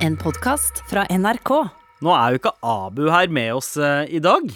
En 0.00 0.16
podkast 0.16 0.80
fra 0.88 1.04
NRK. 1.12 1.50
Nå 2.00 2.12
er 2.16 2.32
jo 2.32 2.40
ikke 2.40 2.54
Abu 2.64 3.06
her 3.12 3.28
med 3.28 3.52
oss 3.52 3.74
uh, 3.76 4.06
i 4.08 4.20
dag. 4.24 4.46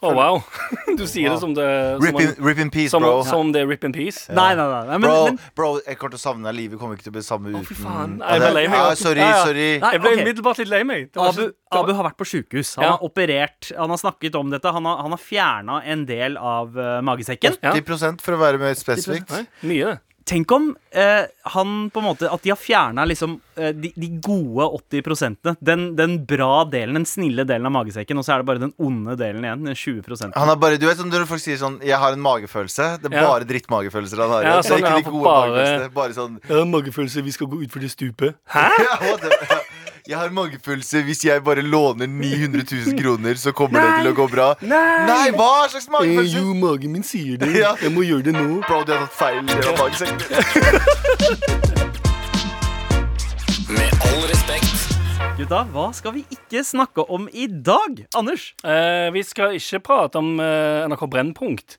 Å, 0.00 0.10
wow. 0.16 0.38
Du 0.98 1.02
sier 1.10 1.28
det 1.28 1.40
som 1.42 1.50
det 1.52 1.64
Rip 2.00 2.16
in, 2.22 2.30
rip 2.40 2.60
in 2.62 2.70
peace, 2.72 2.92
som, 2.92 3.02
bro. 3.04 3.24
som 3.26 3.50
det 3.52 3.64
er 3.64 3.66
rip 3.68 3.82
in 3.84 3.92
peace. 3.92 4.30
Nei, 4.32 4.52
nei, 4.56 4.64
nei. 4.70 4.84
nei 4.88 4.98
men, 5.02 5.04
Bro, 5.08 5.16
men, 5.26 5.40
bro, 5.58 5.70
jeg 5.82 5.98
kommer 5.98 6.14
til 6.14 6.20
å 6.20 6.22
savne 6.22 6.46
deg. 6.46 6.56
Livet 6.56 6.80
kommer 6.80 6.96
ikke 6.96 7.08
til 7.08 7.12
å 7.12 7.16
bli 7.18 7.24
samme 7.26 7.50
uten 7.52 7.66
fy 7.68 7.76
faen. 7.82 8.14
Jeg 8.22 8.44
ble 8.44 8.52
lei 8.56 8.62
meg. 8.70 8.78
Ja, 8.78 8.94
sorry, 9.00 9.20
Ja, 9.24 9.32
ja. 9.34 9.40
sorry. 9.50 9.66
Nei, 9.82 9.90
Jeg 9.96 10.02
ble 10.06 10.12
umiddelbart 10.22 10.62
litt 10.62 10.70
lei 10.72 10.80
meg. 10.88 11.08
Abu, 11.16 11.26
ikke- 11.34 11.50
var- 11.50 11.82
Abu 11.82 11.92
har 11.98 12.08
vært 12.08 12.18
på 12.22 12.28
sjukehus. 12.32 12.76
Han 12.78 12.86
Ja. 12.86 12.92
har 12.94 13.04
operert. 13.10 13.72
Han 13.76 13.90
har 13.90 14.00
snakket 14.00 14.38
om 14.40 14.54
dette. 14.54 14.72
Han 14.78 14.86
har, 14.88 15.02
han 15.02 15.18
har 15.18 15.20
fjerna 15.24 15.82
en 15.84 16.06
del 16.06 16.38
av 16.38 16.78
uh, 16.78 17.00
magesekken. 17.10 17.58
Ja. 17.60 17.74
10 17.74 18.22
for 18.22 18.38
å 18.38 18.40
være 18.46 18.62
mer 18.62 18.78
spesifikt. 18.78 19.34
Mye, 19.34 19.46
Mye. 19.74 19.98
Tenk 20.30 20.52
om 20.54 20.68
eh, 20.94 21.24
han 21.54 21.70
på 21.90 21.98
en 21.98 22.04
måte 22.06 22.28
At 22.30 22.44
de 22.44 22.52
har 22.52 22.58
fjerna 22.60 23.02
liksom 23.08 23.32
eh, 23.58 23.72
de, 23.74 23.90
de 23.98 24.08
gode 24.22 24.68
80 24.78 25.56
den, 25.58 25.88
den 25.98 26.14
bra 26.28 26.62
delen, 26.70 27.00
den 27.00 27.06
snille 27.08 27.42
delen 27.48 27.66
av 27.66 27.74
magesekken, 27.74 28.20
og 28.20 28.26
så 28.26 28.36
er 28.36 28.44
det 28.44 28.48
bare 28.52 28.62
den 28.62 28.74
onde 28.78 29.16
delen 29.18 29.42
igjen. 29.46 29.64
Den 29.66 29.74
20% 29.74 30.38
Han 30.38 30.52
har 30.52 30.60
bare, 30.62 30.78
du 30.78 30.86
vet 30.86 31.00
sånn, 31.00 31.10
Når 31.10 31.26
folk 31.26 31.42
sier 31.42 31.58
sånn 31.58 31.80
'Jeg 31.82 31.98
har 31.98 32.14
en 32.14 32.22
magefølelse', 32.22 33.02
det 33.02 33.10
er 33.12 33.16
Ja. 33.18 33.26
bare 33.26 33.44
drittmagefølelser 33.44 34.22
han 34.22 34.30
har. 34.30 34.42
Ja, 34.42 34.56
det 34.62 34.70
sånn, 34.70 34.78
er 34.78 34.86
ikke 34.86 35.04
de 35.04 35.10
gode 35.10 35.24
bare- 35.24 35.50
magefølelsene. 35.50 35.94
Bare 35.94 36.12
sånn 36.14 36.38
Jeg 36.46 36.56
har 36.56 36.62
en 36.62 36.70
magefølelse, 36.78 37.24
vi 37.24 37.30
skal 37.32 37.46
gå 37.46 37.62
utfor 37.66 37.80
det 37.80 37.90
stupet. 37.90 38.34
Hæ? 38.46 38.68
Jeg 40.10 40.18
har 40.18 40.32
magefølelse 40.34 41.04
hvis 41.06 41.20
jeg 41.22 41.38
bare 41.46 41.62
låner 41.62 42.08
900 42.10 42.64
000 42.86 42.96
kroner, 42.98 43.34
så 43.38 43.52
kommer 43.54 43.78
det 43.78 43.90
til 44.00 44.08
å 44.10 44.14
gå 44.18 44.24
bra. 44.32 44.46
Nei, 44.58 45.06
Nei 45.06 45.28
hva 45.36 45.68
slags 45.70 45.86
magefølelse? 45.86 46.34
Jo, 46.34 46.54
magen 46.58 46.96
min 46.96 47.06
sier 47.06 47.38
det. 47.38 47.52
Ja. 47.54 47.76
Jeg 47.78 47.92
må 47.94 48.02
gjøre 48.02 48.26
det 48.26 48.34
nå. 48.34 48.56
Bro, 48.66 48.80
du 48.88 48.90
har 48.90 49.04
tatt 49.04 49.14
feil 49.14 49.46
Det 49.46 49.60
var 49.68 49.78
magesekken. 49.78 50.18
Med 53.76 54.08
all 54.08 54.26
respekt. 54.32 54.82
Gutta, 55.38 55.62
hva 55.76 55.86
skal 55.94 56.16
vi 56.18 56.24
ikke 56.34 56.64
snakke 56.66 57.06
om 57.06 57.30
i 57.30 57.46
dag? 57.46 58.02
Anders? 58.18 58.48
Eh, 58.66 59.12
vi 59.14 59.22
skal 59.30 59.54
ikke 59.60 59.78
prate 59.92 60.18
om 60.18 60.42
eh, 60.42 60.90
NRK 60.90 61.06
Brennpunkt. 61.14 61.78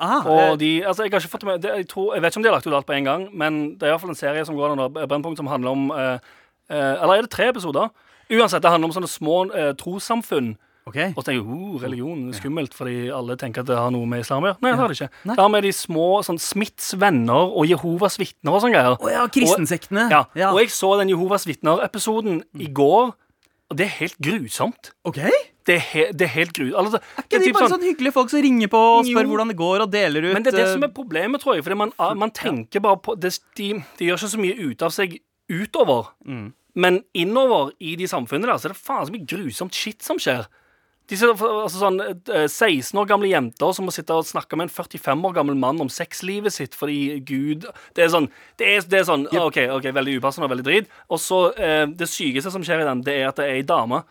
Aha, 0.00 0.20
Og 0.26 0.42
eh, 0.42 0.58
de, 0.58 0.72
altså 0.88 1.04
jeg 1.04 1.12
har 1.12 1.22
ikke 1.22 1.34
fått 1.36 1.46
med 1.46 1.62
det, 1.62 1.70
jeg, 1.84 1.88
tror, 1.94 2.14
jeg 2.16 2.22
vet 2.24 2.32
ikke 2.32 2.40
om 2.40 2.44
de 2.44 2.50
har 2.50 2.58
lagt 2.58 2.66
ut 2.66 2.74
alt 2.74 2.90
på 2.90 2.98
en 2.98 3.08
gang, 3.08 3.30
men 3.30 3.62
det 3.76 3.86
er 3.86 3.92
i 3.92 3.94
hvert 3.94 4.02
fall 4.08 4.14
en 4.14 4.22
serie 4.26 4.44
som 4.48 4.56
går 4.58 4.74
under 4.74 5.06
Brennpunkt, 5.06 5.38
som 5.38 5.50
handler 5.52 5.76
om 5.76 5.90
eh, 5.94 6.14
eh, 6.16 6.38
Eller 6.70 7.18
er 7.18 7.22
det 7.26 7.30
tre 7.34 7.48
episoder? 7.50 7.90
Uansett, 8.30 8.62
det 8.62 8.70
handler 8.70 8.90
om 8.90 8.94
sånne 8.94 9.10
små 9.10 9.38
eh, 9.50 9.72
trossamfunn. 9.74 10.52
Okay. 10.90 11.12
Og 11.12 11.20
så 11.20 11.28
tenker 11.28 11.42
jeg 11.44 11.54
oh, 11.54 11.74
religion 11.82 12.22
skummelt, 12.34 12.72
fordi 12.74 13.10
alle 13.14 13.36
tenker 13.38 13.62
at 13.62 13.68
det 13.68 13.76
har 13.78 13.90
noe 13.94 14.06
med 14.10 14.22
islam 14.24 14.42
å 14.46 14.48
gjøre. 14.50 14.58
Nei, 14.64 14.70
det 14.72 14.78
har 14.80 14.90
det 14.90 14.96
ikke. 14.96 15.08
Nei. 15.28 15.34
Det 15.36 15.42
har 15.44 15.50
med 15.52 15.66
de 15.66 15.72
små 15.76 16.06
sånn 16.26 16.40
Smiths 16.42 16.94
venner 16.98 17.52
og 17.52 17.68
Jehovas 17.68 18.16
vitner 18.18 18.56
og 18.56 18.62
sånne 18.64 18.74
greier. 18.78 18.96
Oh, 18.96 19.10
ja, 19.12 19.26
kristensektene. 19.30 20.06
Ja, 20.10 20.24
ja. 20.38 20.50
Og 20.54 20.62
jeg 20.62 20.72
så 20.74 20.94
den 20.98 21.12
Jehovas 21.12 21.46
vitner-episoden 21.46 22.40
i 22.58 22.70
går, 22.74 23.12
og 23.70 23.78
det 23.78 23.86
er 23.86 23.92
helt 24.00 24.18
grusomt. 24.24 24.90
Ok? 25.06 25.20
Det 25.68 25.76
er, 25.76 25.82
he 25.92 26.04
det 26.16 26.26
er 26.26 26.32
helt 26.38 26.54
grusomt. 26.56 26.78
Altså, 26.80 27.02
Er 27.20 27.26
ikke 27.28 27.42
de 27.44 27.52
bare 27.54 27.68
sånn- 27.68 27.76
sånn 27.76 27.86
hyggelige 27.86 28.14
folk 28.16 28.30
som 28.32 28.42
ringer 28.42 28.70
på 28.72 28.80
og 28.80 29.04
spør 29.06 29.22
Jo. 29.22 29.28
hvordan 29.34 29.52
det 29.52 29.58
går, 29.60 29.80
og 29.84 29.90
deler 29.92 30.30
ut 30.30 30.34
Men 30.34 30.42
det 30.42 30.54
er 30.54 30.56
det 30.58 30.66
eh, 30.66 30.72
som 30.72 30.82
er 30.88 30.94
problemet, 30.96 31.40
tror 31.44 31.54
jeg. 31.54 31.66
Fordi 31.68 31.76
man, 31.84 31.92
man 32.18 32.30
tenker 32.34 32.80
bare 32.82 32.98
på 32.98 33.14
det, 33.20 33.36
de, 33.60 33.68
de 34.00 34.08
gjør 34.08 34.18
ikke 34.18 34.32
så 34.34 34.40
mye 34.42 34.56
ut 34.72 34.82
av 34.82 34.90
seg 34.96 35.20
utover. 35.50 36.10
Mm. 36.26 36.48
Men 36.74 37.02
innover 37.16 37.72
i 37.82 37.96
de 37.98 38.08
samfunnene 38.10 38.52
der, 38.52 38.60
så 38.60 38.70
er 38.70 38.74
det 38.74 38.82
faen 38.82 39.06
så 39.08 39.14
mye 39.14 39.28
grusomt 39.28 39.76
shit 39.76 40.02
som 40.06 40.20
skjer. 40.22 40.46
Disse 41.10 41.26
altså 41.26 41.80
sånn, 41.80 41.98
eh, 41.98 42.46
16 42.46 42.94
år 43.00 43.08
gamle 43.10 43.30
jenter 43.32 43.72
som 43.74 43.88
må 43.88 43.94
sitte 43.94 44.14
og 44.14 44.28
snakke 44.28 44.54
med 44.54 44.68
en 44.68 44.74
45 44.74 45.24
år 45.26 45.34
gammel 45.40 45.56
mann 45.58 45.80
om 45.82 45.90
sexlivet 45.90 46.54
sitt 46.54 46.76
fordi 46.78 47.18
Gud 47.26 47.66
Det 47.96 48.04
er 48.04 48.12
sånn, 48.12 48.28
det 48.60 48.68
er, 48.68 48.84
det 48.86 49.00
er 49.00 49.08
sånn 49.08 49.26
OK, 49.26 49.58
ok, 49.74 49.88
veldig 49.96 50.20
upassende 50.20 50.46
og 50.46 50.54
veldig 50.54 50.66
drit. 50.68 50.92
Og 51.10 51.18
så 51.18 51.40
eh, 51.58 51.86
Det 51.90 52.06
sykeste 52.06 52.52
som 52.54 52.62
skjer 52.62 52.84
i 52.84 52.86
den, 52.86 53.02
det 53.02 53.16
er 53.18 53.32
at 53.32 53.42
det 53.42 53.48
er 53.48 53.58
ei 53.58 53.66
dame, 53.66 54.04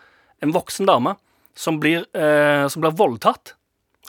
en 0.44 0.56
voksen 0.56 0.90
dame, 0.90 1.16
som 1.56 1.80
blir, 1.80 2.04
eh, 2.16 2.68
som 2.68 2.84
blir 2.84 2.96
voldtatt 3.00 3.56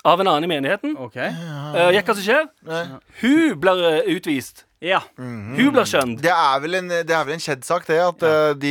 av 0.04 0.20
en 0.20 0.28
annen 0.30 0.46
i 0.48 0.50
menigheten. 0.50 0.96
Ok. 0.98 1.16
Uh, 1.16 1.91
Gjett 1.94 2.08
hva 2.08 2.16
som 2.16 2.25
skjer? 2.25 2.48
Nei. 2.66 2.82
Hun 3.20 3.56
blir 3.60 3.82
eh, 3.88 4.12
utvist. 4.16 4.64
Ja. 4.80 5.02
Hun 5.20 5.56
blir 5.74 5.84
skjønt. 5.84 6.22
Det 6.24 6.30
er 6.32 6.60
vel 6.64 6.78
en, 6.78 6.88
det 6.88 7.12
er 7.12 7.24
vel 7.28 7.34
en 7.36 7.42
kjedd 7.44 7.66
sak, 7.68 7.84
det. 7.88 7.98
At 8.00 8.22
ja. 8.24 8.52
de 8.56 8.70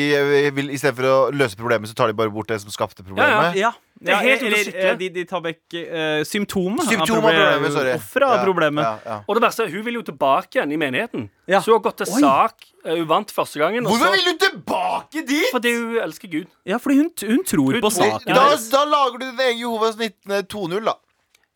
vil, 0.58 0.72
i 0.74 0.78
stedet 0.81 0.96
for 0.97 1.06
å 1.06 1.18
løse 1.30 1.58
problemet, 1.59 1.92
så 1.92 1.94
tar 2.00 2.09
de 2.09 2.18
bare 2.18 2.34
bort 2.34 2.50
det 2.50 2.58
som 2.64 2.74
skapte 2.74 3.06
problemet. 3.06 3.56
ja. 3.59 3.72
Det 4.00 4.14
er 4.16 4.22
helt 4.24 4.44
ute 4.46 4.48
eller, 4.56 4.75
eh, 4.80 4.94
de, 4.96 5.08
de 5.12 5.24
tar 5.28 5.42
vekk 5.44 5.74
uh, 5.75 6.22
symptomer. 6.24 6.86
Symptom 6.88 7.18
av 7.19 7.34
problemet, 7.34 7.74
sorry. 7.75 7.96
Offeret 8.00 8.30
av 8.30 8.38
Ja, 8.38 8.44
problemet. 8.48 8.86
ja, 8.86 8.94
ja. 9.12 9.18
Og 9.28 9.36
det 9.36 9.42
verste 9.44 9.66
er, 9.66 9.74
hun 9.74 9.84
vil 9.84 9.98
jo 9.98 10.03
tilbake 10.08 10.56
igjen 10.56 10.72
i 10.72 10.78
menigheten. 10.80 11.25
Ja. 11.52 11.59
Så 11.59 11.74
hun 11.74 11.81
har 11.81 11.84
gått 11.90 11.98
til 12.06 12.14
Oi. 12.16 12.22
sak. 12.24 12.64
eh, 12.86 12.96
Hun 12.96 13.09
vant 13.09 13.34
første 13.36 13.59
gangen. 13.59 13.84
Hvorfor 13.84 14.14
vil 14.16 14.24
hun 14.30 14.40
tilbake 14.40 15.25
dit?! 15.28 15.50
Fordi 15.52 15.74
hun 15.75 15.98
elsker 16.06 16.31
Gud. 16.31 16.48
Ja, 16.64 16.80
fordi 16.80 16.96
hun, 17.02 17.12
hun 17.28 17.44
tror 17.44 17.75
Hun 17.75 17.84
på 17.84 17.92
saken. 17.92 18.31
Da, 18.40 18.46
da 18.72 18.86
lager 18.88 19.19
du 19.19 19.25
din 19.34 19.44
egen 19.50 19.59
Jehovas 19.66 20.00
vitne 20.00 20.40
2.0, 20.48 20.80
da. 20.88 20.96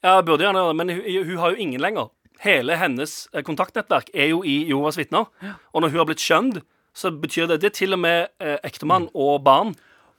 Ja, 0.03 0.17
burde 0.19 0.43
gjerne 0.43 0.59
gjøre 0.65 0.75
det, 0.75 0.79
men 0.83 0.93
hun, 0.97 1.25
hun 1.31 1.37
har 1.45 1.55
jo 1.55 1.63
ingen 1.63 1.79
lenger. 1.87 2.11
Hele 2.41 2.77
hennes 2.77 3.27
eh, 3.33 3.43
kontaktnettverk 3.45 4.09
er 4.13 4.31
jo 4.33 4.41
i 4.43 4.63
Jehovas 4.69 4.97
vitner. 4.97 5.29
Og 5.73 5.81
når 5.83 5.93
hun 5.93 6.01
har 6.01 6.09
blitt 6.09 6.23
skjønt, 6.23 6.61
så 6.93 7.09
betyr 7.11 7.47
det 7.49 7.61
Det 7.61 7.71
er 7.71 7.77
til 7.77 7.93
og 7.93 7.99
med 7.99 8.27
eh, 8.39 8.57
ektemann 8.63 9.09
og 9.13 9.43
barn. 9.43 9.75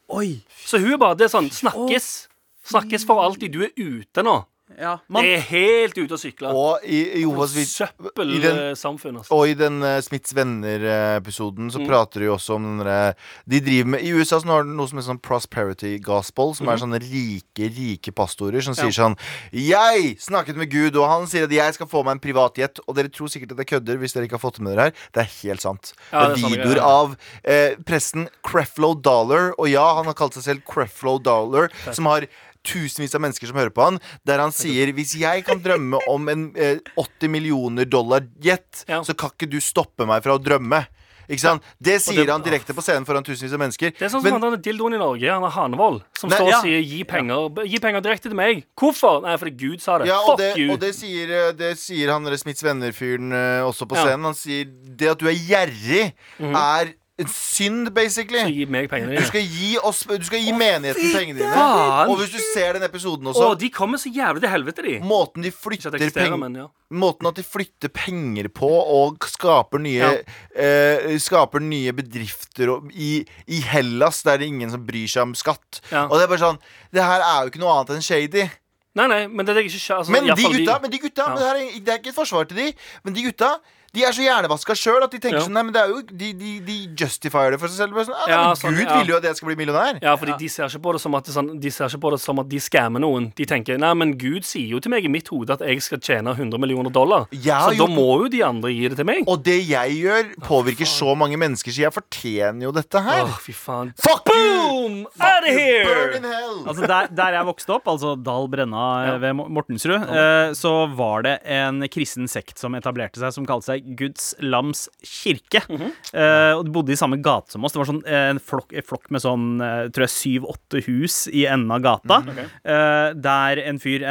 Oi. 0.08 0.42
Så 0.64 0.78
hun 0.78 0.92
er 0.92 0.98
bare 1.00 1.16
Det 1.18 1.28
er 1.28 1.34
sånn 1.34 1.50
Snakkes. 1.50 2.28
Snakkes 2.64 3.04
for 3.06 3.20
alltid. 3.22 3.52
Du 3.52 3.62
er 3.64 3.74
ute 3.76 4.24
nå. 4.24 4.40
Ja, 4.78 4.98
man, 5.08 5.22
Det 5.24 5.34
er 5.36 5.44
helt 5.50 5.98
ute 5.98 6.14
å 6.16 6.18
sykle. 6.20 6.50
Og 6.54 6.84
i 6.84 7.00
i 7.22 7.24
den- 7.24 7.64
Søppelsamfunn, 7.64 9.16
altså. 9.20 9.30
Og 9.32 9.48
i 9.48 9.54
den 9.54 9.82
uh, 9.82 10.00
Smiths 10.00 10.32
venner-episoden 10.34 11.70
så 11.70 11.78
Mm. 11.80 11.86
prater 11.88 12.20
de 12.20 12.26
også 12.30 12.54
om 12.56 12.62
den 12.64 12.78
derre 12.86 13.14
De 13.48 13.60
driver 13.60 13.88
med 13.90 14.02
I 14.02 14.12
USA 14.12 14.38
så 14.40 14.46
har 14.46 14.62
de 14.64 14.70
noe 14.70 14.86
som 14.88 14.98
heter 14.98 15.12
sånn 15.12 15.20
prosperity 15.22 15.98
gospel, 16.02 16.54
som 16.54 16.68
er 16.68 16.76
sånne 16.76 17.00
rike, 17.00 17.68
rike 17.70 18.12
pastorer 18.14 18.62
som 18.62 18.74
sier 18.74 18.90
sånn 18.92 19.16
Jeg 19.52 20.16
snakket 20.18 20.56
med 20.56 20.70
Gud, 20.70 20.96
og 20.96 21.08
han 21.08 21.26
sier 21.26 21.44
at 21.44 21.50
jeg 21.50 21.74
skal 21.74 21.86
få 21.86 22.04
meg 22.04 22.12
en 22.12 22.20
privatjet. 22.24 22.80
Og 22.88 22.94
dere 22.96 23.08
tror 23.08 23.28
sikkert 23.28 23.52
at 23.52 23.58
jeg 23.58 23.66
kødder 23.80 23.98
hvis 23.98 24.12
dere 24.14 24.24
ikke 24.28 24.38
har 24.38 24.44
fått 24.50 24.56
det 24.58 24.62
med 24.62 24.76
dere 24.76 24.84
her. 24.88 24.92
Det 25.12 25.22
er 25.22 25.30
helt 25.48 25.60
sant. 25.60 25.92
Ja, 26.12 26.28
det 26.28 26.38
er 26.38 26.44
er 26.44 26.50
videoer 26.50 26.80
av 26.82 27.16
eh, 27.44 27.74
presten 27.84 28.28
Creflo 28.42 28.94
Dollar, 28.94 29.52
og 29.58 29.68
ja, 29.68 29.84
han 29.96 30.06
har 30.06 30.14
kalt 30.14 30.34
seg 30.34 30.42
selv 30.44 30.64
Creflo 30.64 31.18
Dollar, 31.22 31.70
som 31.92 32.06
har 32.06 32.26
tusenvis 32.64 33.14
av 33.14 33.20
mennesker 33.24 33.46
som 33.50 33.56
hører 33.60 33.74
på 33.74 33.84
han, 33.84 34.00
der 34.26 34.40
han 34.42 34.52
sier 34.54 34.92
hvis 34.96 35.14
jeg 35.20 35.44
kan 35.46 35.60
drømme 35.62 36.00
om 36.10 36.28
en 36.32 36.48
eh, 36.56 36.78
80 36.96 37.28
millioner 37.30 37.84
dollar 37.84 38.26
jet, 38.42 38.84
Ja. 38.88 39.02
så 39.04 39.14
kan 39.16 39.30
ikke 39.30 39.50
du 39.50 39.60
stoppe 39.60 40.06
meg 40.08 40.22
fra 40.24 40.36
å 40.38 40.42
drømme. 40.42 40.86
Ikke 41.24 41.40
sant? 41.40 41.62
Det 41.80 42.02
sier 42.04 42.28
han 42.28 42.42
direkte 42.44 42.74
på 42.76 42.82
scenen 42.84 43.06
foran 43.08 43.24
tusenvis 43.24 43.54
av 43.56 43.60
mennesker. 43.62 43.94
Det 43.96 44.02
er 44.02 44.10
sånn 44.12 44.20
som 44.20 44.28
Men- 44.40 44.42
han 44.42 44.60
dildoen 44.60 44.92
i 44.92 44.98
Norge, 45.00 45.30
han 45.32 45.42
er 45.42 45.54
Hanevold, 45.54 46.02
som 46.18 46.28
Nei, 46.28 46.36
står 46.36 46.50
ja. 46.50 46.58
og 46.58 46.64
sier 46.66 46.82
'gi 46.84 47.04
penger', 47.08 47.64
gi 47.66 47.78
penger 47.80 48.00
direkte 48.02 48.28
til 48.28 48.34
meg. 48.36 48.64
Hvorfor? 48.76 49.22
Nei, 49.22 49.36
fordi 49.36 49.56
Gud 49.56 49.80
sa 49.80 49.96
det. 49.98 50.08
ja, 50.08 50.20
Fuck 50.26 50.36
det, 50.36 50.56
you. 50.58 50.72
og 50.72 50.80
det 50.80 50.94
sier, 50.94 51.30
eh, 51.48 51.52
det 51.52 51.78
sier 51.78 52.12
han 52.12 52.26
Smiths 52.36 52.62
venner-fyren 52.62 53.32
eh, 53.32 53.62
også 53.64 53.88
på 53.88 53.96
Ja. 53.96 54.04
scenen. 54.04 54.24
Han 54.24 54.34
sier 54.34 54.66
det 54.66 55.08
at 55.08 55.18
du 55.18 55.26
er 55.26 55.32
gjerrig, 55.32 56.12
er 56.40 56.92
en 57.14 57.28
synd, 57.30 57.90
basically. 57.94 58.40
Så 58.42 58.50
gi 58.50 58.64
meg 58.66 58.88
pengene 58.90 59.20
Du 59.20 59.26
skal 59.28 59.44
gi, 59.46 59.74
oss, 59.78 60.00
du 60.08 60.24
skal 60.26 60.40
gi 60.42 60.54
menigheten 60.56 61.12
pengene 61.14 61.38
dine. 61.38 61.50
faen! 61.54 62.10
Og 62.10 62.18
hvis 62.18 62.32
du 62.34 62.40
ser 62.42 62.74
den 62.74 62.86
episoden 62.88 63.30
også 63.30 63.44
også 63.52 63.60
de 63.60 63.70
kommer 63.74 64.00
så 64.02 64.10
jævlig 64.10 64.42
til 64.42 64.50
helvete, 64.50 64.82
de. 64.82 64.96
Måten 65.06 65.46
de 65.46 65.52
flytter 65.54 65.94
penger 65.94 66.34
men 66.42 66.58
ja. 66.58 66.66
Måten 66.94 67.30
at 67.30 67.38
de 67.38 67.44
flytter 67.46 67.92
penger 67.94 68.50
på 68.54 68.66
og 68.66 69.22
skaper 69.30 69.82
nye 69.82 70.10
eh, 70.58 71.14
Skaper 71.22 71.62
nye 71.62 71.94
bedrifter 71.94 72.74
og, 72.74 72.90
i, 72.90 73.20
i 73.46 73.62
Hellas, 73.62 74.24
der 74.26 74.42
det 74.42 74.48
er 74.48 74.54
ingen 74.56 74.74
som 74.74 74.82
bryr 74.86 75.06
seg 75.10 75.28
om 75.28 75.38
skatt. 75.38 75.84
Ja. 75.94 76.08
Og 76.08 76.18
det 76.18 76.26
er 76.26 76.34
bare 76.34 76.42
sånn 76.42 76.60
Det 76.94 77.06
her 77.06 77.22
er 77.22 77.46
jo 77.46 77.54
ikke 77.54 77.62
noe 77.62 77.78
annet 77.78 77.94
enn 77.94 78.04
shady. 78.10 78.48
Nei, 78.94 79.06
nei, 79.10 79.22
men 79.26 79.46
det 79.46 79.54
er 79.54 79.64
ikke 79.66 79.96
altså, 79.96 80.12
Men 80.14 80.28
de 80.28 80.34
gutta, 80.34 80.50
de, 80.50 80.58
gutta, 80.58 80.76
men 80.82 80.90
de 80.92 81.00
gutta 81.02 81.24
Ja. 81.24 81.30
men 81.30 81.38
det, 81.40 81.46
her 81.46 81.62
er, 81.62 81.80
det 81.86 81.94
er 81.94 82.02
ikke 82.02 82.12
et 82.12 82.18
forsvar 82.18 82.50
til 82.50 82.60
de, 82.60 82.68
men 83.06 83.14
de 83.16 83.24
gutta 83.26 83.54
de 83.94 84.02
er 84.04 84.12
så 84.16 84.24
hjernevaska 84.24 84.74
sjøl 84.76 85.04
at 85.06 85.12
de 85.14 85.18
tenker 85.22 85.38
Ja. 85.38 85.44
sånn 85.46 85.54
Nei, 85.54 85.62
men 85.62 85.72
det 85.76 85.80
er 85.84 85.88
jo 85.92 86.00
De, 86.02 86.32
de, 86.34 86.52
de 86.66 86.76
justifier 86.98 87.54
det 87.54 87.60
for 87.62 87.68
seg 87.70 87.84
selv. 87.86 87.94
Sånn, 88.04 88.14
ah, 88.18 88.28
Ja, 88.28 88.40
men 88.50 88.56
sånn, 88.60 88.74
Gud 88.78 88.88
ja. 88.88 88.98
vil 89.00 89.12
jo 89.14 89.16
at 89.20 89.28
jeg 89.28 89.36
skal 89.38 89.48
bli 89.52 89.56
millionær. 89.62 89.98
Ja, 90.02 90.16
fordi 90.20 90.34
de 90.40 90.48
ser 90.50 90.66
ikke 90.68 90.82
på 90.82 90.92
det 90.96 91.00
som 91.04 91.14
at, 91.14 91.30
sånn, 91.30 91.52
De 91.62 91.70
ser 91.70 91.86
ikke 91.88 92.00
på 92.04 92.10
det 92.14 92.20
som 92.24 92.38
at 92.42 92.48
de 92.50 92.58
skammer 92.60 93.00
noen. 93.04 93.30
De 93.38 93.46
tenker 93.46 93.78
nei, 93.78 93.92
men 93.94 94.16
Gud 94.18 94.44
sier 94.44 94.66
jo 94.74 94.80
til 94.82 94.90
meg 94.90 95.04
i 95.06 95.12
mitt 95.12 95.28
hode 95.32 95.54
at 95.56 95.60
jeg 95.64 95.80
skal 95.86 95.98
tjene 96.04 96.34
100 96.34 96.58
millioner 96.60 96.90
dollar. 96.90 97.26
Så 97.32 97.74
da 97.78 97.86
må 97.90 98.08
jo 98.24 98.28
de 98.28 98.42
andre 98.46 98.72
gi 98.74 98.88
det 98.88 98.96
til 99.00 99.06
meg. 99.08 99.24
Og 99.30 99.42
det 99.46 99.58
jeg 99.68 99.98
gjør, 100.02 100.32
påvirker 100.44 100.86
så 100.90 101.14
mange 101.16 101.38
mennesker, 101.40 101.70
så 101.74 101.86
jeg 101.86 101.94
fortjener 101.94 102.66
jo 102.68 102.72
dette 102.74 102.98
her. 103.04 103.22
Åh, 103.28 103.38
fy 103.42 103.52
faen. 103.56 103.94
Fuck! 104.00 104.24
Boom! 104.26 105.04
Out 105.20 105.44
of 105.46 105.54
here! 105.54 106.20
Altså 106.66 106.86
der, 106.88 107.08
der 107.14 107.36
jeg 107.38 107.46
vokste 107.46 107.74
opp, 107.76 107.86
altså 107.90 108.14
Dal 108.16 108.48
Brenna 108.50 108.84
eh, 109.04 109.08
Ja. 109.12 109.16
ved 109.22 109.34
Mortensrud, 109.38 109.54
Mortensrud, 109.54 110.16
eh, 110.16 110.52
så 110.58 110.72
var 110.96 111.22
det 111.26 111.34
en 111.44 111.82
kristen 111.92 112.28
sekt 112.30 112.58
som 112.60 112.74
etablerte 112.78 113.20
seg, 113.20 113.32
som 113.36 113.46
kalte 113.48 113.68
seg 113.72 113.83
Guds 113.98 114.34
lams 114.40 114.86
kirke. 115.04 115.62
Mhm. 115.68 115.92
Eh, 116.14 116.52
og 116.56 116.64
de 116.66 116.74
bodde 116.74 116.94
i 116.94 116.98
samme 116.98 117.20
gate 117.22 117.52
som 117.52 117.64
oss. 117.64 117.72
Det 117.72 117.82
var 117.82 117.90
sånn, 117.92 118.02
eh, 118.06 118.30
en 118.30 118.40
flokk, 118.40 118.72
en 118.72 118.82
flokk 118.82 119.10
med 119.10 119.24
sånn 119.24 119.46
eh, 119.60 119.88
tror 119.94 120.06
jeg 120.06 120.14
syv-åtte 120.14 120.84
hus 120.88 121.28
i 121.28 121.46
enden 121.50 121.70
av 121.74 121.84
gata. 121.84 122.20
Mm, 122.24 122.38
eh, 122.64 123.12
der 123.14 123.62
en 123.64 123.78
fyr, 123.78 124.04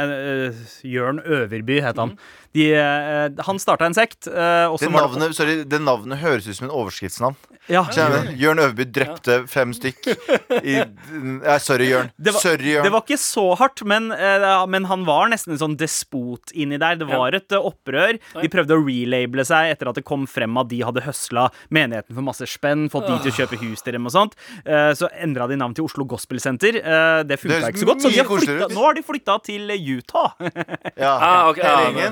Jørn 0.84 1.20
Øverby 1.24 1.80
het 1.82 1.96
han. 2.00 2.16
De, 2.54 2.68
eh, 2.78 3.28
han 3.46 3.58
starta 3.58 3.84
en 3.88 3.94
sekt. 3.96 4.28
eh, 4.28 4.32
Det 4.34 4.70
var 4.70 4.78
det- 4.78 4.90
navnet, 5.18 5.34
sorry, 5.34 5.64
det 5.64 5.80
navnet 5.82 6.18
høres 6.22 6.46
ut 6.48 6.54
som 6.56 6.68
en 6.70 6.74
overskriftsnavn. 6.74 7.34
ja? 7.66 7.82
Jørn 8.36 8.58
Øverby 8.60 8.84
drepte 8.92 9.48
fem 9.48 9.72
stykk 9.72 10.06
i 10.62 10.74
ja, 11.48 11.58
Sorry, 11.58 11.86
Jørn. 11.90 12.10
Det 12.20 12.34
var- 12.34 12.40
Sorry, 12.44 12.74
Jørn. 12.74 12.84
Det 12.84 12.92
var 12.92 13.00
ikke 13.02 13.18
så 13.18 13.56
hardt, 13.56 13.82
men, 13.88 14.12
eh, 14.12 14.66
men 14.66 14.84
han 14.84 15.04
var 15.04 15.28
nesten 15.32 15.52
en 15.54 15.58
sånn 15.58 15.76
despot 15.80 16.52
inni 16.54 16.78
der. 16.78 16.94
Det 17.00 17.08
var 17.08 17.32
et 17.34 17.48
opprør. 17.48 18.18
De 18.40 18.48
prøvde 18.52 18.76
å 18.76 18.84
relabele 18.84 19.44
seg 19.48 19.72
etter 19.72 19.88
at 19.88 19.94
det 19.96 20.04
kom 20.04 20.26
frem 20.26 20.54
at 20.60 20.68
de 20.68 20.80
hadde 20.84 21.02
høsla 21.02 21.48
menigheten 21.72 22.14
for 22.14 22.20
masse 22.22 22.44
spenn, 22.46 22.88
fått 22.92 23.08
de 23.08 23.18
til 23.24 23.32
å 23.32 23.38
kjøpe 23.48 23.58
hus 23.64 23.80
til 23.82 23.92
dem 23.96 24.06
og 24.06 24.12
sånt. 24.12 24.34
Eh, 24.66 24.92
så 24.92 25.08
endra 25.18 25.48
de 25.48 25.56
navn 25.56 25.74
til 25.74 25.84
Oslo 25.88 26.04
Gospel 26.04 26.38
Center. 26.38 26.76
Eh, 26.76 27.22
det 27.24 27.40
funka 27.40 27.72
ikke 27.72 27.80
så 27.82 27.86
godt, 27.88 28.02
så 28.04 28.12
de 28.12 28.18
har 28.20 28.28
flytta, 28.28 28.68
nå 28.70 28.84
har 28.84 28.94
de 28.94 29.02
flytta 29.02 29.42
til 29.42 29.70
Utah. 29.74 30.34
Ja, 31.00 31.16
Ah, 31.24 31.48
ok, 31.50 31.56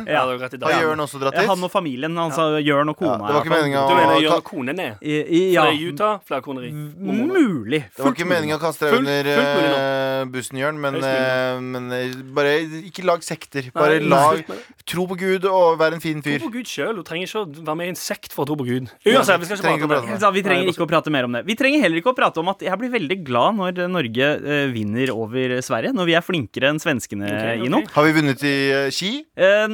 ja, 0.08 0.24
Var 0.32 0.44
rett 0.46 0.58
i 0.58 0.62
dag. 0.62 0.72
Har 0.72 0.86
Jørn 0.88 1.04
også 1.06 1.22
dratt 1.22 1.38
dit? 1.38 1.48
Han 1.48 1.66
og 1.68 1.72
familien, 1.72 2.16
Han 2.20 2.34
sa 2.34 2.48
Jørn 2.60 2.92
og 2.92 3.02
Ja, 3.02 3.16
det 3.18 3.34
var 3.36 3.44
ikke 3.44 3.56
meninga 3.56 3.82
Du 3.88 3.94
mener 3.96 4.14
å 4.14 4.22
Jørn 4.22 4.38
og 4.38 4.46
konen 4.46 4.82
er? 4.82 4.96
I, 5.00 5.18
i, 5.22 5.42
ja, 5.54 5.66
Fra 5.66 5.76
Utah? 5.76 6.02
Utah, 6.02 6.20
flerkoneri. 6.26 6.70
mulig. 6.72 7.82
Det 7.94 8.04
var 8.04 8.14
ikke 8.14 8.28
meninga 8.28 8.58
å 8.58 8.62
kaste 8.62 8.88
deg 8.88 8.98
under 8.98 9.30
eh, 9.32 10.24
bussen, 10.32 10.58
Jørn, 10.60 10.78
men, 10.82 10.98
eh, 11.06 11.60
men 11.62 11.88
eh, 11.96 12.16
bare 12.34 12.54
ikke 12.82 13.04
lag 13.06 13.24
sekter. 13.26 13.70
Bare 13.74 14.00
Nei, 14.00 14.10
lag. 14.10 14.52
Tro 14.88 15.06
på 15.10 15.18
Gud 15.20 15.46
og 15.48 15.78
vær 15.80 15.96
en 15.96 16.02
fin 16.02 16.22
fyr. 16.24 16.40
Tro 16.40 16.50
på 16.50 16.56
Gud 16.58 16.70
sjøl. 16.70 16.98
Du 16.98 17.06
trenger 17.06 17.28
ikke 17.28 17.44
å 17.44 17.66
være 17.68 17.78
med 17.80 17.90
i 17.90 17.94
en 17.94 18.00
sekt 18.00 18.34
for 18.34 18.44
å 18.44 18.50
tro 18.50 18.58
på 18.60 18.66
Gud. 18.68 18.90
Uansett, 18.90 19.42
vi 19.42 19.48
skal 19.48 19.58
ikke 19.58 19.66
Trenger 19.66 19.86
prate 19.86 20.02
om 20.02 20.10
det. 20.10 20.18
prate 20.18 20.32
vi 20.32 20.44
trenger 20.46 20.72
ikke 20.72 20.86
å 20.86 20.90
prate 20.90 21.14
mer 21.14 21.28
om 21.28 21.38
det. 21.38 21.44
Vi 21.48 21.58
trenger 21.58 21.84
heller 21.84 22.02
ikke 22.02 22.12
å 22.12 22.18
prate 22.18 22.42
om 22.42 22.52
at 22.52 22.64
jeg 22.66 22.80
blir 22.80 22.92
veldig 22.96 23.18
glad 23.26 23.58
når 23.60 23.82
Norge 23.92 24.30
vinner 24.72 25.14
over 25.14 25.58
Sverige. 25.64 25.94
Når 25.96 26.10
vi 26.10 26.16
er 26.18 26.26
flinkere 26.26 26.72
enn 26.72 26.82
svenskene 26.82 27.28
okay, 27.28 27.58
okay. 27.58 27.66
i 27.68 27.72
noe. 27.72 27.86
Har 27.94 28.08
vi 28.08 28.16
vunnet 28.16 28.46
i 28.48 28.56
ski? 28.94 29.12
Eh, 29.36 29.66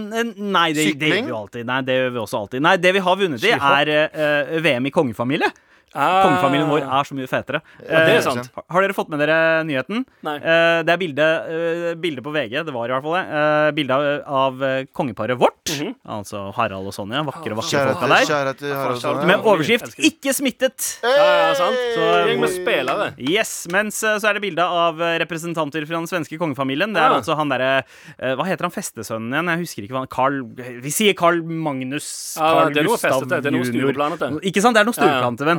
nei, 0.54 0.68
det, 0.76 0.90
det 1.00 1.12
gjør 1.12 1.26
vi 1.28 1.36
alltid. 1.38 1.68
Nei, 1.68 1.78
det 1.86 1.96
gjør 1.98 2.12
vi 2.14 2.20
også 2.24 2.42
alltid. 2.42 2.64
Nei, 2.64 2.76
det 2.82 2.92
vi 2.96 3.02
har 3.04 3.18
vunnet 3.20 3.44
i, 3.46 3.54
er 3.54 3.92
uh, 3.94 4.58
VM 4.64 4.88
i 4.88 4.94
kongefamilie. 4.94 5.50
Ah. 5.94 6.22
Kongefamilien 6.26 6.68
vår 6.68 6.82
er 6.84 7.04
så 7.08 7.14
mye 7.16 7.26
fetere. 7.28 7.60
Ja, 7.82 8.04
det 8.04 8.08
Eh, 8.08 8.16
er 8.18 8.22
sant. 8.22 8.50
har- 8.54 8.64
Har 8.70 8.82
dere 8.82 8.92
fått 8.94 9.08
med 9.08 9.18
dere 9.20 9.64
nyheten? 9.64 10.04
Nei. 10.22 10.36
Eh, 10.36 10.82
det 10.82 10.90
er 10.92 10.96
bilde, 10.98 11.26
eh, 11.48 11.94
bilde 11.94 12.20
på 12.22 12.32
VG, 12.32 12.62
det 12.64 12.72
var 12.74 12.86
i 12.86 12.92
hvert 12.92 13.02
fall 13.02 13.14
det. 13.14 13.24
Eh, 13.28 13.70
bilde 13.72 13.90
av, 13.90 14.22
av 14.26 14.62
eh, 14.62 14.84
kongeparet 14.94 15.38
vårt. 15.38 15.54
Mhm. 15.68 15.94
Altså 16.08 16.52
Harald 16.54 16.86
og 16.86 16.92
Sonja. 16.94 17.22
Vakre, 17.24 17.54
vakre 17.54 17.92
folka 17.92 18.08
der. 18.08 18.24
kjære 18.24 18.56
til 18.58 18.72
Harald 18.74 18.96
og 18.96 19.02
Sonja. 19.02 19.26
Med 19.26 19.36
Ja. 19.36 19.42
overskrift 19.42 19.96
'Ikke 19.98 20.32
smittet'. 20.32 21.02
Ja, 21.02 21.48
ja, 21.48 21.54
sant. 21.54 21.76
Så- 21.94 22.26
Gjeng 22.28 22.40
med 22.40 22.50
spillere. 22.50 23.14
Yes, 23.18 23.66
mens 23.70 24.02
eh, 24.02 24.16
så 24.18 24.28
er 24.30 24.32
det 24.34 24.42
bilde 24.42 24.60
av 24.62 25.00
eh, 25.00 25.18
representanter 25.18 25.86
fra 25.86 25.96
den 25.96 26.06
svenske 26.06 26.38
kongefamilien. 26.38 26.92
Det 26.94 26.96
er 27.02 27.10
Ah. 27.10 27.20
altså 27.20 27.36
han 27.36 27.48
derre 27.48 27.84
eh, 28.18 28.34
Hva 28.34 28.44
heter 28.46 28.62
han 28.62 28.70
festesønnen 28.70 29.32
igjen? 29.32 29.48
Jeg 29.48 29.58
husker 29.60 29.82
ikke 29.84 29.92
hva 29.92 29.98
han 30.04 30.08
Carl 30.08 30.42
Vi 30.82 30.90
sier 30.90 31.14
Carl 31.14 31.42
Magnus 31.42 32.36
Ja, 32.36 32.42
Carl 32.64 32.72
det 32.72 32.76
er 32.78 32.82
noe 32.84 32.92
Gustav 32.96 33.10
festete. 33.12 33.42
Det 33.42 33.46
er 33.46 33.50
noe 33.50 33.64
junior. 33.64 34.40
Ikke 34.42 34.60
sant? 34.62 34.74
Det 34.74 34.80
er 34.80 34.84
noe 34.84 34.96
styreplante, 34.96 35.44
venn. 35.44 35.58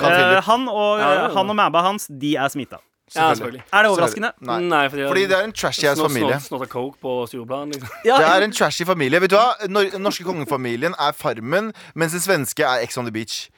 Carl 0.00 0.12
Philip. 0.14 0.36
Eh, 0.38 0.42
han 0.44 0.68
og, 0.68 0.98
Ja, 0.98 1.12
ja, 1.12 1.22
ja. 1.22 1.28
han 1.34 1.50
og 1.50 1.56
mæba 1.56 1.82
hans, 1.86 2.06
de 2.20 2.36
er 2.36 2.48
smitta. 2.48 2.76
Ja, 3.14 3.34
selvfølgelig. 3.34 3.62
Er 3.72 3.82
det 3.82 3.90
overraskende? 3.90 4.32
Nei. 4.40 4.60
Nei, 4.60 4.88
fordi, 4.88 5.06
Fordi 5.08 5.22
det 5.26 5.36
er 5.38 5.44
en 5.48 5.52
trashy 5.52 5.86
ass 5.90 6.00
familie. 6.00 6.36
Snorta 6.40 6.66
coke 6.70 6.98
på 7.02 7.14
styreplanen. 7.26 7.72
Liksom. 7.74 7.88
Ja, 8.08 8.16
Det 8.16 8.26
er 8.26 8.44
en 8.46 8.52
trashy 8.52 8.84
familie. 8.86 9.20
Vet 9.20 9.32
du 9.32 9.36
hva? 9.36 9.68
Nor 9.68 9.98
norske 9.98 10.24
kongefamilien 10.24 10.94
er 10.94 11.16
Farmen, 11.18 11.72
mens 11.94 12.14
den 12.14 12.22
svenske 12.22 12.62
er 12.62 12.84
Ex 12.84 12.98
on 13.00 13.08
the 13.08 13.12
Beach. 13.12 13.48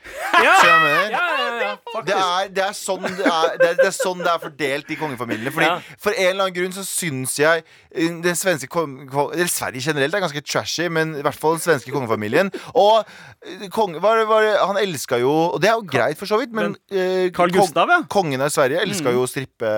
Ja, 0.41 0.55
Så 0.61 0.71
jeg 0.71 0.81
mener, 0.81 1.11
ja, 1.13 1.25
ja, 1.37 1.51
ja, 1.63 2.01
det, 2.07 2.17
er, 2.17 2.49
det, 2.57 2.65
er 2.65 2.77
sånn 2.77 3.05
det, 3.05 3.27
er, 3.29 3.53
det, 3.61 3.69
er, 3.69 3.77
det 3.83 3.87
er 3.91 3.97
sånn 3.97 4.23
det 4.25 4.33
er 4.33 4.41
fordelt 4.47 4.91
i 4.91 4.99
kongefamiliene. 5.03 5.53
Fordi 5.53 5.69
Ja. 5.69 5.77
For 6.01 6.17
en 6.17 6.31
eller 6.33 6.47
annen 6.49 6.57
grunn 6.57 6.73
så 6.75 6.85
syns 6.87 7.37
jeg 7.39 7.63
eh, 7.63 8.09
den 8.25 8.37
svenske 8.39 8.69
Eller 8.73 9.51
Sverige 9.53 9.85
generelt 9.85 10.15
er 10.17 10.25
ganske 10.25 10.43
trashy, 10.45 10.89
men 10.89 11.15
i 11.21 11.23
hvert 11.23 11.37
fall 11.39 11.59
den 11.59 11.65
svenske 11.67 11.93
kongefamilien. 11.93 12.51
Og 12.75 13.05
kong, 13.75 13.99
var, 14.03 14.25
var, 14.27 14.49
han 14.67 14.79
elska 14.81 15.19
jo 15.21 15.31
Og 15.53 15.61
det 15.63 15.71
er 15.71 15.79
jo 15.79 15.87
greit, 15.87 16.19
for 16.19 16.31
så 16.31 16.39
vidt, 16.41 16.53
men 16.57 16.77
eh, 16.91 17.29
Carl 17.35 17.53
Gustav, 17.53 17.91
ja. 17.91 18.03
Kongen 18.13 18.41
av 18.41 18.53
Sverige 18.55 18.83
elska 18.83 19.13
jo 19.15 19.25
å 19.27 19.31
strippe 19.43 19.73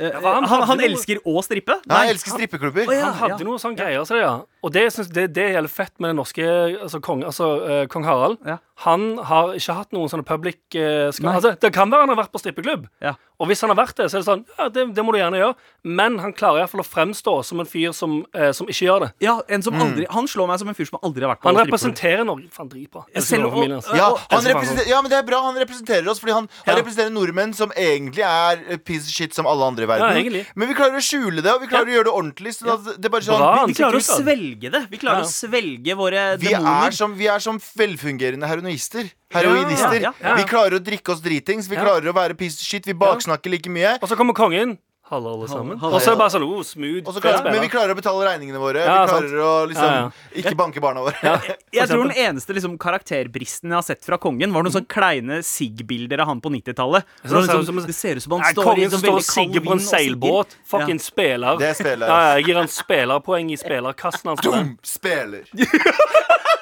Ja, 0.00 0.20
han 0.24 0.46
han, 0.48 0.62
han 0.70 0.80
elsker 0.86 1.20
å 1.28 1.42
strippe? 1.44 1.76
Nei, 1.84 1.96
han 2.06 2.12
elsker 2.14 2.32
strippeklubber. 2.32 2.88
Han 2.88 3.18
hadde 3.20 3.44
noe 3.44 3.60
sånn 3.60 3.76
greier, 3.76 4.00
så 4.08 4.16
det, 4.16 4.22
ja. 4.24 4.36
Og 4.62 4.72
det 4.74 4.86
synes 4.92 5.08
det, 5.14 5.30
det 5.36 5.46
gjelder 5.54 5.72
fett 5.72 5.94
med 5.98 6.12
den 6.12 6.18
norske 6.20 6.44
altså, 6.84 7.00
kong, 7.00 7.24
altså, 7.24 7.46
uh, 7.64 7.84
kong 7.88 8.04
Harald. 8.04 8.38
Ja. 8.46 8.58
Han 8.84 9.18
har 9.28 9.54
ikke 9.56 9.74
hatt 9.76 9.90
noen 9.92 10.08
sånne 10.08 10.24
public 10.24 10.58
uh, 10.76 11.08
altså, 11.08 11.54
Det 11.60 11.68
kan 11.72 11.90
være 11.92 12.06
han 12.06 12.12
har 12.14 12.18
vært 12.22 12.32
på 12.32 12.40
strippeklubb. 12.40 12.86
Ja. 13.04 13.14
Og 13.40 13.48
hvis 13.48 13.60
han 13.64 13.72
har 13.72 13.78
vært 13.78 13.96
det, 13.96 14.10
så 14.12 14.18
er 14.18 14.22
det 14.22 14.28
sånn 14.28 14.42
Ja, 14.58 14.68
det, 14.72 14.84
det 14.96 15.04
må 15.04 15.12
du 15.12 15.18
gjerne 15.20 15.40
gjøre. 15.40 15.54
Men 15.88 16.18
han 16.20 16.34
klarer 16.36 16.62
iallfall 16.62 16.82
å 16.84 16.86
fremstå 16.88 17.34
som 17.48 17.60
en 17.64 17.68
fyr 17.68 17.94
som, 17.96 18.18
uh, 18.36 18.50
som 18.56 18.68
ikke 18.68 18.84
gjør 18.86 19.06
det. 19.06 19.10
Ja, 19.24 19.38
en 19.48 19.64
som 19.64 19.76
aldri 19.80 20.04
Han 20.12 20.28
slår 20.28 20.50
meg 20.52 20.60
som 20.60 20.72
en 20.72 20.76
fyr 20.76 20.90
som 20.90 21.00
aldri 21.00 21.24
har 21.24 21.32
vært 21.34 21.42
på 21.44 21.48
Han 21.48 21.56
strippeklubb. 21.56 21.72
representerer 21.72 22.28
Norge. 22.28 22.48
Faen, 22.56 22.70
dritbra. 22.72 23.04
Ja, 23.16 23.24
ser 23.24 24.88
ja, 24.90 25.00
men 25.00 25.12
det 25.12 25.18
er 25.20 25.26
bra 25.28 25.40
han 25.46 25.56
representerer 25.60 26.08
oss, 26.12 26.20
fordi 26.20 26.36
han, 26.36 26.48
han 26.64 26.74
Ja. 26.74 26.78
representerer 26.82 27.12
nordmenn 27.14 27.54
som 27.56 27.72
egentlig 27.72 28.24
er 28.28 28.78
piece 28.84 29.08
of 29.08 29.14
shit 29.14 29.34
som 29.36 29.48
alle 29.48 29.64
andre 29.72 29.84
i 29.84 29.90
verden. 29.90 30.32
Ja, 30.36 30.44
men 30.54 30.68
vi 30.68 30.76
klarer 30.76 31.00
å 31.00 31.04
skjule 31.04 31.40
det, 31.40 31.52
og 31.52 31.64
vi 31.64 31.70
klarer 31.72 31.88
å 31.88 31.96
gjøre 31.96 32.08
det 32.10 32.14
ordentlig. 32.16 32.54
Sånn 32.56 32.72
at 32.74 33.00
det 33.00 33.08
er 33.08 33.14
bare 33.14 33.24
Bra. 33.24 33.38
sånn, 33.64 33.72
Vi 33.72 33.78
klarer 33.80 34.00
å 34.00 34.04
utad. 34.04 34.24
Svelge 34.50 34.70
det. 34.70 34.82
Vi 34.90 34.98
klarer 34.98 35.24
å 35.24 35.30
svelge 35.30 35.94
våre 35.96 36.36
vi, 36.40 36.52
er 36.52 36.58
demoner. 36.58 36.94
som, 36.96 37.14
vi 37.16 37.26
er 37.30 37.38
som 37.38 37.58
velfungerende 37.58 38.46
heroinister. 38.46 39.10
Heroinister. 39.32 40.10
Vi 40.20 40.44
klarer 40.48 40.78
å 40.78 40.82
drikke 40.82 41.12
oss 41.12 41.22
dritings. 41.22 41.68
Vi 41.70 41.76
klarer 41.78 42.10
å 42.10 42.14
være 42.16 42.34
piece 42.34 42.60
of 42.60 42.66
shit. 42.66 42.86
Vi 42.86 42.94
baksnakker 42.94 43.50
like 43.50 43.70
mye. 43.70 43.98
Og 44.00 44.08
så 44.10 44.18
kommer 44.18 44.34
kongen. 44.34 44.78
Hallo, 45.10 45.32
alle 45.34 45.48
sammen. 45.48 45.78
Halla, 45.78 45.96
Og 45.96 46.02
så 46.04 46.12
er 46.12 46.14
det 46.14 46.20
bare 46.20 46.30
sånn 46.30 46.44
oh, 46.46 46.60
smooth. 46.62 47.08
Så 47.10 47.18
klarer, 47.22 47.48
men 47.50 47.64
vi 47.64 47.68
klarer 47.72 47.90
å 47.90 47.98
betale 47.98 48.28
regningene 48.28 48.60
våre. 48.62 48.84
Ja, 48.86 49.00
vi 49.02 49.10
klarer 49.10 49.40
å 49.42 49.54
liksom 49.66 49.88
Ja, 49.90 50.04
ikke 50.38 50.52
banke 50.60 50.82
barna 50.84 51.02
våre. 51.02 51.32
Jeg 51.74 51.90
tror 51.90 52.04
den 52.06 52.14
eneste 52.14 52.54
liksom, 52.54 52.76
karakterbristen 52.78 53.74
jeg 53.74 53.74
har 53.74 53.86
sett 53.88 54.06
fra 54.06 54.20
kongen, 54.22 54.54
var 54.54 54.62
noen 54.62 54.76
sånne 54.76 54.86
kleine 54.90 55.40
SIG-bilder 55.42 56.22
av 56.22 56.30
han 56.30 56.44
på 56.44 56.54
90-tallet. 56.54 57.10
Sånn 57.24 57.32
Hvor 57.32 57.40
han 57.40 57.50
ser 57.50 57.58
ut 57.58 57.64
liksom, 57.64 57.82
det 57.90 57.98
ser 57.98 58.20
ut 58.20 58.26
som 58.28 58.36
han 58.36 58.44
Nei, 58.46 58.52
står 58.54 58.70
i 58.70 58.86
en 58.86 58.86
og 58.86 58.94
veldig 58.94 59.10
kald 59.16 59.28
sigger 59.32 59.66
på 59.66 59.74
en 59.74 59.82
vind 59.82 59.88
seilbåt. 59.88 60.56
Fucking 60.76 61.02
spiller. 61.02 61.58
Det 61.58 61.72
er 61.72 61.80
spiller. 61.82 62.06
Ja, 62.06 62.22
ja, 62.28 62.32
jeg 62.38 62.46
gir 62.46 62.62
han 62.62 62.72
spillerpoeng 62.78 63.50
i 63.50 63.58
spillerkassen 63.58 64.30
hans. 64.30 64.46
Dum 64.46 64.76
spiller. 64.94 65.50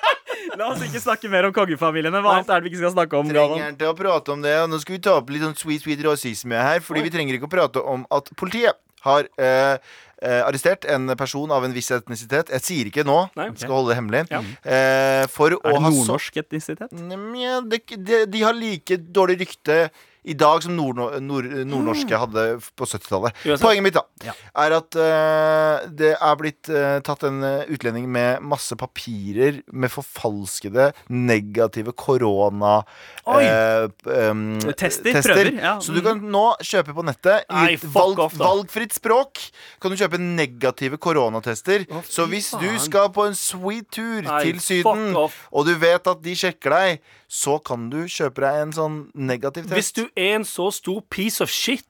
La 0.59 0.73
oss 0.73 0.83
ikke 0.83 0.99
snakke 1.03 1.31
mer 1.31 1.47
om 1.47 1.55
kongefamiliene. 1.55 2.19
Hva 2.25 2.39
annet 2.39 2.51
er 2.51 2.59
det 2.59 2.67
vi 2.67 2.73
ikke 2.73 2.83
skal 2.83 2.95
snakke 2.97 3.21
om? 3.21 3.31
trenger 3.31 3.63
han 3.63 3.79
til 3.79 3.93
å 3.93 3.95
prate 3.99 4.35
om 4.35 4.43
det. 4.43 4.57
Og 4.65 4.73
nå 4.73 4.81
skal 4.83 4.97
vi 4.97 5.01
ta 5.07 5.15
opp 5.21 5.31
litt 5.31 5.45
sånn 5.45 5.55
sweet, 5.59 5.85
sweet 5.85 6.03
rasisme 6.07 6.59
her. 6.59 6.83
Fordi 6.85 7.05
vi 7.07 7.13
trenger 7.15 7.39
ikke 7.39 7.47
å 7.47 7.53
prate 7.53 7.83
om 7.95 8.03
at 8.15 8.33
politiet 8.39 8.79
har 9.05 9.29
eh, 9.39 9.79
eh, 10.19 10.41
arrestert 10.43 10.87
en 10.91 11.15
person 11.19 11.53
av 11.55 11.63
en 11.67 11.75
viss 11.77 11.93
etnisitet. 11.95 12.51
Jeg 12.57 12.65
sier 12.67 12.91
ikke 12.91 13.05
nå, 13.07 13.21
Nei. 13.39 13.49
skal 13.61 13.77
holde 13.77 13.93
det 13.93 13.99
hemmelig. 14.01 14.25
Ja. 14.33 14.43
Eh, 14.67 15.23
Er 15.23 15.55
det 15.55 15.61
ha 15.63 15.79
nordnorsk 15.85 16.41
etnisitet? 16.43 16.91
Mm, 16.91 17.29
ja, 17.39 17.61
de, 17.63 17.81
de, 17.95 18.25
de 18.27 18.43
har 18.43 18.59
like 18.59 18.99
dårlig 19.15 19.39
rykte 19.45 19.85
i 20.29 20.35
dag 20.39 20.63
som 20.65 20.75
nord, 20.77 21.01
nord, 21.25 21.47
nordnorske 21.69 22.19
hadde 22.21 22.45
på 22.77 22.87
70-tallet. 22.89 23.37
Poenget 23.63 23.85
mitt 23.87 23.97
da 23.97 24.05
Ja. 24.27 24.35
er 24.65 24.75
at 24.79 24.99
uh, 24.99 25.89
det 25.89 26.13
er 26.17 26.37
blitt 26.41 26.69
uh, 26.73 26.99
tatt 27.07 27.23
en 27.29 27.41
eh, 27.47 27.71
utlending 27.73 28.09
med 28.13 28.43
masse 28.45 28.75
papirer 28.79 29.61
med 29.73 29.93
forfalskede 29.93 30.91
negative 31.09 31.93
korona 31.97 32.81
uh, 33.27 33.89
um, 34.05 34.59
tester, 34.77 35.13
Tester, 35.15 35.33
prøver, 35.35 35.53
ja. 35.63 35.75
Så 35.85 35.95
du 35.97 36.03
kan 36.05 36.21
nå 36.21 36.45
kjøpe 36.65 36.95
på 36.97 37.05
nettet 37.07 37.47
i 37.49 37.55
Nei, 37.55 37.77
valg, 37.95 38.21
off, 38.27 38.37
valgfritt 38.41 38.97
språk 38.99 39.41
kan 39.81 39.93
du 39.93 39.99
kjøpe 40.01 40.21
negative 40.21 40.99
koronatester. 41.01 41.87
Oh, 41.93 42.03
så 42.05 42.27
hvis 42.31 42.51
du 42.61 42.69
skal 42.83 43.11
på 43.15 43.29
en 43.29 43.37
sweet 43.39 43.89
tur 43.95 44.23
Nei, 44.27 44.43
til 44.49 44.61
Syden, 44.63 45.15
og 45.17 45.69
du 45.69 45.75
vet 45.79 46.11
at 46.11 46.23
de 46.25 46.35
sjekker 46.39 46.75
deg, 46.75 47.15
så 47.29 47.59
kan 47.61 47.91
du 47.93 47.99
kjøpe 48.09 48.41
deg 48.41 48.59
en 48.63 48.71
sånn 48.73 48.95
negativ 49.13 49.67
test. 49.69 49.77
Hvis 49.77 49.91
du 49.99 50.05
er 50.17 50.39
en 50.39 50.47
så 50.49 50.71
stor 50.73 51.03
piece 51.13 51.45
of 51.45 51.53
shit, 51.53 51.85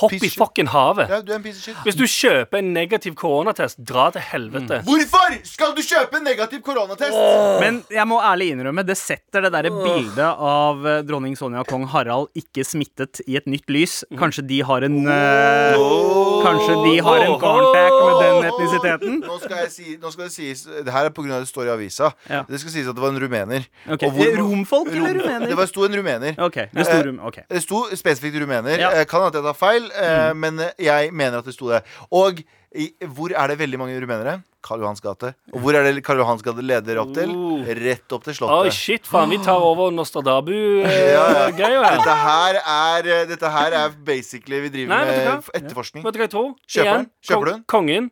hopp 0.00 0.14
i 0.16 0.30
fucking 0.32 0.70
havet. 0.72 1.10
Ja, 1.12 1.18
du 1.20 1.34
er 1.34 1.36
en 1.36 1.44
piece 1.44 1.60
of 1.60 1.66
shit. 1.66 1.80
Hvis 1.84 1.98
du 1.98 2.06
kjøper 2.08 2.62
en 2.62 2.70
negativ 2.72 3.12
koronatest, 3.20 3.82
dra 3.84 4.06
til 4.14 4.24
helvete. 4.24 4.80
Hvorfor 4.88 5.36
skal 5.44 5.74
du 5.76 5.82
kjøpe 5.84 6.16
en 6.16 6.24
negativ 6.24 6.62
koronatest? 6.64 7.18
Men 7.60 7.82
jeg 7.92 8.08
må 8.08 8.22
ærlig 8.24 8.54
innrømme, 8.54 8.86
det 8.88 8.96
setter 8.96 9.44
det 9.44 9.52
derre 9.52 9.74
bildet 9.74 10.24
av 10.24 10.88
eh, 10.88 11.02
dronning 11.04 11.36
Sonja 11.36 11.60
og 11.60 11.68
kong 11.68 11.84
Harald 11.92 12.32
ikke 12.40 12.64
smittet 12.64 13.20
i 13.28 13.36
et 13.36 13.48
nytt 13.50 13.68
lys. 13.68 14.00
Kanskje 14.16 14.46
de 14.48 14.62
har 14.64 14.88
en 14.88 14.98
eh, 15.04 16.39
Kanskje 16.44 16.76
de 16.84 16.94
har 17.06 17.24
en 17.26 17.34
contact 17.40 17.96
med 18.06 18.14
den 18.22 18.48
etnisiteten? 18.50 19.18
Nå 19.26 19.38
skal, 19.42 19.56
jeg 19.64 19.70
si, 19.74 19.96
nå 20.02 20.12
skal 20.14 20.24
det 20.28 20.32
sies 20.34 20.64
Det 20.86 20.92
her 20.92 21.08
er 21.10 21.14
pga. 21.16 21.40
det 21.40 21.48
står 21.48 21.70
i 21.70 21.72
avisa. 21.74 22.12
Ja. 22.28 22.42
Det 22.48 22.60
skal 22.60 22.74
sies 22.74 22.88
at 22.90 22.96
det 22.96 23.02
var 23.02 23.14
en 23.14 23.20
rumener. 23.22 23.66
Okay. 23.86 24.08
Og 24.08 24.12
hvor- 24.12 24.36
Romfolk 24.40 24.88
eller 24.92 25.14
rumener? 25.20 25.46
Det 25.46 25.56
var, 25.56 25.66
sto 25.66 25.84
en 25.84 25.96
rumener. 25.96 26.34
Okay. 26.38 26.66
Det 26.74 26.86
sto 26.86 27.02
rum, 27.08 27.20
okay. 27.22 27.42
Det 27.50 27.62
sto 27.62 27.84
spesifikt 27.94 28.40
rumener. 28.42 28.78
Ja. 28.78 28.90
Eh, 29.00 29.04
Kan 29.06 29.22
at 29.26 29.34
jeg 29.34 29.42
tar 29.42 29.52
feil, 29.58 29.90
mm. 29.90 30.36
men 30.36 30.58
eh, 30.60 30.84
jeg 30.84 31.12
mener 31.12 31.38
at 31.38 31.44
det 31.44 31.54
sto 31.54 31.68
det. 31.68 31.82
Og 32.10 32.42
I, 32.70 32.84
hvor 33.10 33.32
er 33.34 33.48
det 33.50 33.56
veldig 33.58 33.78
mange 33.80 33.96
rumenere? 33.98 34.36
Karl 34.62 34.82
Johans 34.84 35.00
gate. 35.02 35.32
Og 35.52 35.62
hvor 35.64 35.74
er 35.74 35.82
det 35.88 36.04
Karl 36.06 36.20
Johans 36.22 36.42
gate 36.46 36.62
leder 36.62 37.00
opp 37.02 37.10
til? 37.16 37.32
Oh. 37.34 37.64
Rett 37.66 38.12
opp 38.14 38.22
til 38.22 38.30
Oi, 38.30 38.36
Slottet. 38.36 38.76
shit, 38.76 39.08
faen. 39.10 39.32
Vi 39.32 39.38
tar 39.42 39.58
over 39.58 39.88
Ja, 39.88 39.90
ja. 39.90 39.96
Nostradabu-greia 39.96 41.80
her. 41.82 41.96
Dette 41.98 42.14
her 42.20 42.60
er 42.60 43.08
eh, 43.16 43.24
Dette 43.30 43.50
her 43.50 43.76
er 43.80 43.96
basically 44.06 44.60
Vi 44.66 44.70
driver 44.76 44.92
Nei, 44.94 45.00
med 45.08 45.50
etterforskning. 45.58 46.04
Vet 46.06 46.14
du 46.14 46.20
hva 46.20 46.26
jeg 46.28 46.32
tror? 46.36 46.48
Kjøper 46.66 46.86
Igjen, 46.86 47.02
den? 47.08 47.10
Kjøper 47.30 47.50
den? 47.52 47.64
Kongen, 47.74 48.10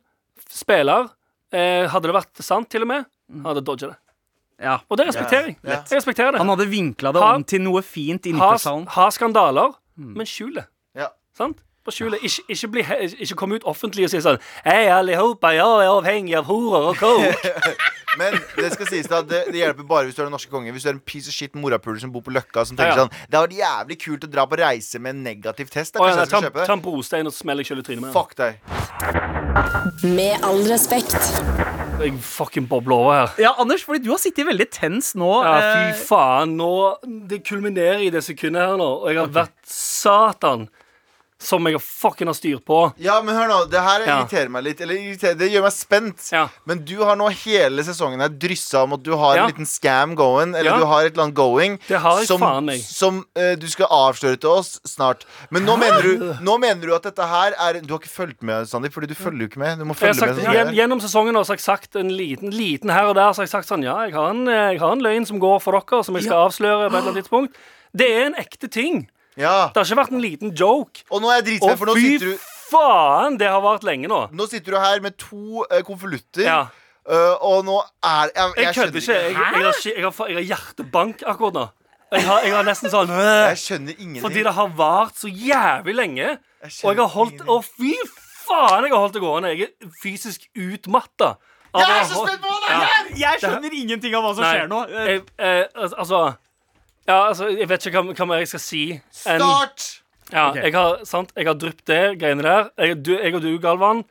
spiller. 0.51 1.09
Eh, 1.53 1.87
hadde 1.93 2.11
det 2.11 2.17
vært 2.19 2.43
sant, 2.45 2.69
til 2.73 2.83
og 2.85 2.91
med, 2.91 3.07
hadde 3.47 3.63
dodga 3.65 3.93
det. 3.93 3.99
Ja. 4.59 4.81
Og 4.91 4.99
det 4.99 5.07
respekterer 5.13 5.53
jeg. 5.53 5.57
Ja. 5.63 5.79
Jeg 5.87 6.01
respekterer 6.01 6.35
det. 6.35 6.41
Han 6.43 6.51
hadde 6.51 6.67
vinkla 6.69 7.13
det 7.15 7.23
Ha- 7.23 7.35
om 7.39 7.45
til 7.47 7.63
noe 7.63 7.81
fint 7.87 8.27
i 8.27 8.33
Ha, 8.35 8.51
ha 8.97 9.07
skandaler, 9.15 9.77
men 9.97 10.27
skjul 10.27 10.55
det. 10.59 10.67
Ja. 10.99 11.13
Sant? 11.39 11.63
Bare 11.89 11.97
skjulet. 11.97 12.21
Ikke, 12.21 12.43
ikke, 12.53 12.69
bli, 12.69 12.83
ikke 13.25 13.37
komme 13.39 13.57
ut 13.57 13.65
offentlig 13.65 14.05
og 14.05 14.11
si 14.13 14.19
sånn 14.21 14.37
Hei, 14.67 14.91
alle 14.93 15.15
sammen, 15.17 15.55
jeg 15.57 15.63
er 15.65 15.89
avhengig 15.89 16.35
av 16.37 16.45
horer 16.51 16.91
og 16.91 16.99
coke. 17.01 17.71
Men 18.19 18.35
det 18.59 18.73
skal 18.75 18.89
sies 18.91 19.09
da 19.09 19.23
det, 19.25 19.45
det 19.55 19.61
hjelper 19.61 19.87
bare 19.89 20.09
hvis 20.09 20.17
du 20.17 20.21
er 20.21 20.27
den 20.27 20.35
norske 20.35 20.53
konge. 20.53 20.73
Hvis 20.75 20.85
du 20.85 20.91
er 20.91 20.97
en 20.99 21.01
piece 21.01 21.31
of 21.31 21.37
shit 21.37 21.55
morapuler 21.57 22.01
som 22.03 22.13
bor 22.13 22.25
på 22.27 22.35
Løkka, 22.35 22.67
som 22.69 22.77
tenker 22.77 22.93
Ja, 22.93 22.97
ja. 22.97 23.07
sånn 23.07 23.15
Det 23.15 23.39
hadde 23.39 23.47
vært 23.47 23.57
jævlig 23.63 23.99
kult 24.03 24.27
å 24.27 24.31
dra 24.33 24.45
på 24.51 24.59
reise 24.61 25.01
med 25.01 25.17
en 25.17 25.23
negativ 25.31 25.71
test. 25.73 25.95
Da 25.97 26.03
Å, 26.03 26.09
ja, 26.11 26.19
nei, 26.19 26.27
ta, 26.29 26.43
ta 26.59 26.75
en 26.77 26.83
brostein 26.85 27.31
og 27.31 27.37
smell 27.37 27.63
deg 27.63 27.71
sjøl 27.71 27.81
i 27.81 27.87
trynet 27.87 28.05
med 28.05 28.11
den. 28.11 28.17
Fuck 28.19 28.37
deg. 28.37 28.61
Med 30.19 30.45
all 30.45 30.61
respekt. 30.69 31.17
Jeg 32.03 32.19
fucking 32.23 32.67
bobler 32.69 32.99
over 32.99 33.17
her. 33.23 33.33
Ja, 33.47 33.55
Anders, 33.63 33.87
fordi 33.87 34.05
du 34.05 34.11
har 34.13 34.21
sittet 34.21 34.45
veldig 34.47 34.69
tens 34.77 35.15
nå. 35.19 35.31
Ja, 35.47 35.55
eh, 35.57 35.71
fy 35.97 36.05
faen. 36.11 36.53
Nå, 36.61 36.73
det 37.31 37.41
kulminerer 37.49 38.05
i 38.05 38.13
det 38.13 38.27
sekundet 38.29 38.67
her 38.67 38.77
nå, 38.77 38.91
og 39.01 39.09
jeg 39.09 39.23
har 39.23 39.33
vært 39.41 39.57
satan 39.73 40.69
som 41.39 41.65
jeg 41.71 41.79
fucking 41.79 42.27
har 42.27 42.35
styr 42.35 42.59
på. 42.67 42.79
Ja, 42.99 43.21
men 43.23 43.37
hør 43.39 43.47
nå, 43.47 43.59
det 43.71 43.79
her 43.81 44.03
Ja. 44.05 44.17
irriterer 44.19 44.49
meg 44.51 44.65
litt. 44.65 44.81
Eller 44.81 44.95
det 45.39 45.51
gjør 45.53 45.63
meg 45.63 45.73
spent. 45.73 46.33
Ja. 46.33 46.49
Men 46.67 46.85
du 46.85 46.97
har 47.05 47.15
nå 47.17 47.29
hele 47.31 47.85
sesongen 47.87 48.19
her 48.21 48.29
dryssa 48.29 48.83
om 48.83 48.93
at 48.95 49.03
du 49.05 49.13
har 49.17 49.37
Ja. 49.37 49.45
en 49.45 49.53
liten 49.53 49.67
scam 49.67 50.17
going. 50.17 50.55
Eller 50.57 50.77
du 50.79 50.85
har 50.85 51.05
et 51.05 51.13
eller 51.13 51.25
annet 51.25 51.35
going 51.35 51.79
Det 51.87 52.01
har 52.01 52.19
jeg 52.19 52.27
som, 52.27 52.41
som 52.83 53.25
uh, 53.39 53.55
du 53.55 53.69
skal 53.69 53.87
avsløre 53.87 54.41
til 54.41 54.51
oss 54.51 54.81
snart. 54.85 55.25
Men 55.51 55.65
nå 55.65 55.79
mener, 55.79 56.03
du, 56.03 56.35
nå 56.43 56.59
mener 56.59 56.83
du 56.87 56.95
at 56.95 57.03
dette 57.03 57.23
her 57.23 57.53
er 57.55 57.81
Du 57.81 57.95
har 57.95 58.01
ikke 58.01 58.11
fulgt 58.11 58.43
med, 58.43 58.67
Sandeep, 58.67 58.93
fordi 58.93 59.07
du 59.07 59.15
følger 59.15 59.47
jo 59.47 59.49
ikke 59.53 59.59
med. 59.63 59.79
Du 59.79 59.85
må 59.85 59.95
følge 59.95 60.19
sagt, 60.19 60.37
med. 60.37 60.45
sånn 60.45 60.75
gjennom 60.75 61.01
sesongen 61.01 61.35
har 61.39 61.45
jeg 61.45 61.61
sagt 61.61 61.95
en 61.95 62.11
liten, 62.11 62.51
liten 62.51 62.91
her 62.91 63.07
og 63.07 63.15
der 63.15 63.31
Så 63.33 63.43
har 63.43 63.47
jeg 63.47 63.55
sagt 63.55 63.69
sånn 63.69 63.85
Ja, 63.85 64.01
jeg 64.07 64.15
har, 64.15 64.31
en, 64.31 64.49
eh, 64.49 64.73
jeg 64.75 64.81
har 64.81 64.93
en 64.93 65.01
løgn 65.07 65.25
som 65.27 65.39
går 65.39 65.63
for 65.63 65.73
dere, 65.79 66.03
som 66.03 66.15
jeg 66.17 66.25
skal 66.25 66.49
avsløre 66.49 66.91
på 66.91 66.97
et 66.97 66.99
eller 66.99 67.13
annet 67.13 67.23
tidspunkt. 67.23 67.55
Det 67.95 68.11
er 68.11 68.27
en 68.27 68.35
ekte 68.35 68.69
ting. 68.69 69.09
Ja. 69.39 69.71
Det 69.73 69.81
har 69.81 69.87
ikke 69.87 70.01
vært 70.03 70.15
en 70.17 70.25
liten 70.25 70.53
joke. 70.59 71.05
Og 71.11 71.23
nå 71.23 71.31
er 71.31 71.41
jeg 71.41 71.47
dritfett, 71.53 71.79
for 71.79 71.91
nå 71.91 71.95
fy 71.97 72.05
sitter, 72.05 72.35
du, 72.35 72.51
faen, 72.69 73.39
det 73.41 73.49
har 73.49 73.63
vart 73.65 73.87
lenge 73.87 74.11
nå. 74.11 74.21
nå 74.35 74.47
sitter 74.51 74.75
du 74.77 74.79
her 74.83 75.01
med 75.05 75.17
to 75.21 75.65
uh, 75.65 75.81
konvolutter. 75.87 76.45
Ja. 76.45 76.61
Uh, 77.09 77.35
og 77.41 77.63
nå 77.65 77.79
er 78.05 78.29
Jeg, 78.35 78.53
Jeg 78.61 78.75
kødder 78.77 79.01
ikke. 79.01 79.15
Jeg, 79.15 79.33
jeg, 79.33 79.37
har, 79.39 79.77
jeg, 79.87 80.05
har, 80.05 80.29
jeg 80.29 80.37
har 80.43 80.49
hjertebank 80.51 81.23
akkurat 81.25 81.55
nå. 81.57 81.67
Jeg 82.13 82.25
har, 82.25 82.41
jeg 82.45 82.55
har 82.57 82.65
nesten 82.69 82.93
sånn 82.93 83.11
Jeg 83.49 83.61
skjønner 83.63 83.95
ingenting. 83.97 84.23
Fordi 84.25 84.43
det 84.45 84.53
har 84.57 84.75
vart 84.77 85.17
så 85.21 85.29
jævlig 85.29 85.95
lenge. 85.97 86.29
Jeg 86.65 86.75
Og 86.83 86.91
jeg 86.93 87.01
har 87.01 87.13
holdt. 87.15 87.45
Å, 87.49 87.61
fy 87.65 87.95
faen, 88.49 88.85
jeg 88.89 88.93
har 88.93 89.03
holdt 89.07 89.17
det 89.17 89.23
gående. 89.25 89.55
Jeg 89.55 89.71
er 89.71 89.95
fysisk 90.03 90.45
utmatta. 90.57 91.37
Jeg 91.77 91.85
er 91.85 92.05
så 92.09 92.17
holdt- 92.17 92.31
spent 92.33 92.43
på 92.43 92.55
det 92.65 92.75
Ja. 92.75 93.01
jeg 93.29 93.41
skjønner 93.43 93.75
ingenting 93.77 94.15
av 94.17 94.25
hva 94.25 94.35
som 94.35 94.45
Nei, 94.45 94.53
skjer 94.57 94.69
nå. 94.69 94.79
Eh, 94.89 95.09
Jeg, 95.13 95.23
eh, 95.39 95.65
altså 95.85 96.23
Ja, 97.09 97.29
altså, 97.31 97.49
jeg 97.57 97.69
vet 97.71 97.87
ikke 97.89 98.03
hva, 98.05 98.13
hva 98.19 98.27
mer 98.29 98.43
jeg 98.45 98.49
skal 98.53 98.61
si. 98.61 98.83
enn- 99.25 99.41
Start! 99.41 99.87
ja, 100.33 100.51
Ok. 100.51 100.57
jeg 100.61 100.73
har, 100.75 100.99
sant, 101.09 101.31
jeg 101.35 101.47
har 101.49 101.55
dryppet 101.57 101.85
det 101.89 102.03
greiene 102.21 102.43
der. 102.45 102.71
Jeg, 102.79 102.99
du, 103.03 103.15
jeg 103.17 103.35
og 103.35 103.41
du, 103.43 103.49
Galvan, 103.59 104.03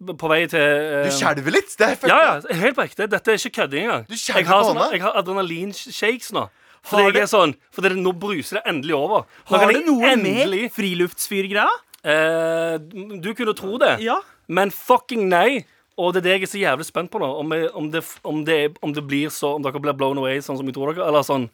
på 0.00 0.28
vei 0.28 0.46
til 0.48 0.60
eh, 0.60 1.04
Du 1.04 1.12
skjelver 1.12 1.52
litt. 1.52 1.74
Det 1.76 1.86
er 1.88 2.08
Ja, 2.08 2.18
ja, 2.24 2.54
helt 2.62 2.76
på 2.76 2.84
ekte. 2.86 3.06
Dette 3.12 3.32
er 3.32 3.36
ikke 3.40 3.54
kødding 3.62 3.84
engang. 3.86 4.06
Du 4.08 4.16
skjelver 4.16 4.40
Jeg 4.40 4.48
har, 4.48 4.62
på 4.62 4.70
sånn, 4.70 4.80
hånda. 4.80 4.92
jeg 4.96 5.02
har 5.04 5.18
adrenalinshakes 5.20 6.32
nå. 6.36 6.46
Har 6.86 6.90
Fordi 6.90 7.12
jeg 7.18 7.22
er 7.24 7.30
sånn 7.30 7.54
Fordi 7.74 7.88
det, 7.92 7.98
nå 7.98 8.12
bruser 8.14 8.58
det 8.60 8.64
endelig 8.72 8.94
over. 8.96 9.24
Nå 9.50 9.56
har 9.56 9.64
kan 9.64 9.68
det 9.72 9.76
jeg 9.80 9.86
noe 9.90 10.10
endelig 10.14 10.62
med 10.66 10.72
friluftsfyrgreia? 10.76 11.68
eh, 12.04 12.78
Du 13.20 13.32
kunne 13.34 13.54
tro 13.56 13.76
det, 13.78 14.00
Ja. 14.00 14.20
men 14.48 14.70
fucking 14.70 15.28
nei. 15.28 15.64
Og 15.98 16.12
det 16.12 16.20
er 16.20 16.28
det 16.28 16.32
jeg 16.40 16.42
er 16.42 16.46
så 16.52 16.60
jævlig 16.76 16.84
spent 16.86 17.10
på 17.10 17.18
nå. 17.18 17.38
Om, 17.40 17.52
jeg, 17.52 17.70
om, 17.74 17.90
det, 17.90 18.04
om, 18.24 18.44
det, 18.44 18.76
om 18.82 18.92
det 18.92 19.06
blir 19.08 19.28
så 19.32 19.54
Om 19.56 19.62
dere 19.64 19.80
blir 19.80 19.96
blown 19.96 20.18
away 20.18 20.38
sånn 20.44 20.56
som 20.58 20.66
jeg 20.66 20.74
tror 20.76 20.92
dere. 20.94 21.06
Eller 21.08 21.22
sånn 21.24 21.48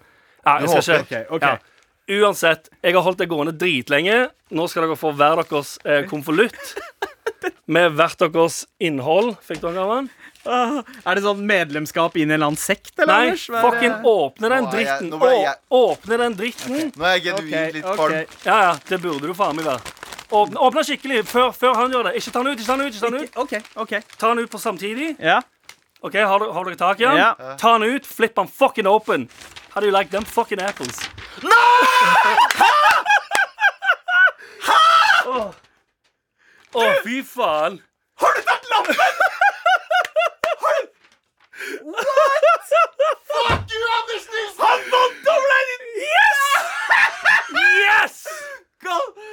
Ja, 0.47 0.59
jeg 0.61 0.69
skal 0.83 0.83
ikke 0.83 1.03
Okay, 1.03 1.25
okay. 1.31 1.59
Ja. 1.59 1.59
Uansett, 2.27 2.69
jeg 2.83 2.95
har 2.97 3.03
holdt 3.07 3.19
det 3.23 3.29
gående 3.31 3.53
dritlenge. 3.57 4.31
Nå 4.51 4.65
skal 4.69 4.83
dere 4.89 4.97
få 4.99 5.13
hver 5.17 5.39
deres 5.39 5.77
eh, 5.87 6.03
konvolutt 6.11 6.75
med 7.73 7.95
hvert 7.97 8.19
deres 8.25 8.65
innhold. 8.83 9.37
Fikk 9.47 9.61
dere 9.63 9.85
den? 9.93 10.11
Ah, 10.45 10.81
Er 11.07 11.15
det 11.15 11.23
sånn 11.23 11.45
medlemskap 11.47 12.17
inn 12.19 12.27
i 12.27 12.35
en 12.35 12.41
eller 12.41 12.49
annen 12.51 12.59
sekt, 12.59 12.91
eller, 12.99 13.13
Nei, 13.13 13.27
Anders? 13.31 13.45
Er 13.55 13.63
fucking 13.63 13.93
det? 13.95 14.11
åpne 14.11 14.51
den 14.51 14.67
dritten. 14.73 15.11
nå 15.15 15.31
jeg- 15.31 15.55
Å, 15.71 15.81
åpne 15.95 16.19
den 16.25 16.35
dritten. 16.41 16.93
Nå 16.99 17.05
er 17.07 17.15
jeg 17.15 17.23
genuint 17.29 17.75
litt 17.79 17.85
Ok, 17.87 17.97
kvalm. 18.01 18.17
ok. 18.27 18.37
Ja, 18.49 18.57
ja, 18.67 18.73
det 18.89 19.01
burde 19.05 19.31
du 19.31 19.35
faen 19.39 19.55
meg 19.57 19.65
være. 19.71 19.95
Åpne, 20.33 20.57
åpne 20.67 20.83
skikkelig 20.89 21.23
før, 21.31 21.53
før 21.55 21.75
han 21.79 21.93
gjør 21.95 22.11
det. 22.11 22.17
Ikke 22.19 22.33
ta 22.35 22.43
den 22.43 22.53
ut, 22.53 22.59
ikke 22.59 22.67
ta 22.67 22.77
den 22.77 22.87
ut. 22.87 22.95
ikke 22.95 23.01
ta 23.07 23.11
den 23.15 23.23
ut 23.23 23.37
Okay, 23.47 23.61
okay. 23.77 24.01
Ta 24.19 24.35
den 24.35 24.43
ut 24.43 24.51
på 24.51 24.59
samtidig. 24.59 25.15
Ja. 25.23 25.39
Ok, 26.03 26.15
Har, 26.19 26.43
har 26.53 26.65
dere 26.65 26.77
tak 26.77 27.01
i 27.01 27.05
den? 27.07 27.17
Ja. 27.17 27.35
Ta 27.63 27.79
den 27.79 27.95
ut, 27.95 28.05
flipp 28.07 28.35
den 28.35 28.49
fucking 28.49 28.89
open. 28.91 29.29
How 29.75 29.81
do 29.81 29.87
you 29.87 29.93
like 29.93 30.11
them 30.11 30.25
fucking 30.25 30.61
apples? 30.61 30.99
Åh, 35.27 35.55
Åh, 36.75 36.93
fy 37.05 37.23
faen. 37.23 37.81
Har 38.21 38.33
du 38.35 38.43
tatt 38.43 38.65
lappen?! 38.71 38.97
Fuck 43.33 43.71
you, 43.73 43.83
Anders 43.97 44.27
Nilsen! 44.33 44.59
Han 44.65 44.81
vant 44.93 45.17
dobbelen 45.27 45.67
din! 45.71 45.83
Yes! 46.09 46.67
Yes! 47.85 48.17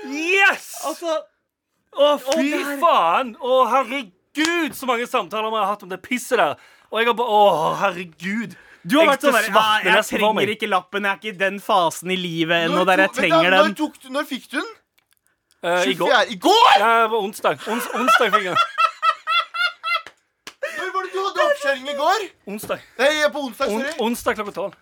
Yes! 0.05 0.65
Altså 0.85 1.17
Å, 1.99 2.13
fy 2.21 2.45
det 2.51 2.63
her- 2.63 2.79
faen! 2.83 3.33
Å, 3.41 3.59
herregud, 3.73 4.75
så 4.77 4.85
mange 4.89 5.07
samtaler 5.09 5.49
vi 5.51 5.59
har 5.61 5.71
hatt 5.73 5.83
om 5.87 5.91
det 5.91 6.01
pisset 6.05 6.37
der. 6.39 6.55
Og 6.91 6.99
jeg 7.01 7.09
har 7.11 7.17
bare 7.19 7.39
Å, 7.39 7.73
herregud. 7.83 8.55
Du 8.87 8.95
har 8.97 9.03
Jeg 9.05 9.11
vært 9.11 9.23
sånn 9.25 9.35
der, 9.35 9.47
ja, 9.51 9.63
Jeg 9.83 9.95
nesten 9.97 10.19
trenger 10.21 10.51
ikke 10.53 10.67
lappen, 10.71 11.03
jeg 11.03 11.11
er 11.11 11.17
ikke 11.19 11.31
i 11.33 11.37
den 11.39 11.57
fasen 11.63 12.11
i 12.11 12.15
livet 12.19 12.69
ennå 12.69 12.85
der 12.87 13.03
jeg 13.03 13.11
trenger 13.17 13.49
Når, 13.51 13.63
den. 13.67 13.75
tok 13.75 13.97
du, 14.01 14.09
når 14.15 14.27
fikk 14.29 14.45
du 14.51 14.57
den? 14.59 14.69
Uh, 15.59 15.83
I 15.83 15.93
går. 15.99 16.13
I 16.31 16.37
går?! 16.39 16.69
Ja, 16.79 16.91
det 17.03 17.09
var 17.11 17.19
onsdag. 17.19 17.65
Ons, 17.67 17.87
onsdag 17.99 18.29
fikk 18.31 18.45
jeg 18.47 18.53
den. 18.55 18.77
Når 20.79 20.93
var 20.95 21.03
det 21.03 21.11
du 21.11 21.19
hadde 21.19 21.47
oppkjøring 21.49 21.89
i 21.91 21.95
går? 21.97 22.23
Onsdag. 22.53 22.85
Nei, 23.01 23.09
på 23.33 23.41
onsdag, 23.49 23.73
On, 23.73 23.81
sorry. 23.81 23.97
onsdag 24.07 24.39
klokka 24.39 24.53
tolv. 24.55 24.77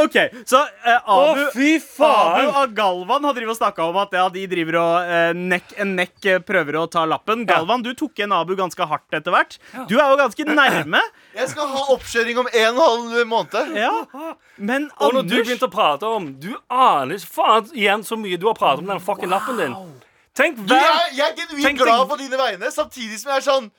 OK, 0.00 0.16
så 0.48 0.60
eh, 0.84 0.98
Abu, 1.04 1.42
Å, 1.44 1.46
fy 1.54 1.76
Abu 2.06 2.58
og 2.62 2.74
Galvan 2.76 3.26
har 3.28 3.36
drivet 3.36 3.54
og 3.54 3.58
snakka 3.60 3.86
om 3.90 3.98
at 4.02 4.14
ja, 4.16 4.26
de 4.32 4.44
driver 4.50 4.78
og 4.80 5.12
eh, 5.16 5.30
nekk 5.36 5.74
en 5.82 5.94
nekk 5.98 6.28
eh, 6.30 6.40
prøver 6.44 6.80
å 6.80 6.86
ta 6.90 7.04
lappen. 7.08 7.46
Galvan, 7.48 7.84
du 7.86 7.92
tok 7.98 8.18
igjen 8.20 8.34
Abu 8.36 8.54
ganske 8.58 8.88
hardt 8.90 9.16
etter 9.16 9.34
hvert. 9.34 9.58
Du 9.90 9.96
er 9.98 10.12
jo 10.12 10.18
ganske 10.20 10.46
nærme. 10.48 11.02
Jeg 11.40 11.52
skal 11.52 11.70
ha 11.70 11.84
oppkjøring 11.94 12.42
om 12.42 12.50
en 12.50 12.68
og 12.70 12.70
en 12.70 12.82
halv 12.84 13.26
måned. 13.30 13.74
Ja. 13.78 13.94
Men 14.56 14.90
Og 14.98 15.14
når 15.14 15.26
du 15.26 15.34
Anders 15.34 15.46
begynte 15.46 15.68
å 15.68 15.72
prate 15.72 16.08
om 16.10 16.26
Du 16.42 16.50
aner 16.68 17.16
ikke 17.16 17.34
faen 17.38 17.70
igjen 17.76 18.02
så 18.06 18.18
mye 18.20 18.38
du 18.40 18.48
har 18.50 18.56
pratet 18.58 18.82
om 18.84 18.90
den 18.90 19.02
fucking 19.04 19.30
lappen 19.30 19.60
din. 19.60 19.76
Tenk 20.36 20.58
Du, 20.60 20.74
hver 20.74 20.82
jeg, 20.82 21.14
jeg 21.18 21.26
er 21.26 21.36
genuint 21.38 21.66
Tenk 21.66 21.80
glad 21.82 22.08
på 22.10 22.18
dine 22.20 22.38
vegne, 22.40 22.70
samtidig 22.74 23.20
som 23.20 23.32
jeg 23.32 23.42
er 23.42 23.46
sånn 23.46 23.70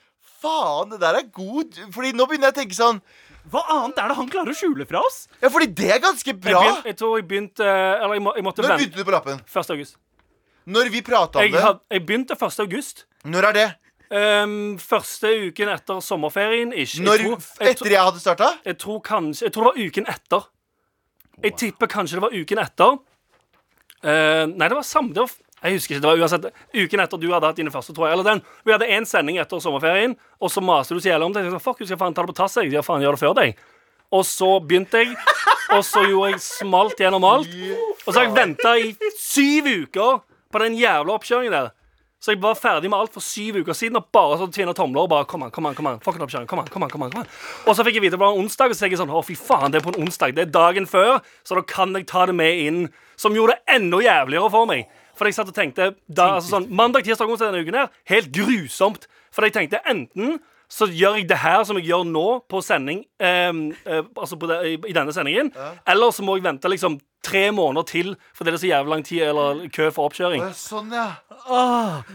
Faen, 0.41 0.89
det 0.89 0.97
der 1.03 1.19
er 1.19 1.27
god. 1.29 1.75
Fordi 1.93 2.15
nå 2.17 2.25
begynner 2.25 2.49
jeg 2.49 2.55
å 2.55 2.59
tenke 2.63 2.77
sånn 2.77 3.01
Hva 3.49 3.61
annet 3.73 3.97
er 3.97 4.11
det 4.11 4.15
han 4.19 4.29
klarer 4.29 4.53
å 4.53 4.57
skjule 4.57 4.85
fra 4.85 5.01
oss? 5.01 5.23
Ja, 5.41 5.49
fordi 5.49 5.67
det 5.73 5.89
er 5.95 5.99
ganske 6.03 6.29
jeg, 6.29 6.37
bra. 6.39 6.59
begynte, 6.61 6.87
jeg 6.91 6.97
tror 6.99 7.17
jeg 7.17 7.25
begynte 7.27 7.65
Eller 7.65 8.13
jeg, 8.19 8.23
må, 8.27 8.33
jeg 8.37 8.45
måtte 8.45 8.61
Når 8.61 8.69
vente. 8.69 8.83
begynte 8.83 9.01
du 9.01 9.07
på 9.07 9.15
lappen? 9.15 9.41
1. 9.49 9.71
august. 9.75 9.97
Når 10.71 10.91
vi 10.93 11.01
prata 11.01 11.39
om 11.39 11.45
Jeg, 11.47 11.51
det. 11.55 11.61
had, 11.65 11.79
jeg 11.89 12.05
begynte 12.05 12.37
1. 12.37 12.59
august. 12.65 13.05
Når 13.25 13.47
er 13.49 13.57
det? 13.57 13.67
Um, 14.11 14.77
første 14.77 15.29
uken 15.47 15.69
etter 15.71 16.01
sommerferien. 16.03 16.73
Ikke. 16.75 17.01
Når, 17.07 17.21
jeg, 17.23 17.27
tror, 17.31 17.45
jeg, 17.65 17.75
etter 17.77 17.93
jeg 17.95 18.03
hadde 18.03 18.19
starta? 18.19 18.49
jeg 18.67 18.77
tror 18.77 18.99
kanskje 19.07 19.45
Jeg 19.47 19.53
tror 19.55 19.63
det 19.63 19.71
var 19.71 19.87
uken 19.87 20.09
etter. 20.11 20.49
Jeg 21.41 21.55
tipper 21.57 21.87
kanskje 21.89 22.19
det 22.19 22.25
var 22.27 22.35
uken 22.35 22.61
etter. 22.61 22.99
Uh, 24.01 24.45
nei, 24.51 24.67
det 24.67 24.75
var 24.77 24.85
samme 24.85 25.13
det 25.15 25.23
var, 25.23 25.33
Jeg 25.61 25.77
husker 25.77 25.95
ikke. 25.95 26.01
det 26.01 26.09
var 26.09 26.21
uansett 26.23 26.45
Uken 26.73 27.03
etter 27.03 27.21
du 27.21 27.27
hadde 27.31 27.49
hatt 27.51 27.59
dine 27.59 27.73
første, 27.73 27.93
tror 27.93 28.07
jeg. 28.07 28.17
Eller 28.17 28.29
den. 28.31 28.41
Vi 28.65 28.73
hadde 28.73 28.87
én 28.89 29.05
sending 29.05 29.37
etter 29.37 29.61
sommerferien, 29.61 30.15
og 30.41 30.49
så 30.49 30.63
maste 30.65 30.95
du 30.95 30.99
så 31.03 31.11
jævlig 31.11 31.27
om 31.29 31.35
det. 31.35 31.43
Jeg 31.45 31.53
sa, 31.53 31.59
Fuck, 31.61 31.79
du 31.79 31.85
skal 31.85 31.99
faen 32.01 32.15
ta 32.17 32.25
det 32.25 32.33
på 32.33 32.39
tass. 32.41 32.57
Jeg 32.57 32.73
Ja, 32.73 32.81
faen, 32.85 33.03
gjør 33.05 33.17
det 33.17 33.21
før 33.21 33.35
deg. 33.37 33.59
Og 34.11 34.25
så 34.27 34.59
begynte 34.59 35.03
jeg, 35.05 35.13
og 35.71 35.85
så 35.87 36.01
gjorde 36.03 36.31
jeg 36.33 36.41
smalt 36.43 36.99
gjennom 36.99 37.23
alt. 37.23 37.53
Og 38.07 38.09
så 38.09 38.17
har 38.17 38.25
jeg 38.25 38.35
venta 38.35 38.73
i 38.75 38.95
syv 39.15 39.69
uker 39.85 40.25
på 40.51 40.59
den 40.65 40.75
jævla 40.75 41.15
oppkjøringen 41.15 41.53
der. 41.55 41.69
Så 42.21 42.35
jeg 42.35 42.41
var 42.41 42.53
ferdig 42.53 42.89
med 42.91 42.99
alt 43.01 43.13
for 43.15 43.23
syv 43.25 43.55
uker 43.63 43.73
siden 43.73 43.97
og 43.97 44.11
bare 44.13 44.35
så 44.37 44.45
tvinna 44.53 44.75
tomler 44.77 45.07
og 45.07 45.09
bare 45.09 45.25
Kom 45.25 45.41
an, 45.41 45.49
kom 45.49 45.65
an, 45.65 45.73
kom 45.73 45.87
an. 45.89 46.01
Fuck 46.05 46.19
it 46.19 46.21
up, 46.21 46.29
Kom 46.29 46.59
an, 46.61 46.67
kom 46.69 46.83
an, 46.83 46.89
kom 46.91 47.01
an, 47.01 47.09
kom 47.09 47.21
an. 47.23 47.29
Og 47.65 47.73
så 47.73 47.85
fikk 47.87 47.97
jeg 47.97 48.03
vite 48.03 48.13
det 48.13 48.21
var 48.21 48.35
en 48.35 48.43
onsdag, 48.43 48.69
og 48.69 48.77
så 48.77 48.83
tenkte 48.85 48.93
jeg 48.93 49.01
sånn 49.01 49.09
Å, 49.15 49.23
fy 49.25 49.37
faen, 49.39 49.71
det 49.73 49.79
er 49.79 49.85
på 49.87 49.95
en 49.95 50.03
onsdag. 50.03 50.35
Det 50.37 50.43
er 50.43 50.51
dagen 50.53 50.85
før, 50.85 51.23
så 51.41 51.57
da 51.57 51.63
kan 51.65 51.95
jeg 51.97 52.05
ta 52.11 52.27
det 52.29 52.35
med 52.37 52.61
inn. 52.61 52.83
Som 53.17 53.33
gjorde 53.33 53.55
det 53.57 53.73
enda 53.79 54.03
jævligere 54.05 54.51
for 54.53 54.69
meg. 54.69 54.85
For 55.21 55.29
jeg 55.29 55.35
satt 55.37 55.51
og 55.51 55.53
tenkte 55.57 55.91
da, 56.09 56.31
altså 56.39 56.55
sånn, 56.55 56.65
Mandag, 56.73 57.05
tirsdag, 57.05 57.29
onsdag 57.29 57.51
denne 57.51 57.61
uken 57.61 57.77
her, 57.77 57.91
helt 58.09 58.31
grusomt. 58.33 59.05
For 59.31 59.45
jeg 59.45 59.53
tenkte 59.53 59.83
enten 59.85 60.39
så 60.71 60.87
gjør 60.87 61.17
jeg 61.19 61.25
det 61.27 61.37
her 61.43 61.65
som 61.67 61.75
jeg 61.77 61.89
gjør 61.91 62.05
nå, 62.07 62.25
på 62.47 62.61
sending, 62.63 63.01
eh, 63.19 63.51
eh, 63.85 64.05
altså 64.15 64.37
på 64.39 64.47
de, 64.47 64.55
i, 64.71 64.77
i 64.87 64.93
denne 64.95 65.11
sendingen. 65.11 65.51
Eller 65.85 66.13
så 66.15 66.23
må 66.23 66.37
jeg 66.39 66.45
vente 66.47 66.71
liksom 66.71 66.95
tre 67.21 67.51
måneder 67.53 67.83
til, 67.89 68.13
fordi 68.33 68.49
det 68.49 68.55
er 68.55 68.61
så 68.63 68.69
jævlig 68.71 68.93
lang 68.95 69.03
tid 69.05 69.21
eller 69.27 69.59
kø 69.75 69.89
for 69.93 70.07
oppkjøring. 70.09 70.41
Å, 70.47 70.53
Sånn, 70.57 70.89
ja. 70.95 71.09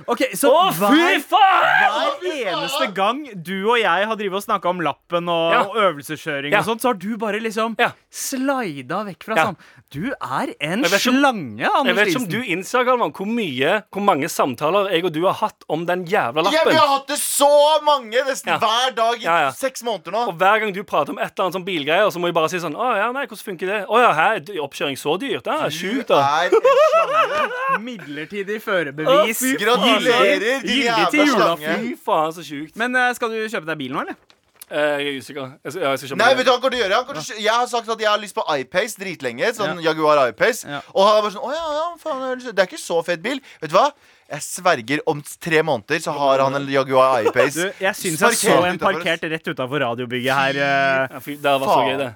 Ok, 0.08 0.24
så 0.40 0.50
Å, 0.50 0.64
fy 0.72 0.88
hver, 0.96 1.20
faen! 1.28 2.16
hver 2.24 2.40
eneste 2.54 2.88
gang 2.96 3.20
du 3.44 3.54
og 3.68 3.76
jeg 3.78 4.08
har 4.08 4.18
drivet 4.18 4.40
og 4.40 4.46
snakka 4.48 4.72
om 4.72 4.80
lappen 4.82 5.28
og, 5.30 5.52
Ja. 5.52 5.60
og 5.68 5.76
øvelseskjøring, 5.76 6.50
Ja. 6.56 6.64
og 6.64 6.64
sånt, 6.70 6.80
så 6.82 6.88
har 6.94 6.98
du 7.04 7.12
bare 7.20 7.38
liksom 7.44 7.76
Ja. 7.78 7.92
slida 8.10 9.04
vekk 9.06 9.22
fra 9.28 9.36
Ja. 9.36 9.44
sånn 9.50 9.56
Du 9.96 10.10
er 10.12 10.50
en 10.60 10.82
Jeg 10.84 10.90
vet 10.92 11.00
ikke 11.00 11.08
om- 11.08 11.20
slange, 11.22 11.68
Jeg 11.86 11.94
vet 11.96 12.08
ikke 12.10 12.20
om 12.20 12.26
du 12.28 12.40
innser 12.52 12.84
Galvan, 12.84 13.12
hvor 13.16 13.24
mye, 13.26 13.70
hvor 13.90 14.02
mange 14.04 14.28
samtaler 14.28 14.90
jeg 14.92 15.04
og 15.08 15.12
du 15.14 15.22
har 15.24 15.32
hatt 15.40 15.64
om 15.72 15.86
den 15.88 16.04
jævla 16.04 16.42
lappen. 16.44 16.52
ja! 16.52 16.64
Vi 16.68 16.74
har 16.76 16.90
hatt 16.90 17.06
det 17.08 17.16
så 17.22 17.48
mange, 17.86 18.12
nesten 18.28 18.52
Ja. 18.52 18.58
hver 18.60 18.94
dag 18.94 19.16
i 19.16 19.24
Ja, 19.24 19.36
ja. 19.46 19.50
seks 19.56 19.82
måneder 19.82 20.12
nå. 20.12 20.26
Og 20.28 20.34
hver 20.36 20.60
gang 20.60 20.74
du 20.76 20.82
prater 20.84 21.10
om 21.14 21.18
et 21.18 21.32
eller 21.32 21.46
annet 21.48 21.56
sånn 21.56 21.64
bilgreier, 21.64 22.10
så 22.12 22.18
må 22.20 22.26
jeg 22.28 22.34
bare 22.34 22.50
si 22.52 22.58
sånn 22.60 22.76
Å 22.76 22.90
ja, 22.96 23.10
nei, 23.12 23.24
hvordan 23.26 23.46
funker 23.56 23.66
det? 23.72 23.80
Å 23.88 23.96
ja, 24.04 24.12
her, 24.12 24.34
er 24.36 24.60
oppkjøring 24.66 24.98
så 25.00 25.16
dyrt? 25.18 25.44
Det 25.44 25.54
er 25.54 25.70
sjukt, 25.72 26.08
Du 26.08 26.14
er 26.14 26.44
en 26.44 26.50
slange. 26.50 27.80
Midlertidig 27.80 28.60
førerbevis. 28.62 29.40
Gratulerer, 29.58 30.60
din 30.62 30.82
jævla 30.84 31.26
slange. 31.32 31.76
Fy 31.80 31.96
faen, 32.04 32.32
så 32.36 32.42
sjukt. 32.44 32.76
Men 32.76 32.94
eh, 32.96 33.12
skal 33.14 33.30
du 33.30 33.40
kjøpe 33.48 33.66
deg 33.72 33.78
bil 33.78 33.92
nå, 33.96 34.00
eller? 34.04 34.16
Eh, 34.66 34.98
jeg 34.98 35.06
er 35.14 35.18
usikker. 35.22 35.50
Jeg 35.62 35.72
skal, 35.72 35.82
ja, 35.84 35.90
jeg 35.94 35.98
skal 36.00 36.08
kjøpe 36.10 36.18
Nei, 36.18 36.30
vet 36.34 36.42
du 36.46 36.50
hva 36.50 36.54
han 36.56 36.62
kommer 36.64 36.74
til 36.74 36.80
å 36.80 36.82
gjøre? 36.86 36.96
Han 36.96 37.04
kommer 37.06 37.20
til 37.20 37.22
å 37.22 37.36
kjø- 37.36 37.42
Jeg 37.44 37.54
har 37.54 37.66
sagt 37.70 37.88
at 37.94 38.00
jeg 38.02 38.08
har 38.10 38.18
lyst 38.18 38.34
på 38.34 38.42
iPace 38.58 38.96
dritlenge. 38.98 39.50
Sånn 39.54 39.78
Jaguar 39.84 40.18
iPace. 40.32 40.66
Ja. 40.66 40.80
Og 40.94 41.06
han 41.06 41.18
er 41.18 41.22
bare 41.22 41.34
sånn 41.36 41.46
Å 41.46 41.52
ja, 41.54 41.66
ja, 41.76 41.84
faen, 42.02 42.40
det 42.42 42.58
er 42.58 42.66
ikke 42.66 42.80
så 42.82 42.98
fet 43.06 43.22
bil. 43.22 43.38
Vet 43.62 43.70
du 43.70 43.76
hva? 43.78 43.84
Jeg 44.26 44.42
sverger 44.42 44.98
om 45.06 45.20
tre 45.22 45.62
måneder 45.62 46.02
så 46.02 46.10
har 46.18 46.42
han 46.42 46.54
en 46.58 46.66
Jaguar 46.66 47.22
iPace. 47.28 47.54
Du, 47.62 47.70
jeg 47.84 47.94
syns 47.94 48.18
jeg 48.26 48.40
så 48.40 48.56
Parkert 48.56 48.66
en 48.66 48.74
utenfor 48.74 48.92
parkert 48.98 49.22
rett 49.36 49.46
utafor 49.54 49.78
radiobygget 49.86 50.34
her. 50.34 50.54
eh. 50.58 51.14
Ja, 51.14 51.20
fy, 51.22 51.36
det 51.38 51.44
var 51.46 51.58
så 51.62 51.70
Faen. 51.70 51.86
gøy, 51.92 51.98
det. 52.02 52.10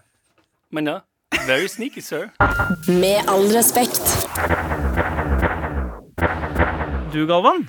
Men 0.75 0.87
ja. 0.90 0.99
Very 1.47 1.69
sneaky, 1.71 2.00
sir. 2.02 2.30
Med 2.90 3.23
all 3.30 3.47
respekt. 3.54 4.02
Du, 7.14 7.23
Galvan. 7.30 7.69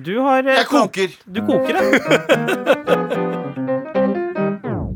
Du 0.00 0.16
har 0.24 0.40
eh, 0.48 0.56
Jeg 0.62 0.66
koker. 0.72 1.08
Du 1.28 1.44
koker, 1.44 1.76
ja. 1.76 1.82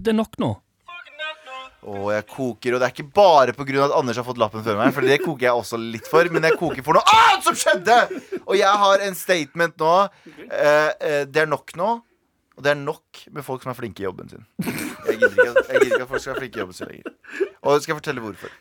Det 0.02 0.12
er 0.14 0.18
nok 0.18 0.38
nå. 0.42 0.50
Å, 1.88 2.08
jeg 2.12 2.24
koker, 2.28 2.74
og 2.74 2.80
det 2.82 2.86
er 2.88 2.92
ikke 2.92 3.12
bare 3.14 3.52
pga. 3.56 3.84
at 3.86 3.94
Anders 3.96 4.18
har 4.18 4.24
fått 4.26 4.40
lappen 4.42 4.64
før 4.66 4.76
meg. 4.80 4.90
For 4.96 5.06
det 5.06 5.20
koker 5.22 5.46
jeg 5.46 5.54
også 5.62 5.78
litt 5.80 6.08
for, 6.10 6.26
men 6.34 6.44
jeg 6.48 6.58
koker 6.58 6.84
for 6.84 6.98
noe 6.98 7.14
annet 7.14 7.46
som 7.46 7.56
skjedde! 7.56 7.96
Og 8.42 8.56
jeg 8.58 8.72
har 8.82 9.04
en 9.06 9.14
statement 9.16 9.78
nå. 9.80 9.92
Eh, 10.50 10.90
eh, 10.98 11.22
det 11.30 11.44
er 11.44 11.48
nok 11.48 11.72
nå. 11.78 11.92
Og 12.58 12.64
det 12.66 12.72
er 12.74 12.80
nok 12.82 13.22
med 13.30 13.46
folk 13.46 13.62
som 13.62 13.70
er 13.70 13.78
flinke 13.78 14.02
i 14.02 14.08
jobben 14.08 14.28
sin. 14.32 14.42
Jeg 14.66 15.20
gidder 15.20 15.36
ikke, 15.38 15.50
at- 15.54 15.68
jeg 15.70 15.80
gidder 15.84 15.94
ikke 15.94 16.02
at 16.02 16.10
folk 16.10 16.24
skal 16.24 16.32
være 16.34 16.42
flinke 16.42 16.58
i 16.58 16.62
jobben 16.64 16.74
sin 16.80 16.90
lenger. 16.90 17.12
Og 17.62 17.78
skal 17.84 17.94
jeg 17.94 18.00
fortelle 18.02 18.24
hvorfor. 18.26 18.56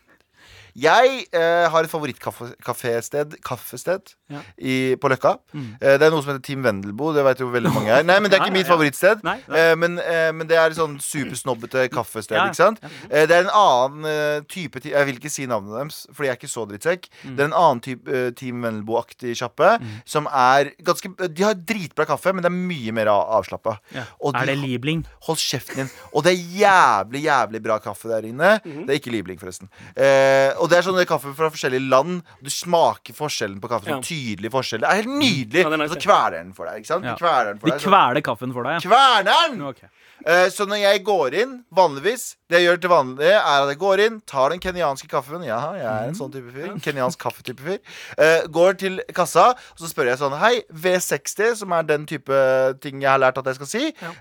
Jeg 0.77 1.23
eh, 1.33 1.65
har 1.73 1.83
et 1.87 1.89
favorittkafésted 1.89 3.37
kaffested 3.45 4.13
Ja. 4.29 4.41
i, 4.59 4.95
på 4.99 5.07
Løkka. 5.09 5.37
Eh, 5.55 5.95
det 5.97 6.03
er 6.03 6.11
noe 6.11 6.21
som 6.21 6.33
heter 6.33 6.43
Team 6.43 6.61
Vendelbo. 6.65 7.13
Det 7.15 7.23
vet 7.23 7.39
jo 7.39 7.47
veldig 7.53 7.71
mange 7.71 7.87
her. 7.93 8.03
Nei, 8.03 8.17
men 8.19 8.29
det 8.29 8.35
er 8.37 8.43
Nei, 8.43 8.49
ikke 8.49 8.57
mitt 8.57 8.67
ja. 8.67 8.73
favorittsted. 8.73 9.23
Nei, 9.25 9.37
nei. 9.47 9.61
Eh, 9.61 9.75
men, 9.79 9.95
eh, 10.03 10.31
men 10.35 10.49
det 10.49 10.57
er 10.59 10.73
et 10.73 10.77
sånn 10.77 10.97
supersnobbete 11.01 11.87
kaffested, 11.93 12.35
Ja, 12.37 12.45
ikke 12.51 12.59
sant? 12.59 12.81
Eh, 13.09 13.23
det 13.29 13.31
er 13.37 13.45
en 13.47 13.53
annen 13.55 14.05
eh, 14.09 14.41
type 14.51 14.81
Jeg 14.83 15.05
vil 15.07 15.17
ikke 15.17 15.31
si 15.31 15.47
navnet 15.49 15.73
deres, 15.77 16.01
fordi 16.13 16.27
jeg 16.29 16.35
er 16.35 16.39
ikke 16.41 16.51
så 16.51 16.65
drittsekk. 16.69 17.07
Mm. 17.23 17.35
Det 17.37 17.45
er 17.45 17.49
en 17.49 17.57
annen 17.63 17.81
type 17.87 18.21
Team 18.37 18.61
Vendelbo-aktig 18.67 19.33
sjappe 19.39 19.71
som 20.05 20.27
er 20.29 20.73
ganske 20.85 21.09
De 21.31 21.43
har 21.47 21.55
dritbra 21.57 22.05
kaffe, 22.09 22.33
men 22.35 22.43
det 22.45 22.51
er 22.51 22.57
mye 22.57 22.93
mer 22.95 23.09
avslappa. 23.15 23.77
Er 23.95 24.45
det 24.51 24.57
Liebling? 24.61 25.05
Hold 25.27 25.39
kjeften 25.41 25.85
din. 25.85 25.89
Og 26.13 26.23
det 26.27 26.35
er 26.35 26.43
jævlig, 26.61 27.23
jævlig 27.25 27.63
bra 27.63 27.79
kaffe 27.83 28.11
der 28.11 28.27
inne. 28.27 28.57
Mhm. 28.63 28.85
Det 28.85 28.93
er 28.95 28.99
ikke 29.01 29.15
Liebling, 29.15 29.39
forresten. 29.41 29.71
Eh, 29.95 30.51
og 30.67 30.71
det 30.73 30.81
er 30.81 30.83
sånn 30.83 30.97
kaffe 31.07 31.31
fra 31.37 31.47
forskjellige 31.53 31.87
land. 31.87 32.17
Du 32.43 32.49
smaker 32.51 33.15
forskjellen 33.15 33.61
på 33.63 33.69
kaffe. 33.71 33.93
Ja. 33.93 33.99
tydelig 34.03 34.51
forskjell. 34.51 34.83
Det 34.83 34.89
er 34.89 34.99
helt 34.99 35.13
nydelig. 35.13 35.61
Ja, 35.63 35.69
er 35.71 35.79
nice, 35.79 35.93
og 35.93 36.01
så 36.01 36.03
kveler 36.03 36.35
den 36.41 36.49
for 36.57 36.67
deg. 36.67 36.81
Ikke 36.81 36.91
sant? 36.91 37.07
Ja. 37.07 37.13
De 37.15 37.23
kveler 37.23 37.53
den 37.53 37.61
for 37.61 37.69
De 37.71 37.75
deg. 37.77 37.85
kveler 37.87 38.25
kaffen 38.27 38.55
for 38.57 38.67
deg, 38.67 38.75
ja. 38.75 38.83
Kverner 38.83 39.47
den! 39.47 39.63
Okay. 39.71 39.89
Eh, 40.27 40.47
så 40.51 40.65
når 40.67 40.81
jeg 40.81 41.03
går 41.05 41.35
inn, 41.37 41.51
vanligvis 41.77 42.23
Det 42.49 42.57
jeg 42.57 42.65
gjør 42.65 42.79
til 42.81 42.89
vanlig, 42.89 43.27
er 43.37 43.43
at 43.61 43.69
jeg 43.69 43.77
går 43.79 44.01
inn, 44.05 44.19
tar 44.27 44.49
den 44.49 44.61
kenyanske 44.63 45.07
kaffen. 45.11 45.43
Ja, 45.45 45.59
jeg 45.77 45.87
er 45.87 46.07
en 46.07 46.15
sånn 46.17 46.31
type 46.33 46.51
fyr. 46.55 46.73
Kenyansk 46.83 47.19
kaffetype 47.19 47.63
fyr. 47.63 47.79
Eh, 48.17 48.47
går 48.47 48.77
til 48.79 49.01
kassa, 49.15 49.49
og 49.51 49.83
så 49.83 49.91
spør 49.91 50.11
jeg 50.11 50.21
sånn 50.21 50.35
Hei, 50.39 50.63
V60, 50.71 51.57
som 51.61 51.75
er 51.75 51.83
den 51.83 52.07
type 52.09 52.39
ting 52.83 53.03
jeg 53.03 53.11
har 53.11 53.19
lært 53.21 53.37
at 53.39 53.51
jeg 53.51 53.59
skal 53.59 53.71
si. 53.71 53.83
Ja. 54.01 54.13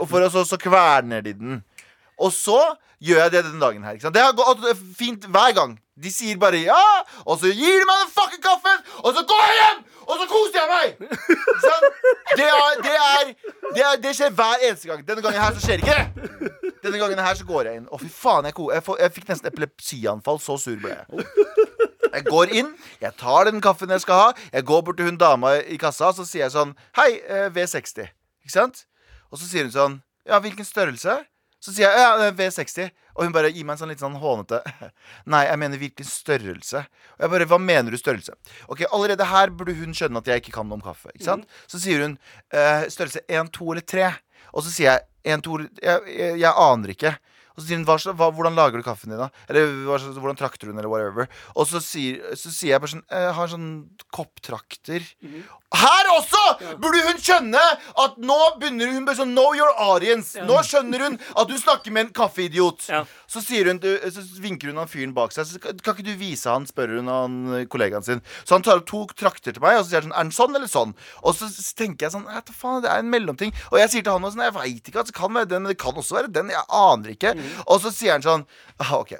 og 0.00 0.08
for 0.10 0.26
så, 0.30 0.42
så 0.46 0.58
kverner 0.60 1.22
de 1.22 1.32
den. 1.38 1.62
Og 2.18 2.32
så 2.32 2.60
gjør 3.02 3.22
jeg 3.26 3.32
det 3.32 3.44
den 3.44 3.60
dagen 3.60 3.84
her. 3.84 3.98
Det 3.98 4.22
har 4.22 4.32
gått 4.36 4.64
fint 4.98 5.26
hver 5.28 5.52
gang. 5.56 5.76
De 5.96 6.10
sier 6.12 6.36
bare 6.36 6.58
ja, 6.60 6.80
og 7.24 7.38
så 7.40 7.48
gir 7.48 7.78
de 7.80 7.84
meg 7.88 8.00
den 8.02 8.10
fucking 8.12 8.42
kaffen, 8.44 8.82
og 9.00 9.14
så 9.16 9.22
går 9.24 9.44
jeg 9.46 9.54
hjem! 9.60 9.78
Og 10.06 10.18
så 10.20 10.26
koser 10.28 10.58
jeg 10.58 10.68
meg! 10.68 10.98
Det, 12.36 12.44
er, 12.44 12.82
det, 12.84 12.92
er, 12.92 13.30
det, 13.72 13.82
er, 13.82 13.94
det 14.02 14.12
skjer 14.18 14.34
hver 14.36 14.60
eneste 14.68 14.90
gang. 14.90 15.00
Denne 15.08 15.22
gangen 15.24 15.40
her 15.40 15.54
så 15.56 15.62
skjer 15.64 15.80
ikke 15.80 15.94
det. 15.96 16.50
Denne 16.84 17.00
gangen 17.00 17.22
her 17.24 17.38
så 17.38 17.46
går 17.48 17.70
jeg 17.70 17.80
inn. 17.80 17.86
Å, 17.88 17.98
fy 18.02 18.10
faen, 18.12 18.48
jeg, 18.50 18.58
jeg, 18.76 18.84
jeg 19.00 19.14
fikk 19.16 19.30
nesten 19.32 19.48
epilepsianfall. 19.50 20.40
Så 20.42 20.58
sur 20.60 20.76
ble 20.82 20.92
jeg. 20.92 21.24
Jeg 22.12 22.26
går 22.28 22.52
inn, 22.60 22.68
jeg 23.02 23.12
tar 23.20 23.48
den 23.48 23.62
kaffen 23.64 23.90
jeg 23.92 24.04
skal 24.04 24.20
ha. 24.20 24.28
Jeg 24.52 24.68
går 24.68 24.84
bort 24.86 25.00
til 25.00 25.08
hun 25.08 25.18
dama 25.20 25.56
i 25.64 25.78
kassa, 25.80 26.12
så 26.16 26.28
sier 26.28 26.46
jeg 26.46 26.54
sånn 26.54 26.76
Hei, 26.98 27.08
eh, 27.24 27.48
V60. 27.56 28.12
Ikke 28.44 28.54
sant? 28.54 28.84
Og 29.32 29.40
så 29.40 29.48
sier 29.48 29.66
hun 29.66 29.74
sånn 29.74 29.98
Ja, 30.28 30.38
hvilken 30.44 30.68
størrelse? 30.68 31.18
Så 31.66 31.74
sier 31.74 31.90
jeg 31.90 31.98
ja, 31.98 32.12
eh, 32.22 32.34
V60. 32.36 32.92
Og 33.16 33.24
hun 33.26 33.34
bare 33.34 33.50
gir 33.50 33.66
meg 33.66 33.74
en 33.74 33.80
sånn 33.80 33.90
litt 33.90 34.02
sånn 34.02 34.18
hånete 34.20 34.60
Nei, 35.32 35.46
jeg 35.48 35.58
mener 35.58 35.80
hvilken 35.80 36.06
størrelse. 36.06 36.84
Og 37.16 37.24
jeg 37.24 37.32
bare 37.32 37.48
Hva 37.50 37.58
mener 37.62 37.94
du 37.94 37.98
størrelse? 37.98 38.36
Ok, 38.70 38.84
Allerede 38.86 39.26
her 39.26 39.50
burde 39.50 39.74
hun 39.78 39.96
skjønne 39.96 40.22
at 40.22 40.30
jeg 40.30 40.44
ikke 40.44 40.54
kan 40.60 40.68
noe 40.68 40.78
om 40.78 40.84
kaffe. 40.84 41.10
Ikke 41.14 41.26
sant? 41.26 41.48
Så 41.66 41.80
sier 41.82 42.04
hun 42.04 42.18
uh, 42.54 42.86
størrelse 42.92 43.24
1, 43.26 43.50
2 43.56 43.70
eller 43.72 43.86
3. 43.96 44.10
Og 44.52 44.66
så 44.66 44.74
sier 44.74 44.92
jeg 44.92 45.34
1, 45.38 45.42
2 45.48 45.56
jeg, 45.64 46.12
jeg, 46.12 46.36
jeg 46.44 46.52
aner 46.68 46.94
ikke. 46.94 47.16
Og 47.56 47.62
så 47.62 47.70
sier 47.70 47.80
hun 47.80 47.86
hva, 47.88 47.96
hva, 48.20 48.28
hvordan 48.36 48.56
lager 48.58 48.78
du 48.78 48.84
kaffen 48.84 49.14
din, 49.14 49.20
da? 49.20 49.30
Eller 49.48 49.70
hva, 49.88 49.96
hvordan 49.96 50.38
trakter 50.38 50.68
du 50.68 50.74
den, 50.74 50.80
eller 50.82 50.92
whatever. 50.92 51.30
Og 51.56 51.66
så 51.70 51.80
sier, 51.82 52.20
så 52.36 52.52
sier 52.52 52.74
jeg 52.74 52.82
bare 52.84 52.92
sånn 52.92 53.06
Jeg 53.08 53.36
har 53.38 53.52
sånn 53.52 53.70
kopptrakter. 54.12 55.06
Her 55.76 56.10
også 56.14 56.42
burde 56.80 57.02
hun 57.06 57.20
skjønne 57.20 57.62
at 58.04 58.16
nå 58.22 58.38
begynner 58.60 58.92
hun 58.94 59.08
sånn 59.16 59.34
Know 59.36 59.52
your 59.56 59.72
audience. 59.82 60.38
Nå 60.46 60.58
skjønner 60.66 61.04
hun 61.06 61.18
at 61.18 61.52
hun 61.52 61.60
snakker 61.60 61.94
med 61.94 62.06
en 62.06 62.12
kaffeidiot. 62.16 62.86
Ja. 62.90 63.02
Så, 63.26 63.42
hun, 63.42 63.80
så 63.82 64.24
vinker 64.42 64.70
hun 64.70 64.80
han 64.80 64.90
fyren 64.90 65.14
bak 65.16 65.34
seg. 65.34 65.48
Så, 65.48 65.60
kan 65.60 65.94
ikke 65.94 66.06
du 66.06 66.14
vise 66.20 66.50
han, 66.50 66.66
spør 66.68 66.96
hun 66.98 67.10
han 67.10 67.38
eh, 67.58 67.66
kollegaen 67.70 68.06
sin. 68.06 68.22
Så 68.44 68.56
han 68.56 68.66
tar 68.66 68.80
opp 68.80 68.88
to 68.88 69.02
trakter 69.18 69.56
til 69.56 69.64
meg, 69.64 69.80
og 69.80 69.84
så 69.84 69.92
sier 69.92 70.06
han 70.06 70.10
sånn 70.10 70.16
Er 70.16 70.28
den 70.28 70.36
sånn 70.36 70.58
eller 70.60 70.72
sånn? 70.72 70.96
Og 71.22 71.36
så 71.38 71.50
tenker 71.78 72.06
jeg 72.06 72.16
sånn 72.16 72.26
hva 72.28 72.42
faen, 72.52 72.82
Det 72.84 72.92
er 72.92 73.04
en 73.04 73.12
mellomting. 73.12 73.54
Og 73.72 73.80
jeg 73.82 73.92
sier 73.92 74.06
til 74.06 74.14
han 74.16 74.26
også 74.26 74.38
sånn 74.38 74.48
Jeg 74.48 74.56
veit 74.58 74.90
ikke. 74.90 75.00
Altså, 75.02 75.12
det 75.12 75.20
kan 75.20 75.36
være 75.36 75.52
den, 75.52 75.70
det 75.70 75.78
kan 75.82 76.02
også 76.02 76.20
være 76.20 76.32
den. 76.38 76.54
Jeg 76.54 76.68
aner 76.80 77.14
ikke. 77.16 77.34
Og 77.66 77.82
så 77.84 77.94
sier 77.94 78.16
han 78.16 78.26
sånn 78.26 78.46
ah, 78.82 78.96
OK. 79.00 79.16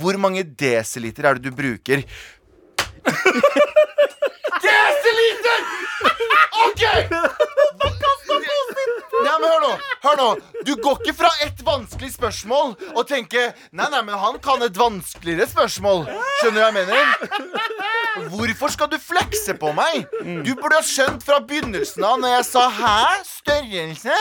Hvor 0.00 0.20
mange 0.22 0.44
desiliter 0.46 1.26
er 1.26 1.38
det 1.38 1.50
du 1.50 1.56
bruker? 1.56 2.04
Desiliter! 4.70 5.60
OK! 6.64 6.82
Nei, 9.20 9.34
men 9.40 9.50
hør 9.50 9.60
nå, 9.64 9.70
hør 10.04 10.16
nå 10.16 10.28
Du 10.64 10.72
går 10.80 11.00
ikke 11.02 11.14
fra 11.18 11.30
et 11.44 11.60
vanskelig 11.66 12.12
spørsmål 12.14 12.72
Og 12.94 13.02
tenker, 13.08 13.50
nei, 13.76 13.88
nei, 13.92 14.00
men 14.06 14.16
han 14.20 14.38
kan 14.42 14.62
et 14.64 14.78
vanskeligere 14.80 15.48
spørsmål 15.50 16.06
Skjønner 16.40 16.56
du 16.56 16.62
hva 16.62 16.70
jeg 16.70 16.76
mener? 16.78 17.69
Hvorfor 18.28 18.68
skal 18.68 18.90
du 18.92 18.98
flekse 19.00 19.54
på 19.58 19.72
meg? 19.76 20.04
Du 20.44 20.52
burde 20.58 20.76
ha 20.76 20.84
skjønt 20.84 21.22
fra 21.24 21.38
begynnelsen 21.40 22.04
av 22.04 22.18
Når 22.20 22.34
jeg 22.36 22.44
sa, 22.50 22.64
hæ? 22.70 22.96
Størrelse? 23.24 24.16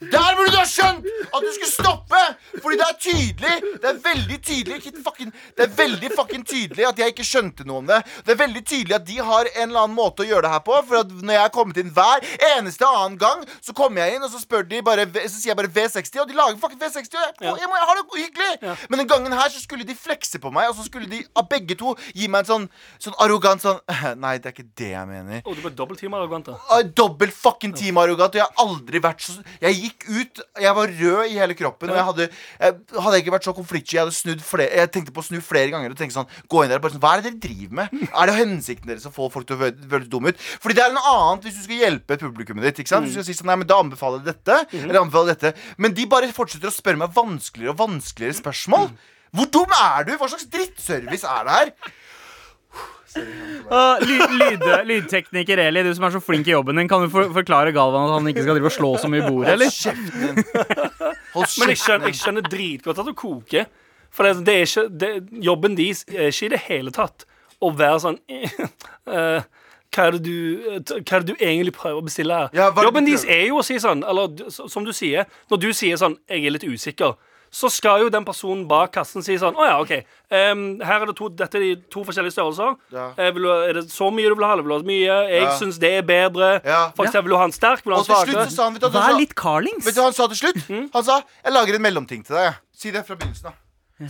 Der 0.00 0.36
burde 0.38 0.52
du 0.54 0.58
ha 0.60 0.66
skjønt 0.68 1.08
at 1.34 1.44
du 1.44 1.48
skulle 1.56 1.72
stoppe 1.72 2.20
Fordi 2.62 2.78
det 2.80 2.86
er 2.86 2.98
tydelig 3.06 3.54
Det 3.82 3.90
er 3.90 3.98
veldig 4.04 4.38
tydelig 4.46 4.92
fucking, 5.04 5.32
Det 5.56 5.66
er 5.66 5.74
veldig 5.76 6.10
fucking 6.16 6.44
tydelig 6.46 6.86
at 6.88 7.02
jeg 7.02 7.14
ikke 7.14 7.26
skjønte 7.26 7.66
noe 7.68 7.82
om 7.82 7.90
det 7.90 8.00
Det 8.26 8.34
er 8.34 8.40
veldig 8.44 8.62
tydelig 8.66 8.96
at 9.00 9.06
de 9.08 9.18
har 9.30 9.50
en 9.50 9.66
eller 9.68 9.82
annen 9.84 9.96
måte 9.98 10.24
å 10.24 10.28
gjøre 10.30 10.46
det 10.46 10.52
her 10.54 10.64
på 10.70 10.78
For 10.88 11.12
når 11.20 11.34
jeg 11.36 11.42
har 11.44 11.54
kommet 11.54 11.82
inn 11.82 11.92
hver 11.96 12.24
eneste 12.52 12.88
annen 12.88 13.18
gang 13.20 13.44
Så 13.60 13.74
kommer 13.76 14.04
jeg 14.04 14.16
inn 14.18 14.26
og 14.26 14.32
så 14.32 14.40
spør 14.42 14.66
de 14.70 14.82
bare 14.86 15.06
Så 15.26 15.36
sier 15.40 15.52
jeg 15.52 15.60
bare 15.60 15.72
V60 15.74 16.22
Og 16.22 16.30
de 16.30 16.38
lager 16.38 16.60
fucking 16.62 16.80
V60 16.80 17.18
Og 17.18 17.44
jeg, 17.44 17.58
jeg, 17.64 17.68
må, 17.70 17.80
jeg 17.80 17.90
har 17.90 18.00
det 18.00 18.06
hyggelig 18.22 18.76
Men 18.88 19.02
den 19.02 19.10
gangen 19.10 19.36
her 19.36 19.52
så 19.52 19.60
skulle 19.62 19.86
de 19.88 19.96
flekse 19.98 20.40
på 20.42 20.52
meg 20.54 20.70
Og 20.70 20.78
så 20.78 20.86
skulle 20.88 21.10
de 21.10 21.22
av 21.36 21.48
begge 21.50 21.76
to 21.80 21.96
gi 22.14 22.28
meg 22.30 22.44
en 22.44 22.50
sånn, 22.50 22.66
sånn 23.02 23.16
arrogant 23.40 23.62
sånn 23.64 23.78
Nei, 24.22 24.34
det 24.38 24.50
er 24.50 24.54
ikke 24.54 24.66
det 24.76 24.88
jeg 24.92 25.08
mener. 25.08 25.40
Å, 25.42 25.54
du 25.56 25.62
ble 25.64 25.70
dobbeltteam 25.76 26.14
arrogant, 26.18 26.50
da. 26.50 26.80
Dobbelt 27.00 27.32
fucking 27.34 27.72
teamarrogant. 27.76 28.34
Og 28.36 28.40
jeg 28.40 28.44
har 28.46 28.62
aldri 28.64 29.00
vært 29.02 29.24
så 29.24 29.36
Jeg 29.64 29.78
gikk 29.80 30.06
ut, 30.10 30.42
jeg 30.60 30.74
var 30.76 30.92
rød 31.00 31.32
i 31.32 31.38
hele 31.40 31.56
kroppen. 31.58 31.90
Og 31.90 31.96
jeg 31.98 32.06
hadde 32.10 32.26
jeg, 32.28 32.76
Hadde 33.00 33.20
ikke 33.22 33.34
vært 33.34 33.48
så 33.48 33.54
konfliktsky, 33.56 33.96
jeg 33.96 34.04
hadde 34.04 34.16
snudd 34.18 34.44
flere 34.44 34.70
Jeg 34.82 34.92
tenkte 34.94 35.14
på 35.16 35.22
å 35.24 35.26
snu 35.30 35.40
flere 35.44 35.72
ganger 35.72 35.94
og 35.94 35.98
tenke 36.00 36.14
sånn 36.16 36.28
Gå 36.52 36.64
inn 36.66 36.70
der 36.74 36.80
og 36.80 36.84
bare 36.86 36.94
sånn 36.96 37.02
Hva 37.04 37.14
er 37.16 37.22
det 37.24 37.30
dere 37.32 37.42
driver 37.48 37.78
med? 37.80 37.96
Er 38.10 38.30
det 38.30 38.36
hensikten 38.38 38.90
deres 38.92 39.06
å 39.08 39.14
få 39.14 39.30
folk 39.32 39.48
til 39.48 39.56
å 39.56 39.62
føle- 39.64 39.90
føles 39.94 40.10
dumme 40.12 40.34
ut? 40.34 40.42
Fordi 40.60 40.76
det 40.78 40.84
er 40.86 40.94
noe 40.96 41.14
annet 41.16 41.48
hvis 41.48 41.56
du 41.60 41.62
skal 41.64 41.80
hjelpe 41.86 42.18
publikummet 42.20 42.66
ditt. 42.68 42.82
Ikke 42.84 42.92
sant? 42.94 43.08
Du 43.08 43.14
skal 43.16 43.26
si 43.26 43.36
sånn 43.38 43.48
Nei, 43.50 43.56
men 43.62 43.70
da 43.70 43.80
anbefaler 43.82 44.20
jeg 44.22 44.34
dette. 44.34 44.58
Eller 44.84 45.00
anbefaler 45.00 45.32
dette. 45.34 45.54
Men 45.80 45.94
de 45.96 46.04
bare 46.10 46.28
fortsetter 46.36 46.70
å 46.70 46.74
spørre 46.74 47.00
meg 47.00 47.14
vanskeligere 47.16 47.72
og 47.74 47.80
vanskeligere 47.80 48.36
spørsmål. 48.38 48.90
Hvor 49.34 49.46
dum 49.54 49.72
er 49.78 50.06
du? 50.08 50.12
Hva 50.18 50.26
slags 50.30 50.46
drittservice 50.50 51.26
er 51.26 51.46
det 51.46 51.56
her? 51.56 51.72
Uh, 53.16 53.98
lyd, 54.02 54.34
lyd, 54.38 54.64
lydtekniker 54.86 55.58
Eli, 55.64 55.82
du 55.86 55.90
som 55.96 56.06
er 56.06 56.14
så 56.14 56.20
flink 56.22 56.48
i 56.48 56.54
jobben 56.54 56.78
din, 56.78 56.88
kan 56.90 57.02
du 57.02 57.10
for, 57.12 57.30
forklare 57.34 57.72
Galvan 57.74 58.06
at 58.06 58.16
han 58.16 58.30
ikke 58.30 58.44
skal 58.44 58.58
drive 58.58 58.70
og 58.70 58.74
slå 58.76 58.90
så 59.02 59.10
mye 59.10 59.24
i 59.24 59.26
bordet, 59.26 59.54
eller? 59.56 59.70
Kjeften 59.74 60.20
din. 60.22 60.44
Hold 61.34 61.56
Men 61.62 61.72
jeg 61.72 61.80
skjønner, 61.80 61.80
kjeften 61.82 62.06
jeg 62.06 62.20
skjønner 62.20 62.46
dritgodt 62.46 63.02
at 63.02 63.10
du 63.10 63.14
koker. 63.18 63.70
For 64.14 64.26
det, 64.26 64.44
det 64.46 64.54
er 64.54 64.66
ikke, 64.66 64.86
det, 65.02 65.10
jobben 65.46 65.76
deres 65.78 66.04
er 66.10 66.30
ikke 66.30 66.48
i 66.48 66.52
det 66.54 66.62
hele 66.66 66.94
tatt 66.94 67.26
å 67.60 67.70
være 67.76 67.98
sånn 68.02 68.20
uh, 68.30 69.42
hva 69.90 70.06
er, 70.06 70.16
det 70.16 70.22
du, 70.22 70.34
hva 70.78 71.16
er 71.18 71.24
det 71.24 71.32
du 71.32 71.34
egentlig 71.34 71.74
prøver 71.74 71.98
å 71.98 72.06
bestille 72.06 72.36
her? 72.36 72.54
Ja, 72.54 72.70
Jobben 72.84 73.08
deres 73.08 73.26
er 73.26 73.48
jo 73.48 73.58
å 73.58 73.66
si 73.66 73.78
sånn, 73.82 74.04
eller 74.06 74.50
som 74.50 74.86
du 74.86 74.92
sier, 74.94 75.26
når 75.50 75.62
du 75.66 75.70
sier 75.74 75.98
sånn 75.98 76.14
'jeg 76.30 76.46
er 76.46 76.54
litt 76.54 76.66
usikker', 76.66 77.18
så 77.50 77.68
skal 77.70 78.00
jo 78.04 78.08
den 78.08 78.24
personen 78.24 78.66
bak 78.68 78.92
kassen 78.94 79.22
si 79.22 79.34
sånn 79.36 79.54
'Å 79.58 79.64
ja, 79.66 79.80
OK. 79.82 79.90
Um, 80.30 80.80
her 80.80 81.02
er 81.02 81.06
det 81.06 81.16
to, 81.16 81.28
dette 81.28 81.54
er 81.58 81.60
de 81.60 81.76
to 81.90 82.04
forskjellige 82.04 82.32
størrelser. 82.36 82.76
Ja. 82.92 83.08
Eh, 83.18 83.32
vil 83.34 83.42
du, 83.42 83.50
er 83.50 83.72
det 83.74 83.84
så 83.90 84.10
mye 84.14 84.28
du 84.30 84.34
vil 84.36 84.44
ha? 84.46 84.52
Eller 84.52 84.62
vil 84.62 84.70
du 84.70 84.78
ha 84.78 84.86
mye? 84.86 85.30
Jeg 85.30 85.42
Ja. 85.42 85.58
syns 85.58 85.78
det 85.78 85.90
er 85.98 86.02
bedre. 86.02 86.60
Ja. 86.64 86.90
For 86.94 87.04
eksempel, 87.04 87.24
vil 87.24 87.34
du 87.34 87.36
ha 87.38 87.44
en 87.44 87.52
sterk? 87.52 87.82
Vil 87.84 87.92
du 87.92 87.96
ha 87.96 88.00
en 88.00 88.50
svakere? 88.50 88.90
Vær 88.92 89.18
litt 89.18 89.34
Carlings. 89.34 89.84
Vet 89.84 89.94
du 89.94 90.00
hva 90.00 90.04
han 90.04 90.12
sa 90.12 90.26
til 90.28 90.36
slutt? 90.36 90.68
Mm. 90.70 90.90
Han 90.92 91.02
sa 91.04 91.22
'Jeg 91.44 91.52
lager 91.52 91.74
en 91.74 91.82
mellomting 91.82 92.24
til 92.24 92.36
deg'. 92.36 92.44
jeg. 92.44 92.54
Si 92.76 92.90
det 92.90 93.06
fra 93.06 93.14
begynnelsen 93.16 93.46
av. 93.46 93.54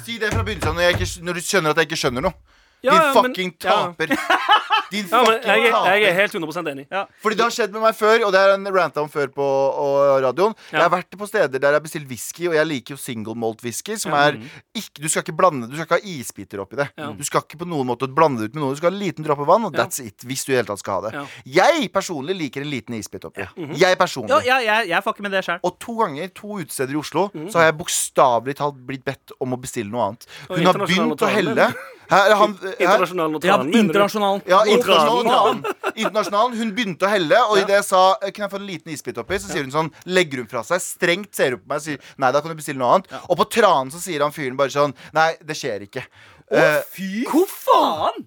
Si 0.05 0.19
det 0.19 0.33
fra 0.33 0.43
begynnelsen 0.45 0.69
av 0.69 0.75
når, 0.77 0.93
ikke, 0.95 1.23
når 1.25 1.33
du 1.35 1.41
skjønner 1.41 1.71
at 1.71 1.77
jeg 1.77 1.89
ikke 1.89 1.99
skjønner 1.99 2.23
noe. 2.23 2.35
Ja, 2.83 2.93
Din 2.97 3.13
fucking 3.23 3.51
men- 3.53 3.57
ja. 3.61 3.77
taper. 3.93 4.07
Din 4.91 5.07
Ja, 5.07 5.21
men 5.23 5.27
fucking 5.27 5.47
jeg, 5.47 5.61
er- 5.61 5.65
jeg 5.71 6.03
er 6.03 6.07
taper. 6.07 6.15
helt 6.21 6.35
100 6.35 6.71
enig. 6.73 6.87
Ja. 6.91 7.05
Fordi 7.23 7.37
det 7.37 7.45
har 7.45 7.51
skjedd 7.55 7.73
med 7.77 7.83
meg 7.85 7.95
før, 7.95 8.25
og 8.27 8.33
det 8.35 8.41
er 8.41 8.55
en 8.57 8.67
rant 8.75 8.97
om 8.99 9.09
før 9.09 9.29
på 9.35 9.45
og 9.45 10.23
radioen. 10.25 10.55
Ja. 10.73 10.79
Jeg 10.79 10.83
har 10.89 10.91
vært 10.97 11.19
på 11.21 11.29
steder 11.29 11.59
der 11.61 11.69
jeg 11.71 11.79
har 11.79 11.85
bestilt 11.85 12.09
whisky, 12.11 12.49
og 12.49 12.55
jeg 12.57 12.67
liker 12.67 12.97
jo 12.97 12.97
single 12.99 13.35
malt 13.39 13.63
whisky. 13.63 13.95
Som 14.01 14.13
er 14.19 14.39
ikke, 14.75 15.01
Du 15.01 15.09
skal 15.09 15.23
ikke 15.23 15.37
blande 15.37 15.69
Du 15.71 15.77
skal 15.77 15.87
ikke 15.87 16.01
ha 16.01 16.15
isbiter 16.19 16.61
oppi 16.65 16.77
det. 16.81 16.89
Ja. 16.99 17.13
Du 17.13 17.23
skal 17.25 17.43
ikke 17.45 17.61
på 17.63 17.69
noen 17.69 17.87
måte 17.87 18.09
blande 18.09 18.41
det 18.43 18.51
ut 18.51 18.55
med 18.59 18.65
noe. 18.65 18.75
Du 18.75 18.81
skal 18.81 18.91
ha 18.91 18.97
en 18.97 19.03
liten 19.05 19.25
dråpe 19.25 19.47
vann, 19.47 19.65
og 19.69 19.75
Ja. 19.77 19.85
that's 19.85 20.01
it. 20.05 20.19
Hvis 20.27 20.45
du 20.45 20.53
i 20.53 20.57
hele 20.57 20.67
tatt 20.67 20.79
skal 20.83 21.01
ha 21.03 21.11
det. 21.11 21.13
Ja. 21.15 21.27
Jeg 21.61 21.93
personlig 21.93 22.37
liker 22.41 22.63
en 22.63 22.71
liten 22.71 22.95
isbit 22.99 23.25
oppi. 23.25 23.47
Jeg 23.77 23.99
personlig. 23.99 24.31
Ja, 24.31 24.41
jeg, 24.59 24.65
jeg, 24.67 24.89
jeg 24.89 25.03
fucker 25.05 25.23
med 25.23 25.33
det 25.33 25.45
sjøl. 25.45 25.61
Og 25.63 25.79
to 25.79 25.95
ganger, 26.01 26.29
to 26.35 26.49
utesteder 26.65 26.93
i 26.93 26.97
Oslo, 26.97 27.29
Mm. 27.31 27.47
så 27.53 27.59
har 27.61 27.67
jeg 27.71 27.79
bokstavelig 27.79 28.57
talt 28.57 28.75
blitt 28.87 29.05
bedt 29.05 29.33
om 29.41 29.53
å 29.55 29.61
bestille 29.61 29.91
noe 29.91 30.09
annet. 30.09 30.27
Hun 30.49 30.65
har 30.67 30.75
begynt 30.75 31.21
å 31.23 31.29
helle. 31.31 31.73
Her, 32.11 32.35
han, 32.35 32.57
Internasjonal 32.79 33.27
Ja, 33.27 33.57
notan. 33.57 33.73
Ja, 33.73 33.81
internasjonal. 33.81 34.41
ja, 34.47 34.61
internasjonal 34.65 35.25
notan. 35.27 35.77
Internasjonal. 35.97 36.55
Hun 36.61 36.73
begynte 36.77 37.07
å 37.09 37.11
helle, 37.11 37.39
og 37.51 37.59
idet 37.59 37.77
jeg 37.81 37.85
sa 37.91 38.03
«Eh, 38.23 38.31
Kan 38.31 38.47
jeg 38.47 38.53
få 38.55 38.61
en 38.63 38.67
liten 38.69 38.93
isbit 38.95 39.19
oppi, 39.19 39.39
så 39.43 39.51
sier 39.51 39.67
hun 39.67 39.75
sånn 39.75 39.91
Legger 40.07 40.39
hun 40.45 40.51
fra 40.51 40.63
seg, 40.67 40.81
strengt 40.85 41.35
ser 41.35 41.57
hun 41.57 41.63
på 41.65 41.73
meg 41.75 41.83
og 41.83 41.87
sier 41.89 41.99
Nei, 42.17 42.31
da 42.33 42.41
kan 42.41 42.53
du 42.55 42.59
bestille 42.61 42.79
noe 42.79 42.95
annet. 43.01 43.13
Og 43.29 43.37
på 43.43 43.49
tranen 43.59 43.91
så 43.93 43.99
sier 44.03 44.23
han 44.25 44.33
fyren 44.33 44.57
bare 44.61 44.71
sånn 44.75 44.95
Nei, 45.17 45.33
det 45.43 45.57
skjer 45.59 45.87
ikke. 45.89 46.07
Å, 46.51 46.67
fy 46.91 47.25
Hvor 47.31 47.47
faen? 47.51 48.25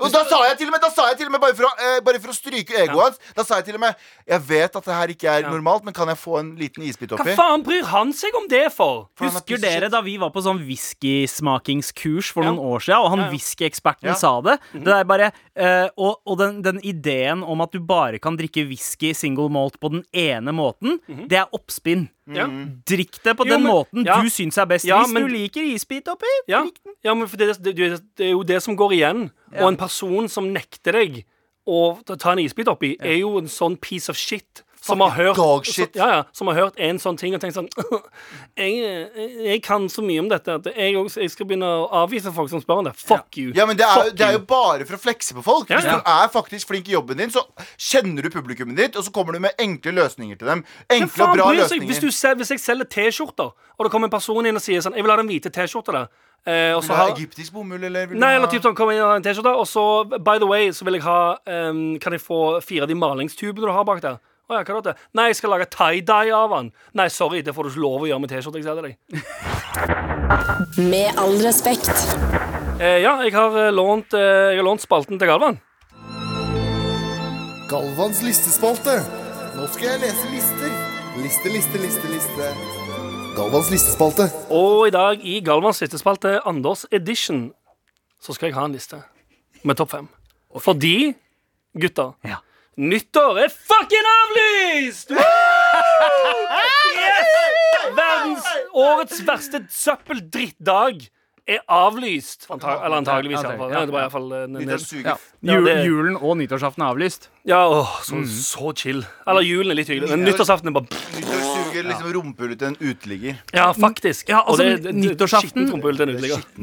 Og 0.00 0.12
da 0.14 0.22
sa 0.24 0.38
jeg 0.48 0.56
til 0.58 0.66
og 0.70 0.72
med, 0.74 0.80
da 0.80 0.90
sa 0.90 1.06
jeg 1.10 1.18
til 1.20 1.26
og 1.28 1.32
med 1.34 1.40
bare, 1.44 1.54
for 1.58 1.68
å, 1.68 1.72
eh, 1.84 2.00
bare 2.06 2.20
for 2.22 2.32
å 2.32 2.36
stryke 2.36 2.74
egoet 2.84 3.02
hans 3.04 3.18
Da 3.36 3.44
sa 3.44 3.58
jeg 3.60 3.66
til 3.70 3.74
og 3.78 3.80
med 3.84 3.94
Jeg 4.26 4.40
vet 4.48 4.76
at 4.80 4.84
det 4.88 4.94
her 4.96 5.08
ikke 5.14 5.28
er 5.38 5.46
normalt, 5.50 5.84
men 5.84 5.94
kan 5.96 6.08
jeg 6.08 6.16
få 6.20 6.38
en 6.40 6.50
liten 6.56 6.82
isbit 6.86 7.10
Hva 7.14 7.20
oppi? 7.20 7.34
faen 7.38 7.62
bryr 7.66 7.84
han 7.92 8.12
seg 8.16 8.34
om 8.40 8.48
det 8.48 8.64
for? 8.72 9.08
For 9.14 9.28
han 9.28 9.36
er 9.36 9.40
Husker 9.44 9.60
dere 9.62 9.90
da 9.92 10.00
vi 10.06 10.16
var 10.22 10.30
på 10.34 10.42
sånn 10.44 10.62
whiskysmakingskurs 10.66 12.30
for 12.32 12.46
noen 12.46 12.58
år 12.60 12.82
siden, 12.84 13.00
og 13.04 13.10
han 13.14 13.26
whiskyeksperten 13.32 14.10
Ja. 14.10 14.14
sa 14.18 14.40
det? 14.40 14.58
Det 14.74 14.94
er 14.94 15.04
bare 15.04 15.30
eh, 15.56 15.88
Og, 15.96 16.20
og 16.26 16.38
den, 16.40 16.62
den 16.62 16.80
ideen 16.82 17.42
om 17.44 17.60
at 17.60 17.72
du 17.72 17.80
bare 17.80 18.18
kan 18.18 18.36
drikke 18.38 18.66
whisky 18.68 19.12
single 19.14 19.48
malt 19.52 19.78
på 19.80 19.90
den 19.92 20.04
ene 20.14 20.52
måten, 20.52 20.98
det 21.28 21.38
er 21.38 21.46
oppspinn. 21.56 22.08
Ja. 22.36 22.46
Drikk 22.86 23.18
det 23.24 23.36
på 23.36 23.44
Jo, 23.46 23.52
den 23.54 23.62
men- 23.62 23.72
måten 23.72 24.04
ja. 24.06 24.20
du 24.22 24.28
syns 24.30 24.58
er 24.58 24.66
best. 24.66 24.84
Ja, 24.84 25.02
Hvis 25.02 25.12
men- 25.12 25.26
du 25.26 25.28
liker 25.34 25.62
isbit 25.62 26.08
oppi, 26.08 26.26
Ja, 26.48 26.62
drikk 26.62 26.78
den. 26.84 26.94
ja 27.04 27.14
men 27.14 27.26
det, 27.28 27.62
det, 27.62 27.74
det, 27.76 28.26
er 28.26 28.30
jo 28.30 28.42
det 28.42 28.62
som 28.62 28.76
går 28.76 28.92
igjen. 28.92 29.30
Og 29.58 29.68
en 29.68 29.76
person 29.76 30.28
som 30.28 30.52
nekter 30.52 30.92
deg 30.92 31.24
å 31.66 32.02
ta 32.18 32.32
en 32.32 32.38
isbit 32.38 32.66
oppi, 32.68 32.96
er 33.00 33.18
jo 33.20 33.36
en 33.38 33.46
sånn 33.46 33.76
piece 33.80 34.08
of 34.08 34.16
shit. 34.16 34.62
Som 34.80 35.02
har, 35.04 35.10
hørt, 35.12 35.66
shit. 35.68 35.96
ja, 35.96 36.06
ja, 36.08 36.20
som 36.32 36.48
har 36.48 36.56
hørt 36.56 36.78
en 36.80 36.96
sånn 36.98 37.18
ting 37.20 37.34
og 37.36 37.42
tenkt 37.42 37.52
sånn 37.52 37.66
jeg, 38.60 38.78
jeg 39.44 39.58
kan 39.64 39.84
så 39.92 40.00
mye 40.00 40.22
om 40.22 40.30
dette 40.30 40.54
at 40.56 40.70
jeg, 40.72 40.94
også, 40.96 41.20
jeg 41.20 41.32
skal 41.34 41.48
begynne 41.50 41.68
å 41.68 41.82
avvise 42.00 42.32
folk 42.32 42.48
som 42.48 42.62
spør 42.62 42.80
om 42.80 42.88
det. 42.88 42.94
Fuck 42.96 43.36
you. 43.36 43.50
Ja, 43.56 43.66
men 43.68 43.76
det 43.76 43.84
er, 43.84 44.08
det 44.16 44.24
er 44.24 44.38
jo 44.38 44.42
bare 44.48 44.86
for 44.88 44.96
å 44.96 45.02
flekse 45.02 45.36
på 45.36 45.44
folk. 45.44 45.68
Hvis 45.68 45.84
du 45.84 45.98
er 46.00 46.32
faktisk 46.32 46.72
flink 46.72 46.88
i 46.88 46.96
jobben 46.96 47.20
din, 47.20 47.34
så 47.34 47.44
kjenner 47.76 48.24
du 48.24 48.32
publikummet 48.32 48.80
ditt, 48.80 48.96
og 48.96 49.04
så 49.04 49.12
kommer 49.12 49.36
du 49.36 49.42
med 49.44 49.60
enkle 49.60 49.92
løsninger 50.00 50.40
til 50.40 50.48
dem. 50.54 50.64
Enkle 50.88 51.28
og 51.28 51.36
bra 51.36 51.50
løsninger. 51.60 51.86
Hvis, 51.90 52.00
du 52.00 52.34
hvis 52.40 52.54
jeg 52.56 52.64
selger 52.64 52.88
T-skjorter, 52.96 53.52
og 53.52 53.86
det 53.86 53.92
kommer 53.92 54.08
en 54.08 54.16
person 54.16 54.48
inn 54.48 54.56
og 54.56 54.64
sier 54.64 54.82
sånn 54.84 54.96
Jeg 54.96 55.04
vil 55.04 55.12
ha 55.12 55.20
den 55.20 55.28
hvite 55.28 55.52
T-skjorta 55.52 55.96
der. 55.96 56.10
Eh, 56.48 56.72
Vil 56.72 56.88
du 56.88 56.94
ha 56.94 57.02
har 57.02 57.10
egyptisk 57.12 57.52
bomull, 57.52 57.82
eller 57.84 58.08
vil 58.08 58.20
Nei, 58.20 58.32
eller 58.38 58.48
typ 58.48 58.64
sånn, 58.64 58.72
kom 58.76 58.88
inn 58.94 59.02
og 59.02 59.10
ha 59.12 59.18
en 59.20 59.24
T-skjorte, 59.24 59.52
og 59.60 59.68
så, 59.68 59.84
by 60.16 60.38
the 60.40 60.48
way, 60.48 60.70
så 60.72 60.88
vil 60.88 60.96
jeg 60.96 61.04
ha 61.04 61.20
um, 61.68 61.98
Kan 62.00 62.16
jeg 62.16 62.24
få 62.24 62.38
fire 62.64 62.86
av 62.86 62.88
de 62.88 62.96
malingstubene 62.96 63.68
du 63.68 63.72
har 63.76 63.84
bak 63.84 64.00
der? 64.04 64.16
Å 64.50 64.56
ja, 64.58 64.64
hva 64.66 64.80
da? 64.82 64.96
Nei, 65.14 65.28
jeg 65.30 65.36
skal 65.38 65.52
lage 65.54 65.68
tie-dye 65.70 66.34
av 66.34 66.50
han. 66.56 66.72
Nei, 66.98 67.04
sorry, 67.14 67.38
det 67.46 67.52
får 67.54 67.68
du 67.68 67.70
ikke 67.70 67.82
lov 67.84 68.02
å 68.02 68.08
gjøre 68.10 68.22
med 68.24 68.32
T-skjorte. 68.32 68.58
Jeg 68.58 68.66
selger 68.66 68.82
deg. 68.88 68.96
Med 70.90 71.20
all 71.22 71.36
respekt. 71.44 71.92
Eh, 72.80 72.98
ja, 73.04 73.12
jeg 73.22 73.30
har, 73.36 73.54
eh, 73.60 73.70
lånt, 73.70 74.10
eh, 74.18 74.50
jeg 74.50 74.58
har 74.58 74.66
lånt 74.66 74.82
spalten 74.82 75.20
til 75.20 75.30
Galvan. 75.30 75.60
Galvans 77.70 78.24
listespalte. 78.26 78.98
Nå 79.54 79.70
skal 79.70 79.86
jeg 79.92 80.02
lese 80.02 80.26
lister. 80.34 80.74
Liste, 81.22 81.54
liste, 81.54 81.78
liste, 81.78 82.10
liste. 82.10 82.50
Galvans 83.38 83.70
listespalte. 83.70 84.26
Og 84.50 84.88
i 84.88 84.90
dag, 84.90 85.22
i 85.22 85.38
Galvans 85.46 85.78
listespalte 85.84 86.40
Anders 86.44 86.86
Edition, 86.90 87.52
så 88.18 88.34
skal 88.34 88.50
jeg 88.50 88.58
ha 88.58 88.64
en 88.66 88.74
liste 88.74 88.98
med 89.62 89.78
topp 89.78 89.94
fem. 89.94 90.08
Fordi, 90.58 91.14
gutter 91.78 92.16
Ja. 92.26 92.42
Nyttår 92.80 93.38
er 93.44 93.50
fucking 93.52 94.06
avlyst! 94.08 95.10
Yes! 96.96 97.32
Verdens 97.96 98.46
årets 98.72 99.18
verste 99.26 99.60
søppeldrittdag 99.74 101.02
er 101.50 101.58
avlyst. 101.66 102.46
Antag 102.54 102.84
eller 102.86 103.00
antageligvis. 103.02 103.42
iallfall. 103.42 103.72
Ja, 103.74 103.80
det 103.84 103.92
var 103.92 104.06
Jul, 105.50 105.68
Julen 105.84 106.16
og 106.20 106.36
nyttårsaften 106.40 106.84
er 106.84 106.92
avlyst. 106.94 107.28
ja, 107.48 107.58
åh, 107.68 107.90
så, 108.06 108.22
så 108.30 108.72
chill. 108.78 109.02
Eller 109.28 109.44
julen 109.44 109.74
er 109.74 109.80
litt 109.80 109.90
hyggelig, 109.90 110.12
men 110.14 110.24
nyttårsaften 110.28 110.70
er 110.70 110.76
bare 110.78 111.00
Nyttårssuger 111.16 111.88
liksom 111.90 112.12
rumpehullet 112.14 112.58
til 112.62 112.68
en 112.70 112.78
uteligger. 112.80 113.42
Ja, 113.56 113.66
faktisk. 113.74 114.28
Ja, 114.32 114.40
altså, 114.46 114.68
Og 114.70 114.86
det- 114.86 114.94
nyttårsaften-. 114.94 115.68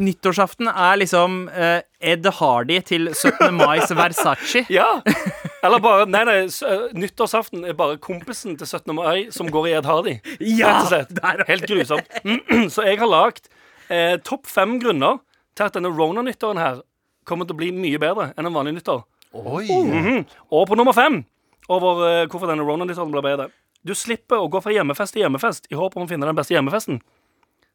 Nyttårsaften 0.08 0.72
er 0.74 0.96
liksom 1.04 1.38
uh, 1.52 1.82
Ed 2.02 2.26
Hardy 2.40 2.80
til 2.88 3.12
17. 3.14 3.54
mais 3.60 3.92
Versace. 3.94 4.66
Ja. 4.74 4.90
Eller 5.66 5.82
bare 5.82 6.06
Nei, 6.10 6.24
nei, 6.28 6.36
øh, 6.46 6.88
nyttårsaften 6.94 7.66
er 7.66 7.74
bare 7.78 7.98
kompisen 8.02 8.58
til 8.60 8.68
17. 8.68 8.94
mai 8.96 9.28
som 9.34 9.50
går 9.52 9.68
i 9.70 9.74
Ed 9.80 9.88
Hardy. 9.90 10.18
Ja, 10.40 10.74
Rett 10.78 10.84
og 10.84 10.92
slett. 10.92 11.48
Helt 11.50 11.68
grusomt. 11.70 12.20
Så 12.76 12.86
jeg 12.86 13.00
har 13.02 13.10
lagd 13.10 13.50
eh, 13.90 14.18
topp 14.26 14.46
fem 14.50 14.78
grunner 14.84 15.20
til 15.58 15.66
at 15.66 15.78
denne 15.78 15.90
Rona-nyttåren 15.90 16.62
her 16.62 16.82
kommer 17.28 17.48
til 17.48 17.58
å 17.58 17.62
bli 17.62 17.72
mye 17.76 18.00
bedre 18.00 18.32
enn 18.38 18.48
en 18.48 18.56
vanlig 18.56 18.78
nyttår. 18.78 19.02
Oi. 19.38 19.66
Mhm. 19.68 20.26
Og 20.54 20.68
på 20.70 20.78
nummer 20.80 20.96
fem 20.96 21.24
over 21.68 22.04
eh, 22.08 22.26
hvorfor 22.30 22.48
denne 22.52 22.66
Rona-nyttåren 22.68 23.12
blir 23.12 23.26
bedre. 23.26 23.50
Du 23.88 23.94
slipper 23.96 24.42
å 24.42 24.50
gå 24.52 24.62
fra 24.64 24.74
hjemmefest 24.76 25.16
til 25.16 25.26
hjemmefest 25.26 25.68
i 25.72 25.78
håp 25.80 25.96
om 25.98 26.06
å 26.06 26.10
finne 26.10 26.28
den 26.28 26.38
beste 26.38 26.56
hjemmefesten. 26.56 27.02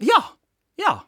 Ja. 0.03 0.19
Ja. 0.81 1.01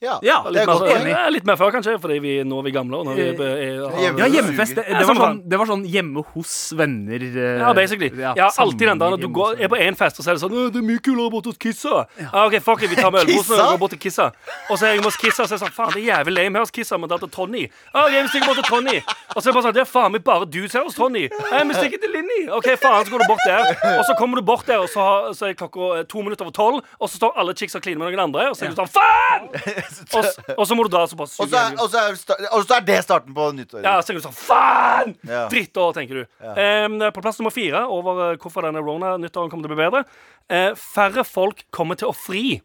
Ja, 0.00 0.20
Ja, 0.22 0.44
Litt 0.46 0.62
er 0.62 0.66
mer, 0.68 0.78
godt 0.78 0.90
enig. 0.94 1.10
eh, 1.10 1.30
litt 1.34 1.44
mer 1.48 1.56
før, 1.58 1.72
kanskje, 1.74 1.96
fordi 1.98 2.20
vi, 2.22 2.32
nå 2.46 2.58
er 2.60 2.66
vi 2.68 2.70
gamle. 2.70 3.00
Og 3.00 3.06
nå 3.08 3.14
er 3.18 3.32
vi, 3.34 3.42
er, 3.42 3.80
er, 3.82 4.18
Ja, 4.20 4.26
hjemmefest. 4.30 4.76
Det, 4.78 4.84
det, 4.86 5.06
var 5.08 5.16
sånn, 5.18 5.40
det 5.50 5.58
var 5.58 5.66
sånn 5.66 5.82
hjemme 5.90 6.22
hos 6.36 6.52
venner. 6.78 7.18
Uh, 7.18 7.58
Ja, 7.58 7.72
basically. 7.74 8.10
ja, 8.14 8.30
Ja, 8.38 8.46
alltid 8.62 8.86
den 8.92 9.00
der 9.02 9.10
når 9.10 9.18
du 9.18 9.26
går, 9.34 9.58
er 9.58 9.66
på 9.72 9.74
én 9.82 9.96
fest, 9.98 10.20
og 10.20 10.24
så 10.24 10.30
er 10.30 10.34
det 10.38 10.42
sånn 10.44 10.54
'Det 10.54 10.78
er 10.78 10.86
mye 10.86 11.02
kulere 11.02 11.30
borte 11.34 11.50
hos 11.50 11.58
Kissa'. 11.58 12.06
Ja. 12.20 12.46
OK, 12.46 12.60
fuck 12.62 12.82
it, 12.86 12.90
vi 12.90 12.94
tar 12.96 13.10
med 13.10 13.26
ølposen 13.26 13.58
og 13.58 13.72
går 13.74 13.78
bort 13.82 13.90
til 13.90 13.98
Kissa. 13.98 14.30
Og 14.70 14.78
så 14.78 14.86
er 14.86 14.90
jeg 14.94 15.02
hos 15.02 15.16
Kissa, 15.16 15.42
og 15.42 15.48
så 15.48 15.54
er 15.54 15.58
det 15.58 15.66
sånn 15.66 15.74
'Faen, 15.74 15.92
det 15.94 16.00
er 16.06 16.14
jævlig 16.14 16.34
lame 16.38 16.54
her 16.54 16.62
hos 16.62 16.70
Kissa', 16.70 16.94
men 17.00 17.08
det 17.10 17.14
er 17.18 17.26
til 17.26 17.34
Tony. 17.34 17.64
OK, 17.94 18.12
vi 18.22 18.28
stikker 18.30 18.46
bort 18.46 18.58
til 18.62 18.68
Tony. 18.70 18.96
Og 19.34 19.42
så 19.42 19.48
er 19.48 19.50
det 19.50 19.54
bare 19.58 19.66
sånn 19.66 19.74
'Det 19.74 19.82
er 19.82 19.90
faen 19.98 20.12
meg 20.14 20.22
bare 20.22 20.44
du 20.46 20.68
som 20.68 20.78
er 20.80 20.84
hos 20.86 20.94
Tony'. 20.94 21.26
Nei, 21.50 21.64
vi 21.66 21.74
stikker 21.74 21.98
til 21.98 22.10
Linni. 22.14 22.40
OK, 22.54 22.70
faen, 22.78 23.02
så 23.02 23.10
går 23.10 23.18
du 23.18 23.26
bort 23.34 23.42
der. 23.50 23.98
Og 23.98 24.04
så 24.06 24.14
kommer 24.14 24.36
du 24.38 24.42
bort 24.46 24.62
der, 24.70 24.78
og 24.78 24.86
så, 24.88 25.00
har, 25.02 25.34
så 25.34 25.50
er 25.50 25.58
klokka 25.58 25.98
eh, 25.98 26.04
to 26.06 26.22
minutter 26.22 26.46
over 26.46 26.54
tolv, 26.54 26.86
og 27.02 27.08
så 27.10 27.18
står 27.18 27.34
alle 27.34 27.50
chicks 27.58 27.74
og 27.74 27.82
kliner 27.82 27.98
med 27.98 28.14
noen 28.14 28.30
andre, 28.30 28.50
og 28.50 28.54
så 28.56 28.62
er 28.66 28.68
du 28.70 28.78
sånn 28.78 28.86
'Faen!' 28.94 29.87
Og, 30.18 30.24
og 30.58 30.64
så 30.68 30.76
må 30.76 30.84
du 30.84 30.90
da 30.92 31.02
så 31.08 31.16
bare 31.16 31.28
Og 31.42 31.48
så 31.50 31.58
er, 31.60 31.76
og 31.80 31.88
så 31.92 31.98
er, 32.02 32.16
og 32.52 32.64
så 32.68 32.76
er 32.78 32.86
det 32.88 32.98
starten 33.04 33.34
på 33.36 33.46
nyttåret. 33.56 33.84
Ja, 33.86 33.96
så 34.02 34.08
tenker 34.10 34.20
du 34.22 34.26
sånn 34.28 34.36
Faen! 34.38 35.14
Ja. 35.28 35.44
Drittår, 35.52 35.92
tenker 35.96 36.20
du. 36.22 36.24
Em, 36.60 36.98
på 37.14 37.22
plass 37.24 37.38
nummer 37.40 37.54
fire 37.54 37.84
over 37.92 38.24
eh, 38.30 38.36
hvorfor 38.42 38.66
denne 38.68 38.82
Rona-nyttåren 38.84 39.50
kommer 39.52 39.64
til 39.68 39.72
å 39.72 39.78
bli 39.78 39.84
bedre. 39.86 40.04
Eh, 40.52 40.72
færre 40.78 41.24
folk 41.28 41.64
kommer 41.74 41.98
til 42.00 42.10
å 42.10 42.16
fri. 42.16 42.58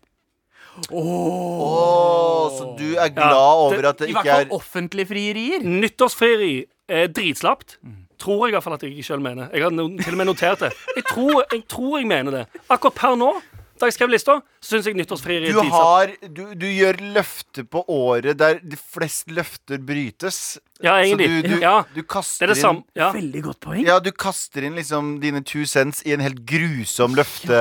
Åh, 0.89 2.45
så 2.57 2.69
du 2.77 2.95
er 2.97 3.09
glad 3.13 3.29
Ja, 3.31 3.69
det- 3.69 3.77
over 3.77 3.85
at 3.89 3.97
det 3.99 4.09
ikke 4.09 4.19
er 4.19 4.23
I 4.23 4.23
hvert 4.23 4.33
fall 4.33 4.45
er 4.47 4.55
offentlige 4.57 5.07
frierier. 5.11 5.59
Nyttårsfrieri 5.63 6.65
er 6.89 7.07
dritslapt. 7.07 7.77
Tror 8.19 8.45
jeg 8.47 8.53
i 8.53 8.55
hvert 8.55 8.63
fall 8.63 8.73
at 8.77 8.83
jeg 8.83 9.03
sjøl 9.03 9.21
mener. 9.21 9.49
Jeg 9.53 9.63
har 9.63 9.71
no 9.71 9.87
til 9.97 10.13
og 10.13 10.17
med 10.17 10.27
notert 10.27 10.59
det. 10.59 10.71
Jeg 10.95 11.03
tror, 11.09 11.43
jeg 11.51 11.63
tror 11.67 11.97
jeg 11.99 12.07
mener 12.07 12.31
det. 12.31 12.45
Akkurat 12.69 12.95
per 12.95 13.15
nå, 13.19 13.33
da 13.79 13.85
jeg 13.89 13.93
skrev 13.97 14.09
lista, 14.13 14.41
syns 14.63 14.85
jeg 14.87 14.95
nyttårsfrieri 14.95 15.49
er 15.49 15.53
du, 15.53 15.69
har, 15.75 16.11
du, 16.31 16.43
du 16.55 16.65
gjør 16.71 16.97
løfter 17.17 17.65
på 17.67 17.81
året 17.91 18.37
der 18.39 18.59
de 18.63 18.77
flest 18.79 19.27
løfter 19.35 19.77
brytes. 19.83 20.57
Ja, 20.83 20.97
egentlig. 21.03 21.27
Så 21.29 21.41
du, 21.43 21.47
du, 21.53 21.59
Ja. 21.61 21.73
du 21.93 22.01
Det 22.01 22.07
kaster 22.11 22.43
er 22.47 22.47
det 22.53 22.57
samme. 22.59 22.79
inn 22.83 22.99
Ja. 23.01 23.11
Veldig 23.13 23.41
godt 23.43 23.59
poeng. 23.63 23.83
ja, 23.85 23.99
du 24.03 24.11
kaster 24.11 24.63
inn 24.67 24.75
liksom 24.75 25.19
dine 25.21 25.41
two 25.43 25.65
cents 25.65 26.01
i 26.05 26.11
en 26.15 26.19
helt 26.23 26.41
grusom 26.49 27.13
løfte, 27.15 27.59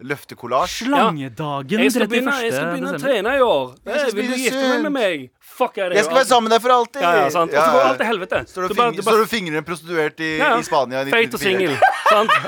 løftekollasj. 0.00 0.84
Slangedagen 0.86 1.80
Jeg 1.80 1.90
skal 1.92 2.06
31. 2.06 2.08
begynne, 2.12 2.36
jeg 2.44 2.52
skal 2.52 2.66
begynne 2.72 2.92
å 2.92 3.00
trene 3.02 3.36
i 3.36 3.40
år. 3.44 3.74
Jeg 3.84 3.98
skal 4.00 4.06
Eh, 4.06 4.14
Vil 4.16 4.28
du 4.30 4.36
gifte 4.36 4.60
deg 4.72 4.82
med 4.86 4.92
meg? 4.92 5.30
Fuck 5.56 5.78
er 5.78 5.88
det. 5.90 5.96
Jeg 5.96 6.04
skal 6.04 6.16
være 6.20 6.28
sammen 6.28 6.44
med 6.50 6.52
deg 6.56 6.62
for 6.62 6.70
alltid! 6.76 7.00
Ja, 7.02 7.12
ja, 7.24 7.28
sant. 7.30 7.52
Og 7.52 7.56
så 7.56 7.70
går 7.72 7.80
alt 7.88 7.98
til 7.98 8.06
helvete. 8.06 8.38
Står 8.48 8.60
du 8.62 8.68
Du 8.68 8.74
bare- 8.74 8.92
du 8.92 9.02
bare- 9.02 9.14
står 9.14 9.18
du 9.24 9.26
fingrene 9.26 9.46
fingrer 9.46 9.58
en 9.58 9.64
prostituert 9.64 10.20
i, 10.20 10.36
Ja, 10.38 10.48
ja. 10.52 10.58
i 10.58 10.62
Spania 10.62 11.00
i 11.00 11.10
Feit 11.10 11.32
og 11.34 11.40
1994? 11.40 11.40
singel. 11.40 11.78
Sant? 12.10 12.30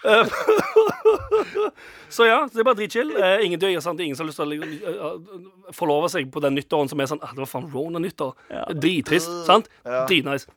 Så 2.10 2.26
ja, 2.26 2.40
det 2.50 2.62
er 2.62 2.66
bare 2.66 2.78
dritchill. 2.80 3.12
Eh, 3.16 3.44
ingen 3.46 3.60
dør, 3.62 3.76
sant? 3.84 4.00
Ingen 4.02 4.18
som 4.18 4.26
har 4.26 4.30
lyst 4.30 4.40
til 4.40 4.50
å 4.50 4.58
uh, 4.58 4.72
eh, 4.76 5.02
eh, 5.08 5.74
forlove 5.76 6.10
seg 6.12 6.30
på 6.34 6.42
den 6.42 6.56
nyttåren 6.58 6.90
som 6.90 7.00
er 7.00 7.10
sånn 7.10 7.22
ah, 7.22 7.34
Det 7.36 7.44
var 7.44 7.50
faen 7.50 7.68
Rona-nyttår. 7.70 8.32
Drittrist. 8.74 9.30
Sant? 9.48 9.70
Dritnice. 9.84 10.50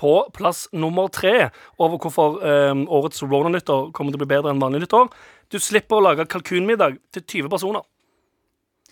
På 0.00 0.14
plass 0.34 0.66
nummer 0.76 1.08
tre 1.12 1.50
over 1.80 1.96
hvorfor 2.02 2.36
um, 2.42 2.84
årets 2.92 3.22
Rona-nyttår 3.24 3.88
kommer 3.96 4.12
til 4.12 4.20
å 4.20 4.24
bli 4.24 4.32
bedre 4.34 4.52
enn 4.52 4.60
vanlig 4.62 4.84
nyttår. 4.84 5.08
Du 5.50 5.58
slipper 5.62 5.98
å 5.98 6.04
lage 6.04 6.28
kalkunmiddag 6.30 7.00
til 7.14 7.24
20 7.24 7.52
personer. 7.54 7.86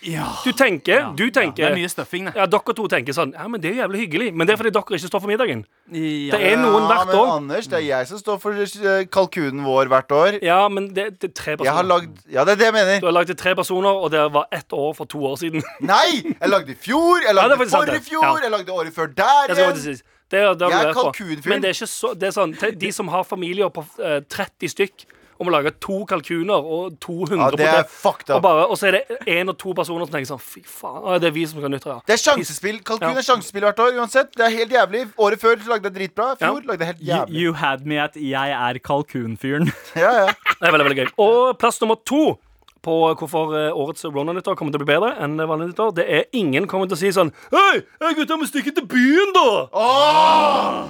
Ja. 0.07 0.29
Du 0.45 0.53
tenker, 0.53 1.09
du 1.19 1.25
tenker 1.35 1.57
Det 1.65 1.67
er 1.73 1.75
mye 1.75 1.89
stuffing, 1.91 2.29
det. 2.29 2.35
ja, 2.39 2.45
Dere 2.47 2.75
to 2.79 2.85
tenker 2.89 3.13
sånn 3.17 3.33
Ja, 3.35 3.49
men 3.51 3.61
det 3.61 3.73
er 3.73 3.81
jævlig 3.81 4.05
hyggelig. 4.05 4.29
Men 4.35 4.47
det 4.47 4.53
er 4.55 4.61
fordi 4.61 4.71
dere 4.77 4.99
ikke 4.99 5.09
står 5.11 5.23
for 5.25 5.31
middagen. 5.33 5.65
Ja. 5.91 6.37
Det 6.37 6.53
er 6.53 6.61
noen 6.61 6.85
Ja, 6.85 6.89
hvert 6.93 7.09
men 7.11 7.17
år. 7.19 7.33
Anders, 7.39 7.67
det 7.67 7.79
er 7.81 7.87
jeg 7.89 8.07
som 8.13 8.21
står 8.23 8.39
for 8.43 8.53
eh, 8.63 9.07
kalkunen 9.11 9.65
vår 9.67 9.91
hvert 9.91 10.15
år. 10.15 10.39
Ja, 10.47 10.61
men 10.69 10.87
det, 10.95 11.09
det 11.19 11.31
er 11.31 11.35
tre 11.35 11.57
personer. 11.57 11.67
Jeg 11.71 11.75
har 11.81 11.89
lagd 11.91 12.23
Ja, 12.31 12.45
det 12.45 12.55
er 12.55 12.61
det 12.63 12.69
jeg 12.71 12.77
mener. 12.79 13.01
Du 13.03 13.07
har 13.11 13.17
lagd 13.19 13.35
tre 13.43 13.57
personer, 13.59 13.91
og 14.05 14.11
det 14.15 14.23
var 14.39 14.47
ett 14.53 14.73
år 14.73 14.95
for 14.95 15.05
to 15.11 15.25
år 15.33 15.37
siden. 15.43 15.67
Nei! 15.93 16.23
Jeg 16.31 16.53
lagde 16.55 16.73
i 16.73 16.79
fjor, 16.79 17.19
jeg 17.27 17.35
lagde 17.35 17.59
sant, 17.67 17.75
forrige 17.75 18.05
fjor, 18.07 18.23
Ja. 18.25 18.37
jeg 18.47 18.55
lagde 18.55 18.73
året 18.79 18.95
før 18.95 19.11
der 19.19 19.55
igjen. 19.57 19.83
Det, 19.83 19.99
det 20.31 20.41
Jeg 20.45 20.79
er 20.79 20.85
lært 20.85 20.95
kalkunfyr. 20.95 21.49
Men 21.49 21.63
det 21.65 21.71
er 21.71 21.75
ikke 21.75 21.87
så 21.89 22.11
Det 22.13 22.27
er 22.29 22.35
sånn 22.37 22.51
De 22.77 22.91
som 22.93 23.09
har 23.09 23.23
familier 23.25 23.71
på 23.73 23.81
eh, 24.05 24.19
30 24.29 24.69
stykk 24.77 25.07
om 25.41 25.49
å 25.49 25.53
lage 25.55 25.71
to 25.81 26.05
kalkuner 26.11 26.59
og 26.59 26.97
200 27.01 27.39
Ja, 27.39 27.51
det 27.57 27.67
er 27.69 27.85
fucked 27.89 28.31
og, 28.31 28.37
up. 28.39 28.43
bare, 28.43 28.67
og 28.69 28.77
så 28.81 28.89
er 28.89 28.97
det 28.99 29.19
én 29.27 29.49
og 29.49 29.57
to 29.59 29.73
personer 29.75 30.07
som 30.07 30.13
tenker 30.15 30.31
sånn 30.33 30.41
Fy 30.43 30.63
faen, 30.67 31.21
det 31.21 31.29
er 31.31 31.35
vi 31.37 31.45
som 31.47 31.61
skal 31.61 31.71
nytte 31.71 31.93
det. 31.93 31.99
Det 32.07 32.15
er 32.17 32.23
sjansespill. 32.25 32.81
Kalkun 32.83 33.13
Ja. 33.13 33.19
er 33.19 33.27
sjansespill 33.29 33.63
hvert 33.69 33.79
år 33.85 33.99
uansett. 34.01 34.33
Det 34.35 34.45
er 34.47 34.51
helt 34.57 34.71
jævlig. 34.71 35.05
Året 35.19 35.41
før 35.41 35.57
lagde 35.69 35.91
jeg 35.91 35.95
dritbra. 35.95 36.33
I 36.35 36.37
fjor 36.45 36.61
Ja. 36.63 36.67
lagde 36.73 36.79
jeg 36.85 36.87
helt 36.95 37.01
You, 37.01 37.15
jævlig. 37.15 37.41
you 37.43 37.53
had 37.53 37.87
me 37.87 37.99
at 37.99 38.15
jeg 38.17 38.51
er 38.51 38.79
kalkunfyren. 38.79 39.73
Ja, 39.97 40.13
ja. 40.13 40.27
Det 40.61 40.69
er 40.69 40.73
veldig, 40.73 40.87
veldig 40.91 40.99
gøy. 41.05 41.13
Og 41.19 41.59
plass 41.59 41.81
nummer 41.81 41.97
to 42.05 42.39
på 42.85 42.95
hvorfor 43.19 43.55
eh, 43.59 43.77
årets 43.77 44.05
Rona-nyttår 44.07 44.57
kommer 44.59 44.75
til 44.75 44.81
å 44.81 44.85
bli 44.85 44.93
bedre 44.95 45.11
enn 45.25 45.37
vanlig 45.41 45.71
nyttår. 45.73 45.93
Det 45.99 46.07
er 46.19 46.25
ingen 46.37 46.69
kommer 46.71 46.89
til 46.91 46.99
å 46.99 47.01
si 47.01 47.13
sånn 47.15 47.33
Hei, 47.53 47.83
gutta, 48.17 48.39
vi 48.41 48.49
stikker 48.51 48.77
til 48.77 48.87
byen, 48.91 49.35
da! 49.37 49.47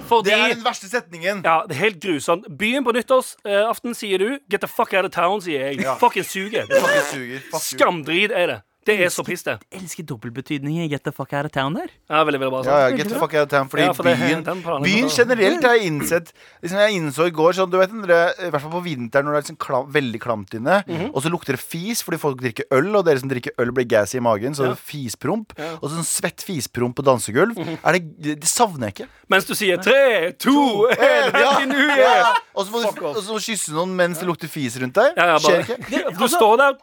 Fordi 0.09 0.29
Det 0.31 0.37
er 0.37 0.55
den 0.55 0.65
verste 0.65 0.89
setningen. 0.91 1.43
Ja, 1.45 1.61
det 1.67 1.77
er 1.77 1.83
helt 1.85 2.01
grusomt. 2.03 2.47
Byen 2.59 2.85
på 2.85 2.93
nyttårsaften, 2.95 3.97
sier 3.97 4.21
du. 4.21 4.39
Get 4.51 4.61
the 4.65 4.71
fuck 4.71 4.93
out 4.93 5.07
of 5.07 5.13
town, 5.15 5.41
sier 5.43 5.69
jeg. 5.69 5.85
Fucking 6.01 6.27
suger. 6.27 6.69
Fucking 6.69 7.07
suger. 7.11 7.45
Fuck. 7.51 7.63
Skamdrit 7.65 8.33
er 8.35 8.53
det. 8.53 8.59
Det 8.87 8.95
er 9.03 9.09
så 9.11 9.21
piss, 9.27 9.43
det. 9.43 9.57
Elsker 9.75 10.05
dobbeltbetydning 10.07 10.77
i 10.81 10.87
Get 10.89 11.03
the 11.03 11.11
fuck 11.11 11.33
out 11.33 11.45
of 11.45 11.51
town 11.51 11.73
der. 11.75 11.89
Ja, 12.09 12.23
veldig, 12.23 12.39
veldig 12.39 12.51
bra. 12.53 12.61
Ja, 12.65 12.77
ja, 12.89 12.95
get 12.95 13.09
the 13.11 13.19
fuck 13.19 13.33
out 13.35 13.43
of 13.43 13.49
town. 13.51 13.67
Fordi 13.69 13.83
Ja, 13.83 13.91
for 13.93 14.03
det- 14.07 14.15
byen, 14.17 14.43
den 14.43 14.61
planen- 14.63 14.83
byen 14.87 15.09
generelt 15.09 15.63
har 15.63 15.75
jeg 15.75 15.85
innsett 15.91 16.31
liksom 16.63 16.79
Jeg 16.79 16.93
innså 16.95 17.27
i 17.27 17.29
går 17.35 17.53
sånn, 17.53 17.69
du 17.69 17.77
vet, 17.77 17.91
det, 18.07 18.47
I 18.47 18.49
hvert 18.49 18.61
fall 18.61 18.71
på 18.71 18.81
vinteren 18.83 19.25
når 19.25 19.35
det 19.35 19.37
er 19.37 19.41
liksom 19.43 19.57
klam, 19.59 19.91
veldig 19.91 20.19
klamt 20.21 20.49
inne, 20.55 20.83
Mhm. 20.87 21.11
og 21.13 21.21
så 21.21 21.29
lukter 21.29 21.53
det 21.53 21.59
fis 21.59 22.01
fordi 22.01 22.17
folk 22.19 22.37
drikker 22.41 22.63
øl, 22.71 22.95
og 22.95 23.05
dere 23.05 23.19
som 23.19 23.29
drikker 23.29 23.51
øl, 23.59 23.71
blir 23.71 23.85
gassy 23.85 24.15
i 24.17 24.21
magen, 24.21 24.53
så 24.55 24.69
Ja. 24.69 24.73
fispromp. 24.75 25.51
Ja. 25.57 25.75
Mhm. 25.75 25.83
Og 25.83 25.89
sånn 25.91 26.07
svett 26.07 26.41
fispromp 26.41 26.95
på 26.95 27.03
dansegulv. 27.03 27.57
er 27.83 27.91
det, 27.99 28.21
det, 28.39 28.43
savner 28.47 28.87
jeg 28.87 28.93
ikke. 28.95 29.07
Mens 29.29 29.45
du 29.45 29.53
sier 29.53 29.77
tre, 29.77 30.31
to, 30.39 30.87
én, 30.89 31.33
ja. 31.35 32.33
Og 32.55 32.65
så 32.65 32.71
må 32.71 32.81
du 32.81 33.05
og 33.05 33.15
så 33.17 33.29
må 33.29 33.37
du 33.37 33.45
kysse 33.51 33.69
noen 33.75 33.93
mens 33.95 34.19
det 34.19 34.27
lukter 34.27 34.47
fis 34.47 34.77
rundt 34.79 34.93
deg. 34.93 35.13
Ja, 35.17 35.25
ja, 35.25 35.37
Skjer 35.37 35.67
bare, 35.67 35.77
ikke. 35.77 36.17
du 36.17 36.27
står 36.27 36.57
der 36.57 36.73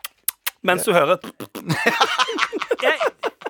mens 0.64 0.86
du 0.86 0.92
hører 0.94 1.20
Jeg, 2.82 2.98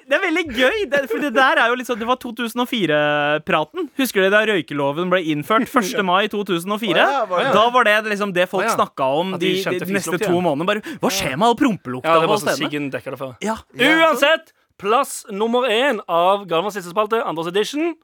det 0.07 0.15
er 0.15 0.23
veldig 0.23 0.43
gøy, 0.55 0.83
det, 0.91 1.01
for 1.11 1.23
det 1.23 1.33
der 1.35 1.59
er 1.59 1.73
jo 1.73 1.87
sånn 1.87 1.99
Det 1.99 2.07
var 2.07 2.19
2004-praten. 2.23 3.89
Husker 3.99 4.23
dere 4.23 4.33
da 4.37 4.43
røykeloven 4.53 5.11
ble 5.11 5.19
innført 5.33 5.67
1. 5.67 6.03
mai 6.07 6.29
2004? 6.31 6.95
Å 6.95 6.99
ja, 7.01 7.25
var 7.27 7.43
det? 7.43 7.55
Da 7.57 7.65
var 7.75 7.89
det 7.89 7.97
liksom 8.13 8.35
det 8.37 8.47
folk 8.51 8.69
ja. 8.69 8.77
snakka 8.77 9.09
om 9.19 9.35
de, 9.35 9.57
de 9.67 9.81
de, 9.83 9.89
neste 9.97 10.21
to 10.23 10.37
månedene. 10.39 10.69
Bare, 10.69 10.99
Hva 11.03 11.11
skjer 11.11 11.35
med 11.35 11.49
all 11.49 11.59
prompelukta 11.59 12.13
Ja, 12.15 12.23
det 12.23 12.31
var 12.31 12.43
stedene? 12.43 12.61
Siggen 12.61 12.87
dekka 12.95 13.17
det 13.17 13.21
før. 13.23 13.35
Ja. 13.43 13.57
Uansett, 13.75 14.55
plass 14.79 15.25
nummer 15.33 15.67
én 15.67 15.99
av 16.07 16.47
Galvans 16.47 16.79
listespalte 16.79 17.19
Andres 17.25 17.51
Anders 17.51 17.51
edition. 17.51 17.97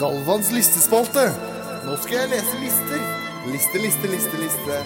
Galvans 0.00 0.48
listespalte. 0.52 1.28
Nå 1.84 1.98
skal 2.00 2.22
jeg 2.22 2.32
lese 2.38 2.62
lister. 2.64 3.04
Liste, 3.52 3.84
liste, 3.84 4.10
liste, 4.16 4.40
liste. 4.40 4.80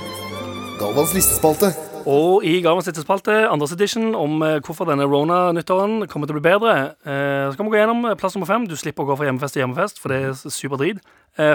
Galvans 0.82 1.14
listespalte. 1.14 1.70
Og 2.08 2.44
i 2.46 2.60
Galvans 2.64 2.86
siste 2.88 3.02
spalte, 3.04 3.34
Anders 3.50 3.74
edition, 3.74 4.14
om 4.16 4.40
eh, 4.46 4.58
hvorfor 4.64 4.88
denne 4.88 5.04
Rona-nyttåren 5.04 6.06
kommer 6.08 6.28
til 6.28 6.36
å 6.36 6.38
bli 6.38 6.46
bedre. 6.46 6.74
Eh, 7.04 7.50
så 7.50 7.58
kan 7.58 7.66
vi 7.66 7.74
gå 7.74 7.80
gjennom 7.80 8.06
eh, 8.08 8.16
plass 8.16 8.36
nummer 8.36 8.48
fem. 8.48 8.64
Du 8.68 8.72
slipper 8.78 9.04
å 9.04 9.10
gå 9.10 9.16
fra 9.18 9.28
hjemmefest 9.28 9.56
til 9.56 9.64
hjemmefest, 9.64 10.00
for 10.00 10.14
det 10.14 10.20
er 10.30 10.38
superdrit. 10.40 11.02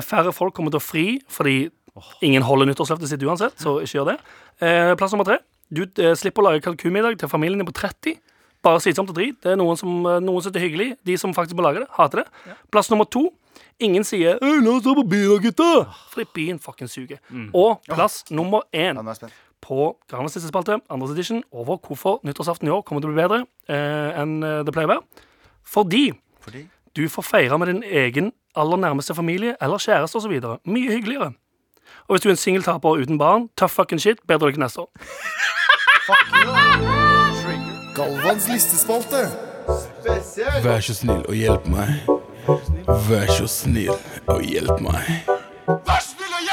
Færre 0.06 0.32
folk 0.34 0.56
kommer 0.56 0.72
til 0.72 0.80
å 0.80 0.86
fri 0.86 1.06
fordi 1.30 1.68
ingen 2.24 2.46
holder 2.46 2.70
nyttårsløftet 2.70 3.12
sitt 3.12 3.24
uansett, 3.28 3.58
så 3.60 3.76
ikke 3.84 3.98
gjør 3.98 4.08
det. 4.14 4.16
Plass 5.00 5.12
nummer 5.14 5.28
tre. 5.28 5.40
Du 5.68 5.84
slipper 6.16 6.44
å 6.44 6.46
lage 6.48 6.64
kalkunmiddag 6.64 7.18
til 7.20 7.32
familien 7.32 7.60
din 7.60 7.68
på 7.68 7.76
30. 7.76 8.16
Bare 8.64 8.80
slitsomt 8.84 9.12
og 9.12 9.18
drit. 9.18 9.36
Det 9.44 9.52
er 9.52 9.60
noen 9.60 9.78
som 9.80 9.92
noen 10.06 10.40
synes 10.40 10.56
det 10.56 10.62
er 10.62 10.68
hyggelig. 10.70 10.88
De 11.06 11.18
som 11.20 11.36
faktisk 11.36 11.60
må 11.60 11.66
lage 11.66 11.84
det, 11.84 11.90
hater 11.98 12.24
det. 12.24 12.56
Plass 12.74 12.90
nummer 12.94 13.10
to. 13.12 13.28
Ingen 13.80 14.04
sier 14.04 14.38
'La 14.42 14.72
oss 14.72 14.84
dra 14.84 14.94
på 14.96 15.04
byen, 15.10 15.30
da, 15.36 15.50
gutta'. 15.50 15.88
Fordi 16.14 16.26
byen 16.34 16.60
fucking 16.60 16.88
suger. 16.90 17.18
Og 17.54 17.82
plass 17.90 18.24
nummer 18.32 18.62
én 18.74 18.96
Ja, 18.96 19.02
er 19.02 19.04
jeg 19.06 19.16
spent. 19.16 19.34
på 19.62 19.98
Garnes 20.10 20.32
siste 20.32 20.48
spalte, 20.48 20.80
andres 20.90 21.12
edition, 21.12 21.44
over 21.52 21.78
hvorfor 21.78 22.20
nyttårsaften 22.24 22.68
i 22.68 22.72
år 22.72 22.82
kommer 22.84 23.02
til 23.02 23.10
å 23.10 23.14
bli 23.14 23.22
bedre 23.22 23.46
eh, 23.68 24.22
enn 24.22 24.44
eh, 24.44 24.64
det 24.64 24.72
pleier 24.74 24.88
å 24.88 24.94
være. 24.94 25.04
Fordi 25.66 26.12
Fordi 26.42 26.68
du 26.96 27.08
får 27.10 27.24
feire 27.24 27.58
med 27.60 27.68
din 27.68 27.84
egen 27.84 28.32
aller 28.56 28.78
nærmeste 28.78 29.16
familie 29.16 29.56
eller 29.62 29.78
kjæreste 29.78 30.16
osv. 30.16 30.58
Mye 30.66 30.92
hyggeligere. 30.92 31.34
Og 32.08 32.14
hvis 32.16 32.22
du 32.22 32.30
er 32.30 32.32
en 32.34 32.38
singeltaper 32.38 33.02
uten 33.02 33.18
barn, 33.18 33.50
tough 33.58 33.74
fucking 33.74 34.00
shit, 34.00 34.18
bedre 34.28 34.48
lykke 34.52 34.60
neste 34.60 34.80
år. 34.82 34.90
Galvans 37.96 38.48
listespalte. 38.48 39.26
Vær 40.64 40.80
så 40.80 40.94
snill 40.94 41.26
og 41.26 41.34
hjelp 41.36 41.68
meg. 41.68 42.25
Vær 42.46 43.30
så 43.34 43.48
snill 43.50 43.96
og 44.30 44.44
hjelp 44.46 44.78
meg. 44.86 45.08
Vær 45.66 46.02
snill 46.04 46.34
og 46.38 46.44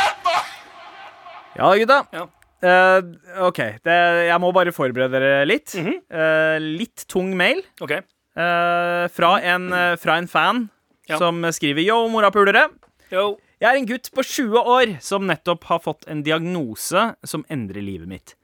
Ja, 1.59 1.69
gutta. 1.77 1.99
Ja. 2.17 2.23
Eh, 2.63 3.09
OK. 3.45 3.59
Det, 3.85 3.97
jeg 4.31 4.41
må 4.41 4.53
bare 4.57 4.73
forberede 4.73 5.13
dere 5.21 5.43
litt. 5.49 5.75
Eh, 5.77 6.57
litt 6.63 7.05
tung 7.13 7.35
mail 7.37 7.61
OK? 7.85 7.93
eh, 7.93 9.05
fra, 9.13 9.33
en, 9.45 9.69
eh, 9.77 9.97
fra 10.01 10.17
en 10.17 10.27
fan 10.31 10.71
Ja. 11.11 11.19
som 11.19 11.43
skriver 11.53 11.85
Yo, 11.85 12.09
morapulere. 12.09 12.71
Yo. 13.11 13.37
Jeg 13.61 13.69
er 13.75 13.77
en 13.79 13.87
gutt 13.87 14.09
på 14.15 14.23
20 14.25 14.65
år 14.65 14.97
som 15.03 15.27
nettopp 15.29 15.65
har 15.65 15.79
fått 15.81 16.09
en 16.09 16.23
diagnose 16.23 17.15
som 17.25 17.45
endrer 17.51 17.83
livet 17.85 18.09
mitt. 18.09 18.35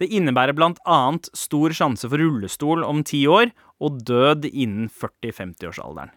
Det 0.00 0.10
innebærer 0.10 0.52
annet 0.84 1.30
stor 1.32 1.70
sjanse 1.70 2.08
for 2.10 2.18
rullestol 2.18 2.82
om 2.84 3.04
ti 3.04 3.22
år 3.26 3.52
og 3.80 4.02
død 4.04 4.44
innen 4.52 4.90
40-50-årsalderen. 4.90 6.10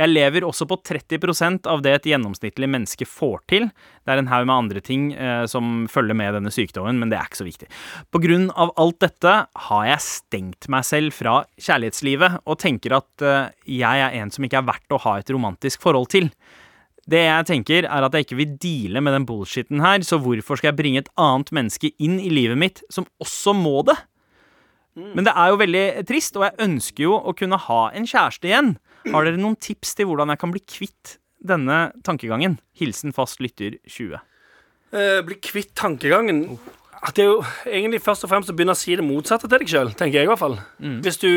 Jeg 0.00 0.10
lever 0.10 0.42
også 0.46 0.66
på 0.66 0.80
30% 0.82 1.68
av 1.70 1.82
det 1.84 1.92
et 1.94 2.08
gjennomsnittlig 2.10 2.66
menneske 2.70 3.06
får 3.06 3.44
til. 3.50 3.68
Det 4.02 4.10
er 4.10 4.22
en 4.22 4.30
haug 4.32 4.48
med 4.48 4.54
andre 4.56 4.82
ting 4.82 5.12
eh, 5.14 5.44
som 5.50 5.84
følger 5.90 6.18
med 6.18 6.34
denne 6.34 6.50
sykdommen, 6.54 6.98
men 6.98 7.12
det 7.12 7.20
er 7.20 7.28
ikke 7.28 7.42
så 7.44 7.46
viktig. 7.46 7.68
På 8.10 8.18
grunn 8.22 8.48
av 8.50 8.74
alt 8.80 8.98
dette 9.04 9.36
har 9.68 9.86
jeg 9.86 10.02
stengt 10.02 10.68
meg 10.72 10.86
selv 10.88 11.14
fra 11.14 11.36
kjærlighetslivet, 11.54 12.40
og 12.42 12.58
tenker 12.64 12.98
at 12.98 13.24
eh, 13.24 13.54
jeg 13.78 14.04
er 14.08 14.18
en 14.18 14.34
som 14.34 14.46
ikke 14.46 14.64
er 14.64 14.68
verdt 14.72 14.96
å 14.98 15.02
ha 15.06 15.18
et 15.20 15.30
romantisk 15.34 15.86
forhold 15.86 16.10
til. 16.16 16.32
Det 17.06 17.20
jeg 17.20 17.46
tenker 17.46 17.86
er 17.86 18.06
at 18.06 18.16
jeg 18.16 18.26
ikke 18.26 18.40
vil 18.40 18.56
deale 18.58 19.02
med 19.04 19.14
den 19.14 19.28
bullshitten 19.28 19.84
her, 19.84 20.02
så 20.02 20.18
hvorfor 20.18 20.58
skal 20.58 20.72
jeg 20.72 20.80
bringe 20.80 21.04
et 21.04 21.12
annet 21.20 21.52
menneske 21.54 21.92
inn 22.02 22.16
i 22.18 22.32
livet 22.32 22.58
mitt 22.58 22.82
som 22.90 23.06
også 23.22 23.54
må 23.54 23.82
det? 23.86 23.98
Men 24.94 25.26
det 25.26 25.32
er 25.34 25.50
jo 25.50 25.58
veldig 25.58 25.84
trist, 26.06 26.36
og 26.38 26.46
jeg 26.46 26.58
ønsker 26.68 27.06
jo 27.08 27.16
å 27.18 27.34
kunne 27.36 27.58
ha 27.58 27.80
en 27.96 28.06
kjæreste 28.06 28.46
igjen. 28.50 28.76
Har 29.10 29.26
dere 29.26 29.40
noen 29.40 29.58
tips 29.60 29.96
til 29.98 30.08
hvordan 30.08 30.30
jeg 30.32 30.40
kan 30.40 30.54
bli 30.54 30.62
kvitt 30.62 31.16
denne 31.44 31.88
tankegangen? 32.06 32.60
Hilsen 32.78 33.12
fast 33.16 33.42
lytter 33.42 33.76
20. 33.90 34.22
Eh, 34.94 35.18
bli 35.26 35.36
kvitt 35.42 35.74
tankegangen. 35.76 36.46
At 37.04 37.18
det 37.18 37.26
er 37.26 37.32
jo 37.34 37.40
egentlig 37.68 38.00
først 38.00 38.24
og 38.24 38.30
fremst 38.30 38.48
å 38.48 38.54
begynne 38.56 38.72
å 38.72 38.78
si 38.80 38.94
det 38.96 39.04
motsatte 39.04 39.44
til 39.50 39.60
deg 39.60 39.68
sjøl, 39.68 39.90
tenker 39.98 40.22
jeg 40.22 40.28
i 40.28 40.30
hvert 40.30 40.40
fall. 40.40 40.54
Hvis 41.04 41.18
du 41.20 41.28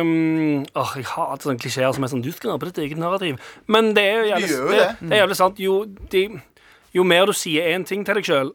um, 0.00 0.64
Åh, 0.74 0.96
Jeg 0.98 1.06
hater 1.12 1.46
sånne 1.46 1.62
klisjeer 1.62 1.94
som 1.94 2.02
er 2.02 2.10
sånn 2.10 2.24
Du 2.24 2.32
skaper 2.34 2.72
ditt 2.72 2.80
eget 2.82 2.98
narrativ. 2.98 3.38
Men 3.70 3.92
det 3.94 4.02
er 4.02 4.16
jo 4.16 4.26
jævlig, 4.32 4.50
jo 4.50 4.66
det, 4.72 4.80
det. 4.80 4.88
det 5.04 5.14
er 5.14 5.22
jævlig 5.22 5.38
sant. 5.38 5.62
Jo, 5.62 5.76
de, 6.10 6.24
jo 6.96 7.06
mer 7.06 7.30
du 7.30 7.36
sier 7.36 7.70
én 7.76 7.86
ting 7.86 8.02
til 8.08 8.18
deg 8.18 8.26
sjøl, 8.26 8.50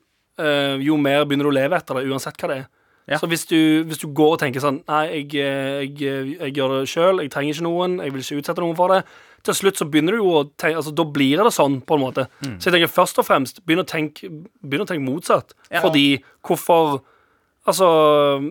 jo 0.81 0.97
mer 0.97 1.23
begynner 1.29 1.47
du 1.47 1.53
å 1.53 1.55
leve 1.55 1.77
etter 1.77 2.01
det, 2.01 2.07
uansett 2.09 2.39
hva 2.41 2.49
det 2.51 2.59
er. 2.63 2.69
Ja. 3.09 3.17
Så 3.17 3.27
hvis 3.27 3.47
du, 3.49 3.57
hvis 3.89 3.99
du 4.01 4.07
går 4.13 4.35
og 4.35 4.39
tenker 4.39 4.61
sånn 4.63 4.83
Nei, 4.87 5.01
jeg, 5.09 5.25
jeg, 5.33 5.91
jeg, 5.99 6.35
jeg 6.37 6.53
gjør 6.55 6.75
det 6.77 6.89
sjøl, 6.91 7.21
jeg 7.23 7.31
trenger 7.33 7.57
ikke 7.57 7.65
noen, 7.65 7.99
jeg 8.03 8.13
vil 8.13 8.23
ikke 8.23 8.39
utsette 8.43 8.63
noen 8.63 8.77
for 8.77 8.93
det. 8.93 9.01
Til 9.47 9.57
slutt 9.57 9.79
så 9.81 9.87
begynner 9.89 10.13
du 10.13 10.21
jo 10.21 10.33
å 10.37 10.43
tenke 10.53 10.77
altså, 10.77 10.93
Da 10.93 11.05
blir 11.17 11.41
det 11.41 11.53
sånn, 11.55 11.79
på 11.81 11.97
en 11.97 12.03
måte. 12.03 12.27
Så 12.61 12.69
jeg 12.69 12.75
tenker 12.77 12.91
først 12.93 13.21
og 13.21 13.25
fremst 13.25 13.63
begynn 13.65 13.81
å 13.81 13.87
tenke, 13.89 14.29
begynn 14.61 14.85
å 14.85 14.89
tenke 14.89 15.05
motsatt. 15.05 15.55
Ja. 15.71 15.81
Fordi 15.83 16.21
hvorfor 16.45 17.01
Altså, 17.61 17.85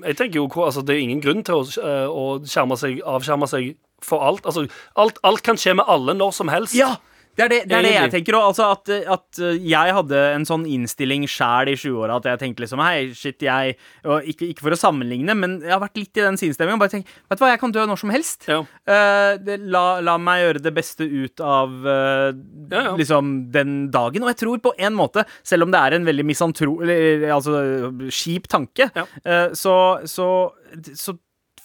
jeg 0.07 0.17
tenker 0.21 0.39
jo 0.39 0.45
altså, 0.63 0.85
Det 0.87 0.95
er 0.95 1.01
ingen 1.03 1.23
grunn 1.23 1.41
til 1.43 1.57
å, 1.59 1.63
eh, 1.67 2.07
å 2.07 2.39
skjerme 2.47 2.77
seg, 2.79 3.01
avskjerme 3.03 3.49
seg 3.51 3.73
for 4.07 4.23
alt. 4.23 4.47
Altså, 4.47 4.69
alt, 4.97 5.19
alt 5.27 5.43
kan 5.43 5.59
skje 5.59 5.75
med 5.81 5.91
alle 5.91 6.15
når 6.15 6.37
som 6.37 6.53
helst. 6.53 6.77
Ja! 6.79 6.95
Det 7.41 7.45
er 7.47 7.53
det, 7.53 7.61
det, 7.71 7.77
er 7.79 7.87
det 7.87 7.93
jeg 7.95 8.11
tenker. 8.13 8.37
òg. 8.39 8.47
altså 8.51 8.67
at, 8.75 8.91
at 9.17 9.41
jeg 9.65 9.95
hadde 9.97 10.21
en 10.37 10.45
sånn 10.49 10.67
innstilling 10.69 11.25
sjæl 11.31 11.71
i 11.73 11.77
20-åra 11.81 12.19
at 12.21 12.29
jeg 12.31 12.41
tenkte 12.43 12.65
liksom 12.67 12.83
Hei, 12.85 13.09
shit, 13.17 13.41
jeg 13.47 13.77
og 14.05 14.29
ikke, 14.29 14.49
ikke 14.53 14.65
for 14.67 14.77
å 14.77 14.79
sammenligne, 14.81 15.35
men 15.39 15.59
jeg 15.65 15.73
har 15.73 15.81
vært 15.83 15.97
litt 16.01 16.21
i 16.21 16.25
den 16.27 16.37
sinnsstemminga. 16.41 16.79
Bare 16.83 16.93
tenk, 16.95 17.09
vet 17.31 17.41
du 17.41 17.45
hva, 17.45 17.51
jeg 17.55 17.63
kan 17.63 17.73
dø 17.75 17.87
når 17.89 18.01
som 18.05 18.13
helst. 18.15 18.47
Ja. 18.51 18.61
Uh, 18.85 19.33
det, 19.41 19.59
la, 19.73 19.85
la 20.05 20.19
meg 20.21 20.45
gjøre 20.45 20.63
det 20.69 20.75
beste 20.77 21.09
ut 21.09 21.41
av 21.41 21.73
uh, 21.87 22.29
Ja, 22.71 22.85
ja. 22.91 22.95
liksom 23.01 23.33
den 23.55 23.91
dagen. 23.95 24.23
Og 24.27 24.31
jeg 24.35 24.41
tror 24.45 24.63
på 24.69 24.75
en 24.79 24.95
måte, 24.99 25.25
selv 25.47 25.65
om 25.67 25.73
det 25.75 25.81
er 25.81 25.97
en 25.99 26.07
veldig 26.09 26.27
misantro... 26.29 26.77
Eller 26.85 27.27
altså 27.35 27.57
kjip 28.13 28.47
tanke, 28.51 28.91
Ja. 28.95 29.07
eh, 29.25 29.53
så, 29.57 29.75
så, 30.09 30.27
så 30.97 31.17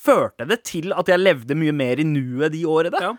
førte 0.05 0.45
det 0.49 0.59
til 0.67 0.93
at 0.93 1.07
jeg 1.09 1.21
levde 1.21 1.55
mye 1.57 1.73
mer 1.75 2.01
i 2.01 2.05
nuet 2.07 2.53
de 2.53 2.61
årene. 2.69 2.99
Ja. 3.01 3.13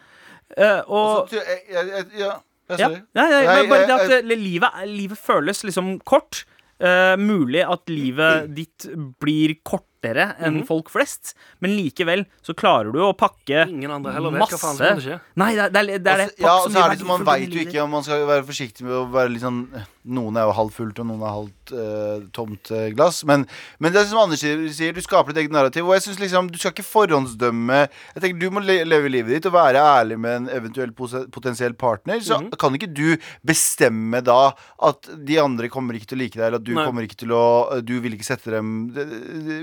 Uh, 0.46 0.62
Så 0.62 0.82
og 0.94 1.30
tror 1.32 1.40
jeg- 1.42 1.64
jeg- 1.74 2.04
jeg- 2.20 2.36
Ja, 2.68 2.90
ja, 2.90 3.24
ja, 3.30 3.40
ja, 3.42 3.64
bare 3.70 3.86
det 3.86 3.94
at 3.96 4.12
eh, 4.18 4.36
livet, 4.36 4.82
livet 4.90 5.18
føles 5.18 5.62
liksom 5.64 5.98
kort. 6.04 6.44
Uh, 6.76 7.16
mulig 7.16 7.62
at 7.64 7.88
livet 7.88 8.50
ditt 8.52 8.84
blir 9.22 9.54
kortere 9.64 10.26
enn 10.44 10.58
Mhm. 10.58 10.66
folk 10.68 10.90
flest, 10.92 11.32
men 11.64 11.72
likevel 11.72 12.26
så 12.44 12.52
klarer 12.52 12.92
du 12.92 12.98
å 13.00 13.14
pakke 13.16 13.62
Ingen 13.64 13.90
andre 13.94 14.12
heller 14.12 14.34
vet 14.34 14.42
hva 14.42 14.58
faen 14.60 14.76
som 14.76 14.84
masse 14.84 14.84
kommer 14.84 15.00
til 15.00 15.00
å 15.00 15.06
skje. 15.06 15.20
Nei, 15.40 15.48
det 15.56 15.72
det. 15.72 15.86
Det, 16.04 16.12
er 16.12 16.16
det. 16.20 16.26
Altså, 16.26 16.44
ja, 16.44 16.52
og 16.52 16.68
så 16.70 16.84
er 16.84 16.90
det 16.92 16.98
som 17.00 17.08
Man 17.08 17.24
veit 17.24 17.48
jo 17.56 17.60
ikke 17.64 17.80
om 17.82 17.90
man 17.96 18.04
skal 18.04 18.26
være 18.28 18.44
forsiktig 18.44 18.84
med 18.84 18.92
å 18.92 19.06
være 19.08 19.32
litt 19.32 19.40
sånn 19.46 19.62
Noen 20.06 20.36
er 20.38 20.46
jo 20.46 20.52
halvfullt, 20.54 20.98
og 21.02 21.06
noen 21.08 21.22
er 21.26 21.32
halvt 21.34 21.72
uh, 21.74 22.26
tomt 22.32 22.70
uh, 22.70 22.88
glass. 22.94 23.24
Men, 23.26 23.46
men 23.80 23.92
det 23.92 24.00
er 24.00 24.06
som 24.06 24.20
Anders 24.22 24.40
sier, 24.40 24.92
du 24.94 25.00
skaper 25.02 25.32
ditt 25.34 25.42
eget 25.44 25.52
narrativ. 25.54 25.86
Og 25.88 25.94
jeg 25.96 26.02
synes 26.06 26.20
liksom 26.22 26.50
Du 26.52 26.58
skal 26.58 26.70
ikke 26.72 26.84
forhåndsdømme 26.86 27.78
Jeg 28.14 28.22
tenker 28.22 28.38
Du 28.38 28.50
må 28.54 28.62
le 28.62 28.78
leve 28.86 29.10
livet 29.10 29.34
ditt 29.34 29.46
og 29.50 29.52
være 29.56 29.82
ærlig 29.82 30.18
med 30.22 30.36
en 30.36 30.48
eventuell 30.54 30.92
potensiell 30.94 31.74
partner. 31.74 32.20
Så 32.22 32.38
Mhm. 32.40 32.50
kan 32.58 32.74
ikke 32.78 32.92
du 32.94 33.16
bestemme 33.44 34.22
da 34.22 34.52
at 34.82 35.08
de 35.26 35.38
andre 35.42 35.68
kommer 35.68 35.94
ikke 35.98 36.06
til 36.12 36.18
å 36.18 36.22
like 36.22 36.36
deg, 36.38 36.46
eller 36.46 36.58
at 36.60 36.64
du 36.64 36.74
Nei. 36.74 36.84
kommer 36.86 37.02
ikke 37.02 37.16
til 37.24 37.32
å 37.34 37.80
Du 37.84 37.98
vil 38.00 38.12
ikke 38.14 38.24
sette 38.30 38.50
dem 38.54 38.92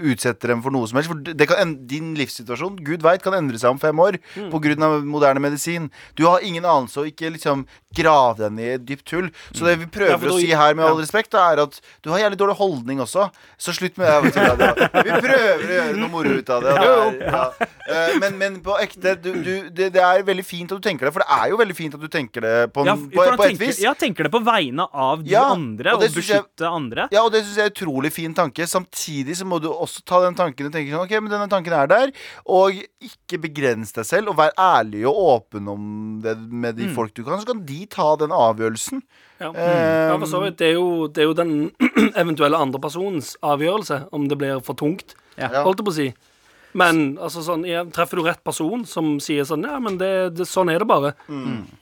utsette 0.03 0.47
dem 0.49 0.61
for 0.63 0.73
noe 0.73 0.87
som 0.89 0.97
helst. 0.99 1.11
For 1.11 1.33
det 1.33 1.47
kan, 1.49 1.73
din 1.87 2.13
livssituasjon, 2.19 2.79
Gud 2.85 3.03
veit, 3.05 3.23
kan 3.23 3.35
endre 3.37 3.59
seg 3.59 3.71
om 3.73 3.79
fem 3.81 3.95
år 3.99 4.19
Mm. 4.35 4.53
av 4.83 5.03
moderne 5.05 5.39
medisin. 5.39 5.89
Du 6.15 6.25
har 6.25 6.39
ingen 6.41 6.63
anelse, 6.63 6.97
og 6.97 7.05
ikke 7.07 7.31
liksom 7.33 7.65
grav 7.95 8.37
deg 8.37 8.51
ned 8.51 8.65
i 8.65 8.73
et 8.73 8.85
dypt 8.85 9.09
hull. 9.11 9.29
Så 9.53 9.65
det 9.65 9.77
vi 9.79 9.85
prøver 9.85 10.09
Ja, 10.09 10.17
å 10.33 10.39
si 10.41 10.49
her, 10.53 10.73
med 10.77 10.85
all 10.85 10.97
respekt, 10.99 11.33
er 11.37 11.61
at 11.63 11.79
du 12.03 12.09
har 12.13 12.19
jævlig 12.23 12.39
dårlig 12.41 12.55
holdning 12.59 12.99
også. 13.03 13.27
Så 13.61 13.73
slutt 13.75 13.97
med 14.01 14.07
det. 14.33 14.33
Vi 15.03 15.11
prøver 15.23 15.63
å 15.63 15.73
gjøre 15.77 15.97
noe 15.99 16.09
moro 16.13 16.33
ut 16.39 16.49
av 16.55 16.63
det. 16.65 16.73
det 16.79 16.89
er, 16.89 17.19
ja. 17.27 17.43
Eh, 17.83 18.13
men, 18.23 18.37
men 18.39 18.57
på 18.63 18.77
ekte, 18.79 19.15
du, 19.19 19.31
du, 19.43 19.51
det, 19.69 19.89
det 19.95 20.01
er 20.03 20.23
veldig 20.27 20.45
fint 20.47 20.71
at 20.71 20.79
du 20.79 20.85
tenker 20.85 21.07
det. 21.09 21.13
For 21.15 21.23
det 21.25 21.39
er 21.39 21.49
jo 21.53 21.57
veldig 21.61 21.75
fint 21.77 21.97
at 21.97 22.03
du 22.03 22.09
tenker 22.11 22.45
det 22.45 22.53
på, 22.75 22.85
Ja, 22.87 22.95
på, 22.95 23.25
på 23.39 23.47
et 23.49 23.59
vis. 23.59 23.81
ja, 23.83 23.93
tenker 23.99 24.27
det 24.29 24.33
på 24.33 24.41
vegne 24.45 24.85
av 24.91 25.23
de 25.25 25.33
Ja, 25.35 25.45
andre, 25.53 25.93
og 25.95 26.01
og, 26.01 26.07
jeg- 26.07 26.15
beskytte 26.17 26.69
andre. 26.69 27.07
Ja, 27.13 27.23
og 27.27 27.31
det 27.35 27.43
syns 27.45 27.57
jeg 27.59 27.65
er 27.67 27.71
en 27.71 27.75
utrolig 27.77 28.13
fin 28.15 28.33
tanke. 28.37 28.67
Samtidig 28.69 29.35
så 29.39 29.45
må 29.49 29.59
du 29.63 29.69
også 29.73 30.03
ta 30.07 30.21
den 30.25 30.37
tanken 30.39 30.69
og 30.69 30.73
tenke 30.75 30.93
sånn 30.93 31.03
Ok, 31.05 31.15
men 31.21 31.31
denne 31.33 31.49
tanken 31.51 31.75
er 31.75 31.91
der. 31.91 32.13
Og 32.47 32.79
ikke 33.03 33.41
begrens 33.43 33.91
deg 33.95 34.07
selv, 34.07 34.31
og 34.31 34.39
vær 34.39 34.53
ærlig 34.59 35.03
og 35.09 35.19
åpen 35.35 35.67
om 35.73 35.83
det 36.23 36.37
med 36.39 36.77
de 36.79 36.87
folk 36.95 37.13
du 37.17 37.23
kan. 37.27 37.41
Så 37.43 37.49
kan 37.51 37.65
de 37.67 37.81
ta 37.91 38.13
den 38.21 38.31
avgjørelsen. 38.35 39.03
Ja. 39.43 39.51
Eh, 39.53 40.09
Ja, 40.09 40.17
for 40.17 40.29
så 40.31 40.41
vidt. 40.45 40.57
Det 40.61 40.71
er 40.71 40.77
jo, 40.79 41.07
det 41.11 41.23
er 41.23 41.27
jo 41.29 41.33
den 41.37 41.53
eventuelle 42.23 42.57
andre 42.59 42.79
personens 42.81 43.35
avgjørelse 43.43 44.05
om 44.15 44.27
det 44.31 44.37
blir 44.41 44.61
for 44.63 44.79
tungt, 44.79 45.15
Ja. 45.37 45.49
holdt 45.65 45.81
jeg 45.83 45.87
på 45.89 45.93
å 45.93 45.99
si. 45.99 46.13
Men 46.73 47.17
altså, 47.21 47.43
sånn, 47.45 47.67
ja, 47.69 47.83
treffer 47.85 48.17
du 48.17 48.23
rett 48.25 48.41
person 48.43 48.81
som 48.89 49.19
sier 49.21 49.45
sånn 49.45 49.61
Ja, 49.67 49.75
men 49.79 49.99
det, 50.01 50.33
det, 50.39 50.47
sånn 50.49 50.71
er 50.73 50.79
det 50.81 50.87
bare. 50.89 51.11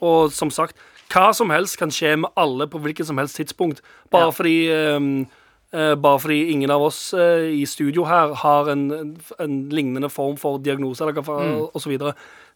Og 0.03 0.33
som 0.35 0.49
sagt, 0.51 0.75
hva 1.11 1.29
som 1.35 1.49
helst 1.51 1.77
kan 1.79 1.91
skje 1.91 2.17
med 2.25 2.31
alle 2.35 2.67
på 2.67 2.79
hvilket 2.83 3.07
som 3.07 3.17
helst 3.21 3.37
tidspunkt. 3.39 3.79
Bare 4.11 4.27
Ja. 4.31 4.31
fordi 4.31 4.57
um, 4.97 5.27
Uh, 5.71 5.95
bare 5.95 6.19
fordi 6.19 6.51
ingen 6.51 6.67
av 6.69 6.81
oss 6.83 7.13
uh, 7.15 7.47
i 7.47 7.63
studio 7.63 8.03
her 8.03 8.33
har 8.35 8.67
en, 8.73 8.91
en, 8.91 9.11
en 9.39 9.53
lignende 9.71 10.09
form 10.11 10.35
for 10.35 10.57
diagnose 10.59 10.99
eller 10.99 11.13
hva 11.15 11.23
faen, 11.23 11.53
og 11.71 11.79
så 11.79 11.87
videre. 11.87 12.11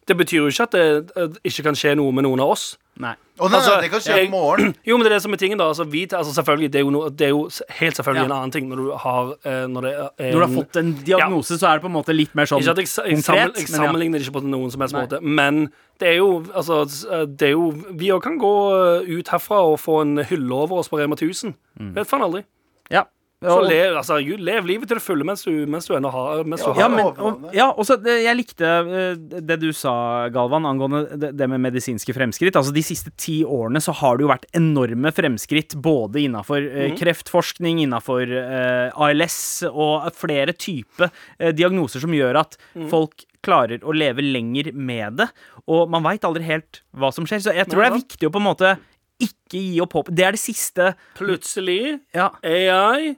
Det 0.05 0.13
betyr 0.17 0.37
jo 0.43 0.47
ikke 0.51 0.65
at 0.67 0.73
det 0.75 1.11
eh, 1.17 1.37
ikke 1.49 1.63
kan 1.65 1.77
skje 1.77 1.95
noe 1.97 2.11
med 2.13 2.27
noen 2.27 2.41
av 2.43 2.51
oss. 2.53 2.75
Nei. 3.01 3.15
Oh, 3.41 3.49
nei, 3.49 3.57
Altså, 3.57 3.71
nei, 3.73 3.81
det 3.83 3.89
kan 3.91 4.01
skje 4.05 4.17
i 4.23 4.29
morgen. 4.31 4.69
Jo, 4.87 4.95
men 4.95 5.03
det 5.03 5.09
er 5.11 5.15
det 5.17 5.23
som 5.25 5.33
er 5.35 5.39
tingen, 5.41 5.57
da. 5.59 5.65
Altså, 5.73 5.83
vi, 5.91 6.03
altså, 6.07 6.31
selvfølgelig, 6.37 6.69
det 6.71 6.79
er 6.79 6.83
jo, 6.85 6.91
no, 6.93 7.01
det 7.09 7.25
er 7.27 7.31
jo 7.33 7.41
helt 7.79 7.97
selvfølgelig 7.97 8.21
Ja. 8.21 8.27
en 8.29 8.35
annen 8.37 8.53
ting 8.53 8.69
når 8.69 8.79
du 8.83 8.91
har 9.01 9.31
eh, 9.43 9.65
Når 9.67 9.81
det 9.87 9.91
er 9.95 10.29
Når 10.31 10.37
du 10.37 10.45
har 10.45 10.53
fått 10.53 10.79
en 10.79 10.93
diagnose, 11.09 11.57
så 11.59 11.67
er 11.67 11.73
det 11.79 11.81
på 11.87 11.89
en 11.91 11.95
måte 11.97 12.15
litt 12.15 12.35
mer 12.37 12.45
sånn 12.47 12.61
konkret. 12.63 12.87
sammen, 12.87 13.41
jeg 13.41 13.51
men 13.51 13.65
ja. 13.65 13.81
sammenligner 13.81 14.21
det 14.21 14.27
ikke 14.29 14.37
på 14.37 14.45
noen 14.45 14.71
som 14.71 14.85
helst 14.85 14.95
Nei. 14.95 15.03
måte, 15.03 15.19
men 15.21 15.65
det 15.99 16.07
er 16.13 16.15
jo 16.21 16.29
Altså, 16.53 16.79
det 17.27 17.49
er 17.49 17.55
jo 17.57 17.65
Vi 17.97 18.13
òg 18.15 18.21
kan 18.23 18.37
gå 18.39 18.53
eh, 19.01 19.11
ut 19.19 19.33
herfra 19.33 19.59
og 19.73 19.79
få 19.83 19.99
en 20.05 20.17
hylle 20.29 20.53
over 20.55 20.79
oss 20.83 20.89
på 20.93 21.01
Rema 21.01 21.17
1000. 21.19 21.55
Vet 21.97 22.07
faen 22.07 22.23
aldri. 22.23 22.45
Ja. 22.93 23.03
Så 23.43 23.57
le, 23.67 23.77
altså, 23.99 24.15
Gud, 24.23 24.39
lev 24.47 24.65
livet 24.65 24.87
til 24.89 24.97
det 24.97 25.03
fulle 25.03 25.25
mens 25.27 25.43
du, 25.43 25.51
mens 25.69 25.85
du 25.85 25.93
ennå 25.97 26.09
har 26.09 26.45
mens 26.47 26.63
du 26.63 26.69
Ja, 26.71 26.85
har 26.87 26.93
men, 26.93 27.09
og, 27.19 27.43
ja, 27.53 27.65
også, 27.75 27.97
det, 28.01 28.15
jeg 28.23 28.37
likte 28.39 28.63
eh, 28.65 29.17
det 29.19 29.57
du 29.61 29.67
sa, 29.75 30.29
Galvan, 30.33 30.65
angående 30.65 31.03
det, 31.19 31.33
det 31.37 31.49
med 31.51 31.61
medisinske 31.65 32.15
fremskritt. 32.15 32.55
Altså 32.55 32.73
De 32.73 32.81
siste 32.85 33.11
ti 33.19 33.41
årene 33.43 33.81
så 33.83 33.93
har 33.99 34.17
det 34.17 34.25
jo 34.25 34.31
vært 34.31 34.47
enorme 34.55 35.11
fremskritt 35.13 35.75
både 35.83 36.23
innafor 36.23 36.63
eh, 36.63 36.95
kreftforskning, 36.97 37.83
innafor 37.83 38.23
eh, 38.23 39.03
ALS 39.05 39.37
og 39.69 40.07
flere 40.15 40.55
typer 40.55 41.11
eh, 41.11 41.51
diagnoser 41.53 42.01
som 42.07 42.15
gjør 42.15 42.39
at 42.45 42.57
folk 42.89 43.27
klarer 43.45 43.83
å 43.85 43.93
leve 43.93 44.23
lenger 44.25 44.71
med 44.73 45.19
det. 45.19 45.27
Og 45.69 45.91
man 45.91 46.07
veit 46.07 46.25
aldri 46.25 46.47
helt 46.47 46.81
hva 46.97 47.11
som 47.13 47.27
skjer. 47.29 47.43
Så 47.45 47.53
jeg 47.53 47.67
tror 47.69 47.83
det 47.83 47.91
er 47.91 47.99
viktig 47.99 48.29
å 48.29 48.33
på 48.33 48.41
en 48.41 48.47
måte 48.47 48.73
ikke 49.21 49.59
gi 49.59 49.77
opp 49.83 49.93
håp. 49.99 50.09
Det 50.11 50.25
er 50.27 50.35
det 50.35 50.41
siste 50.41 50.89
Plutselig 51.19 51.99
Ja. 52.15 52.31
AI. 52.41 53.13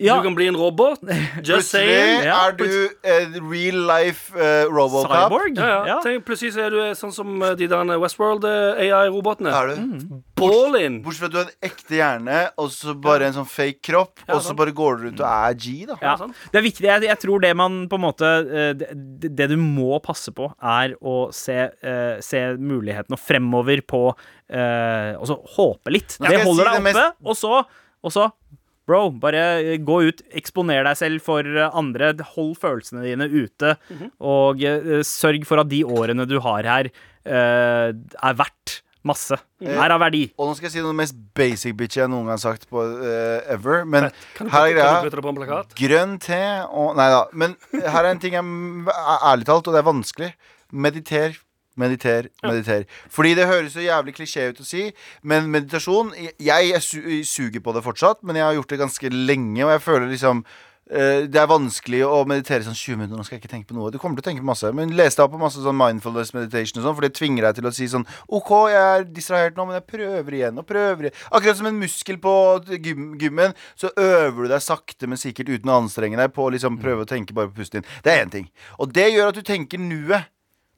Ja. 0.00 0.16
Du 0.16 0.28
kan 0.28 0.34
bli 0.38 0.46
en 0.48 0.56
robot. 0.56 1.02
Just 1.44 1.74
saying. 1.74 2.24
Ja, 2.24 2.38
er 2.48 2.56
du 2.56 2.64
uh, 2.64 3.36
real 3.50 3.82
life 3.84 4.32
uh, 4.32 4.64
Robocop. 4.72 5.12
Cyborg. 5.12 5.58
Ja, 5.60 5.68
ja. 5.68 5.80
Ja. 5.90 5.98
Tenk, 6.04 6.24
plutselig 6.28 6.54
så 6.56 6.64
er 6.66 6.74
du 6.74 6.80
sånn 6.96 7.12
som 7.14 7.36
eh, 7.44 7.54
de 7.58 7.68
der 7.70 7.92
Westworld 8.00 8.46
uh, 8.48 8.80
AI-robotene. 8.80 9.52
Er 9.52 9.72
du? 9.72 9.80
Mm. 9.80 10.22
Bortsett 10.40 11.04
Bortsett 11.04 11.20
fra 11.20 11.28
at 11.28 11.34
du 11.34 11.38
har 11.40 11.48
en 11.50 11.68
ekte 11.70 11.98
hjerne, 11.98 12.38
og 12.60 12.70
så 12.72 12.94
bare 12.96 13.28
en 13.28 13.36
sånn 13.36 13.48
fake 13.48 13.82
kropp, 13.90 14.22
Ja, 14.24 14.38
og 14.38 14.44
så 14.44 14.54
bare 14.56 14.74
går 14.76 14.98
du 14.98 15.06
rundt 15.08 15.22
og 15.22 15.28
er 15.28 15.58
G, 15.60 15.74
da. 15.90 15.98
Ja, 16.00 16.16
det 16.20 16.60
er 16.60 16.64
viktig. 16.64 16.86
Jeg, 16.86 17.06
jeg 17.10 17.22
tror 17.24 17.44
det 17.44 17.52
man 17.58 17.82
på 17.90 17.98
en 17.98 18.04
måte 18.04 18.30
eh, 18.46 18.72
Det, 18.78 19.32
det 19.36 19.50
du 19.52 19.56
må 19.60 19.98
passe 20.04 20.32
på, 20.36 20.48
er 20.56 20.96
å 21.00 21.16
se, 21.34 21.58
eh, 21.68 22.16
se 22.24 22.42
mulighetene 22.56 23.18
fremover 23.20 23.84
på 23.84 24.02
eh, 24.10 25.12
Og 25.18 25.28
så 25.28 25.36
håpe 25.56 25.92
litt. 25.92 26.16
Det 26.20 26.40
holder 26.44 26.64
si 26.64 26.70
deg 26.70 26.88
det 26.88 26.94
oppe. 26.94 27.08
Og 27.28 27.38
så, 27.38 27.62
og 28.00 28.14
så 28.14 28.30
Bro, 28.90 29.04
bare 29.22 29.78
gå 29.86 30.00
ut, 30.08 30.22
eksponer 30.34 30.82
deg 30.88 30.98
selv 30.98 31.22
for 31.22 31.46
eh, 31.46 31.78
andre. 31.78 32.12
Hold 32.34 32.56
følelsene 32.58 33.04
dine 33.06 33.28
ute. 33.30 33.76
Mhm. 33.92 34.12
Og 34.26 34.62
uh, 34.66 35.00
sørg 35.06 35.46
for 35.46 35.62
at 35.62 35.70
de 35.70 35.84
årene 35.86 36.26
du 36.26 36.40
har 36.42 36.66
her, 36.66 36.90
uh, 37.28 37.90
er 37.94 38.38
verdt 38.40 38.80
masse. 39.06 39.38
Mhm. 39.62 39.76
Er 39.78 39.94
av 39.94 40.02
verdi. 40.02 40.24
Og 40.36 40.50
nå 40.50 40.56
skal 40.56 40.68
jeg 40.68 40.74
si 40.74 40.82
noe 40.84 40.96
mest 40.96 41.14
basic 41.38 41.76
bitch 41.78 42.00
jeg 42.00 42.10
noen 42.10 42.26
gang 42.26 42.34
har 42.34 42.42
sagt 42.42 42.66
på 42.72 42.82
uh, 42.82 43.38
ever. 43.52 43.84
Men 43.86 44.10
Kan 44.36 44.50
du, 44.50 44.54
her 44.56 44.72
er 44.72 44.74
greia. 44.74 45.62
Grønn 45.78 46.18
te 46.22 46.40
og 46.66 46.98
Nei 46.98 47.08
da. 47.14 47.22
Men 47.32 47.54
her 47.78 48.02
er 48.02 48.10
en 48.10 48.22
ting 48.22 48.36
jeg 48.36 48.42
er 48.42 49.30
ærlig 49.30 49.46
talt, 49.48 49.70
og 49.70 49.76
det 49.76 49.84
er 49.84 49.88
vanskelig. 49.92 50.32
Mediter. 50.70 51.38
Mediter, 51.80 52.30
mediter. 52.44 52.86
Fordi 53.12 53.34
det 53.38 53.48
høres 53.50 53.74
så 53.76 53.84
jævlig 53.84 54.16
klisjé 54.16 54.50
ut 54.50 54.62
å 54.62 54.66
si, 54.66 54.88
men 55.22 55.50
meditasjon 55.52 56.12
Jeg, 56.20 56.72
jeg 56.72 56.82
su 56.84 56.98
suger 57.26 57.62
på 57.64 57.74
det 57.76 57.84
fortsatt, 57.84 58.24
men 58.26 58.38
jeg 58.38 58.46
har 58.46 58.58
gjort 58.58 58.72
det 58.72 58.82
ganske 58.82 59.12
lenge, 59.14 59.62
og 59.64 59.72
jeg 59.72 59.82
føler 59.84 60.10
liksom 60.10 60.42
eh, 60.90 61.26
det 61.30 61.40
er 61.40 61.48
vanskelig 61.50 62.00
å 62.06 62.20
meditere 62.28 62.66
sånn 62.66 62.76
20 62.76 62.98
minutter. 62.98 63.18
Nå 63.18 63.26
skal 63.26 63.36
jeg 63.36 63.44
ikke 63.44 63.52
tenke 63.52 63.70
på 63.70 63.76
noe. 63.78 63.92
Du 63.92 63.98
kommer 64.02 64.18
til 64.18 64.24
å 64.24 64.28
tenke 64.30 64.44
på 64.44 64.50
masse. 64.50 64.72
Men 64.76 64.94
les 64.98 65.16
deg 65.16 65.24
opp 65.24 65.34
på 65.34 65.40
masse 65.42 65.62
sånn 65.62 65.78
mindfulness 65.78 66.32
meditation 66.36 66.80
og 66.80 66.88
sånn, 66.88 66.96
for 66.98 67.06
det 67.06 67.12
tvinger 67.18 67.46
deg 67.46 67.60
til 67.60 67.70
å 67.70 67.74
si 67.76 67.88
sånn 67.92 68.06
OK, 68.28 68.50
jeg 68.72 68.80
er 68.96 69.06
distrahert 69.20 69.58
nå, 69.58 69.68
men 69.68 69.78
jeg 69.78 69.86
prøver 69.94 70.38
igjen 70.40 70.60
og 70.60 70.68
prøver 70.68 71.08
igjen. 71.08 71.22
Akkurat 71.30 71.60
som 71.60 71.70
en 71.70 71.80
muskel 71.80 72.20
på 72.22 72.34
gym, 72.74 73.14
gymmen, 73.20 73.56
så 73.78 73.92
øver 73.94 74.44
du 74.44 74.52
deg 74.54 74.66
sakte, 74.66 75.10
men 75.10 75.20
sikkert 75.20 75.54
uten 75.54 75.72
å 75.72 75.78
anstrenge 75.84 76.20
deg 76.20 76.34
på 76.36 76.48
å 76.48 76.52
liksom 76.56 76.80
prøve 76.82 77.06
å 77.06 77.10
tenke 77.10 77.36
bare 77.36 77.52
på 77.52 77.62
pusten 77.62 77.80
din. 77.80 77.90
Det 78.04 78.14
er 78.14 78.26
én 78.26 78.34
ting. 78.34 78.50
Og 78.78 78.92
det 78.94 79.10
gjør 79.12 79.32
at 79.32 79.40
du 79.40 79.46
tenker 79.46 79.80
nuet. 79.82 80.30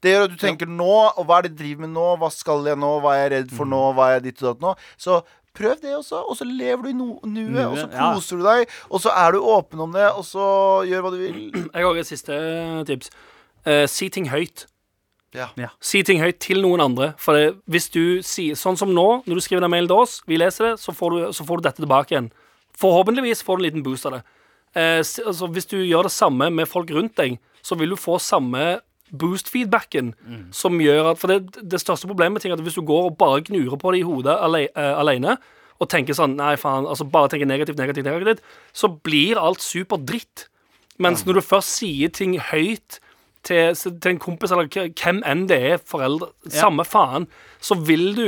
Det 0.02 0.12
gjør 0.12 0.24
at 0.26 0.32
du 0.32 0.40
tenker 0.40 0.70
nå, 0.70 0.94
og 1.14 1.28
hva 1.28 1.38
er 1.38 1.46
det 1.46 1.52
jeg 1.52 1.58
driver 1.60 1.84
med 1.84 1.94
nå? 1.94 2.08
Hva 2.18 2.30
skal 2.34 2.66
jeg 2.66 2.78
nå? 2.82 2.90
Hva 3.04 3.14
er 3.14 3.22
jeg 3.22 3.32
redd 3.36 3.54
for 3.54 3.70
nå? 3.70 3.82
Hva 3.94 4.08
er 4.08 4.18
jeg 4.18 4.24
ditt 4.26 4.42
og 4.42 4.48
datt 4.48 4.64
nå? 4.64 4.72
Så 4.98 5.20
prøv 5.54 5.76
det 5.82 5.94
også, 5.94 6.24
og 6.26 6.38
så 6.38 6.46
lever 6.48 6.86
du 6.86 6.90
i 6.90 6.96
no 6.96 7.08
nuet, 7.28 7.62
og 7.66 7.78
så 7.78 7.86
koser 7.92 8.36
ja. 8.36 8.40
du 8.40 8.48
deg, 8.48 8.74
og 8.88 9.04
så 9.04 9.14
er 9.22 9.36
du 9.36 9.46
åpen 9.52 9.84
om 9.84 9.94
det, 9.94 10.08
og 10.10 10.26
så 10.26 10.44
gjør 10.88 11.06
hva 11.06 11.14
du 11.14 11.18
vil. 11.20 11.40
Jeg 11.76 11.86
har 11.86 12.02
et 12.02 12.10
siste 12.10 12.42
tips. 12.88 13.12
Uh, 13.62 13.84
si 13.90 14.08
ting 14.10 14.30
høyt. 14.32 14.66
Ja. 15.32 15.48
Si 15.80 16.02
ting 16.04 16.20
høyt 16.20 16.42
til 16.44 16.60
noen 16.64 16.82
andre. 16.84 17.12
For 17.20 17.38
det, 17.38 17.54
hvis 17.70 17.88
du 17.92 18.20
sier 18.26 18.58
Sånn 18.58 18.76
som 18.76 18.90
nå, 18.92 19.22
når 19.24 19.38
du 19.38 19.44
skriver 19.44 19.64
en 19.64 19.72
mail 19.72 19.88
til 19.88 20.02
oss, 20.02 20.18
vi 20.28 20.36
leser 20.40 20.72
det, 20.72 20.74
så 20.82 20.92
får 20.96 21.14
du, 21.14 21.20
så 21.36 21.46
får 21.48 21.60
du 21.60 21.68
dette 21.68 21.84
tilbake 21.84 22.12
igjen. 22.12 22.30
Forhåpentligvis 22.82 23.44
får 23.46 23.56
du 23.56 23.62
en 23.62 23.68
liten 23.68 23.84
boost 23.86 24.08
av 24.08 24.18
det. 24.18 24.22
Eh, 24.76 25.00
altså, 25.00 25.48
hvis 25.52 25.68
du 25.68 25.78
gjør 25.78 26.08
det 26.08 26.14
samme 26.14 26.48
med 26.52 26.68
folk 26.68 26.92
rundt 26.92 27.16
deg, 27.20 27.38
så 27.64 27.76
vil 27.80 27.94
du 27.94 28.00
få 28.00 28.18
samme 28.20 28.80
boost-feedbacken 29.12 30.12
som 30.56 30.80
gjør 30.80 31.12
at 31.12 31.20
For 31.20 31.28
det, 31.32 31.62
det 31.68 31.80
største 31.82 32.08
problemet 32.08 32.42
ting 32.42 32.52
er 32.52 32.56
at 32.56 32.64
hvis 32.64 32.78
du 32.78 32.84
går 32.88 33.10
og 33.10 33.18
bare 33.20 33.42
gnurer 33.44 33.76
på 33.76 33.92
det 33.92 34.00
i 34.00 34.06
hodet 34.08 34.38
ale, 34.40 34.66
uh, 34.76 34.94
alene, 35.02 35.36
og 35.82 35.90
tenker 35.90 36.16
sånn 36.16 36.36
Nei, 36.38 36.54
faen, 36.60 36.86
altså 36.86 37.04
bare 37.04 37.32
tenker 37.32 37.48
negativt, 37.50 37.78
negativt, 37.80 38.06
negativt, 38.06 38.42
så 38.72 38.88
blir 38.88 39.40
alt 39.40 39.62
super 39.64 40.00
dritt. 40.00 40.48
Mens 41.02 41.24
når 41.26 41.40
du 41.40 41.44
først 41.44 41.80
sier 41.80 42.12
ting 42.14 42.36
høyt 42.38 43.00
til, 43.42 43.74
til 43.74 44.10
en 44.12 44.20
kompis 44.22 44.52
eller 44.54 44.68
hvem 44.70 45.22
enn 45.26 45.46
det 45.50 45.58
er, 45.72 45.80
foreldre, 45.88 46.30
samme 46.52 46.86
faen, 46.86 47.26
så 47.60 47.78
vil 47.78 48.12
du 48.16 48.26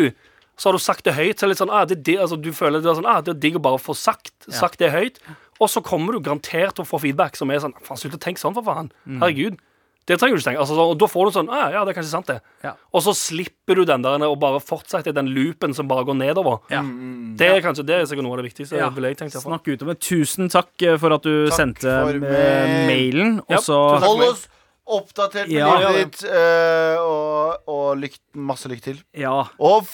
så 0.57 0.68
har 0.68 0.76
du 0.76 0.82
sagt 0.82 1.07
det 1.07 1.16
høyt, 1.16 1.39
så 1.39 1.45
er 1.45 1.49
det 1.49 1.55
litt 1.55 1.61
sånn 1.64 1.72
ah, 1.74 1.85
det, 1.89 1.97
er 2.12 2.20
altså, 2.22 2.37
Du 2.39 2.53
føler 2.55 2.82
det 2.82 2.87
er 2.87 2.99
sånn 3.01 3.09
ah, 3.11 3.18
Det 3.26 3.32
er 3.32 3.41
digg 3.43 3.57
å 3.59 3.62
bare 3.62 3.80
få 3.82 3.91
sagt, 3.99 4.30
sagt 4.55 4.78
det 4.78 4.93
høyt. 4.95 5.16
Og 5.59 5.70
så 5.70 5.82
kommer 5.82 6.14
du 6.14 6.22
garantert 6.22 6.76
til 6.76 6.85
å 6.85 6.87
få 6.87 7.01
feedback 7.03 7.35
som 7.39 7.51
er 7.51 7.59
sånn 7.64 7.74
Faen, 7.82 7.99
slutt 7.99 8.14
å 8.14 8.20
tenke 8.22 8.43
sånn, 8.43 8.55
for 8.55 8.66
faen. 8.66 8.93
Herregud. 9.22 9.59
Det 10.07 10.18
trenger 10.20 10.36
du 10.36 10.40
ikke 10.42 10.50
tenke. 10.50 10.61
Altså, 10.61 10.74
så- 10.76 10.90
og 10.90 10.98
da 11.00 11.07
får 11.07 11.24
du 11.24 11.30
sånn 11.38 11.48
ah, 11.48 11.70
Ja, 11.72 11.84
det 11.84 11.96
er 11.96 12.00
kanskje 12.02 12.11
sant, 12.12 12.26
det. 12.26 12.40
Ja. 12.62 12.72
Og 12.92 13.00
så 13.02 13.14
slipper 13.16 13.74
du 13.74 13.84
den 13.88 14.02
der 14.02 14.20
og 14.28 14.38
bare 14.38 14.61
fortsetter 14.61 15.14
den 15.14 15.28
loopen 15.32 15.72
som 15.74 15.88
bare 15.88 16.05
går 16.05 16.14
nedover. 16.18 16.61
Ja. 16.70 16.82
Det 16.82 17.48
er 17.48 17.61
kanskje 17.64 17.86
Det 17.86 17.94
er 18.00 18.05
sikkert 18.05 18.24
noe 18.24 18.36
av 18.36 18.42
det 18.44 18.50
viktigste. 18.52 18.76
Ja. 18.76 18.90
Vil 18.90 19.05
jeg 19.05 19.16
tenke. 19.16 19.40
Snakk 19.40 19.66
ut 19.66 19.82
om 19.82 19.88
det. 19.88 20.00
Tusen 20.00 20.48
takk 20.50 20.82
eh, 20.82 20.96
for 20.98 21.12
at 21.14 21.22
du 21.22 21.48
Takk 21.48 21.57
sendte 21.57 21.88
mailen. 22.20 23.38
Og 23.40 23.50
Ja, 23.50 23.57
så. 23.64 23.78
Hold 24.05 24.22
oss 24.28 24.48
oppdatert 24.86 25.48
med 25.48 25.57
Ja. 25.57 25.78
livet 25.78 26.12
ditt, 26.12 26.24
eh, 26.30 26.96
og, 27.00 27.57
og 27.66 27.96
lykke, 27.96 28.18
masse 28.36 28.68
lykke 28.68 28.82
til. 28.82 28.98
Ja, 29.16 29.46
Og 29.59 29.86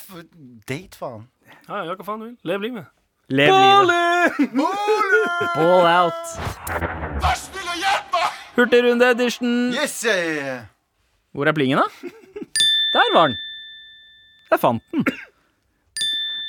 date, 0.66 0.96
faen. 0.98 1.28
Ja, 1.68 1.84
ja, 1.84 1.94
hva 1.94 2.04
faen 2.04 2.18
du 2.18 2.24
vil. 2.26 2.36
Lev 2.44 2.60
livet. 2.60 2.86
lev 3.30 3.54
livet. 3.54 4.50
Ball 5.54 5.86
out. 5.86 7.59
Hurtigrunde 8.60 9.06
edition. 9.14 9.72
Yes! 9.72 10.02
yeah. 10.04 10.64
Hvor 11.32 11.48
er 11.48 11.56
plingen, 11.56 11.80
da? 11.80 12.10
Der 12.92 13.12
var 13.14 13.30
den. 13.30 13.38
Jeg 14.50 14.60
fant 14.60 14.82
den. 14.92 15.06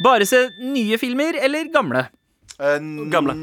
Bare 0.01 0.25
se 0.25 0.47
nye 0.59 0.97
filmer 0.97 1.37
eller 1.39 1.69
gamle? 1.71 2.07
Eh, 2.61 2.77
Gamle. 3.09 3.33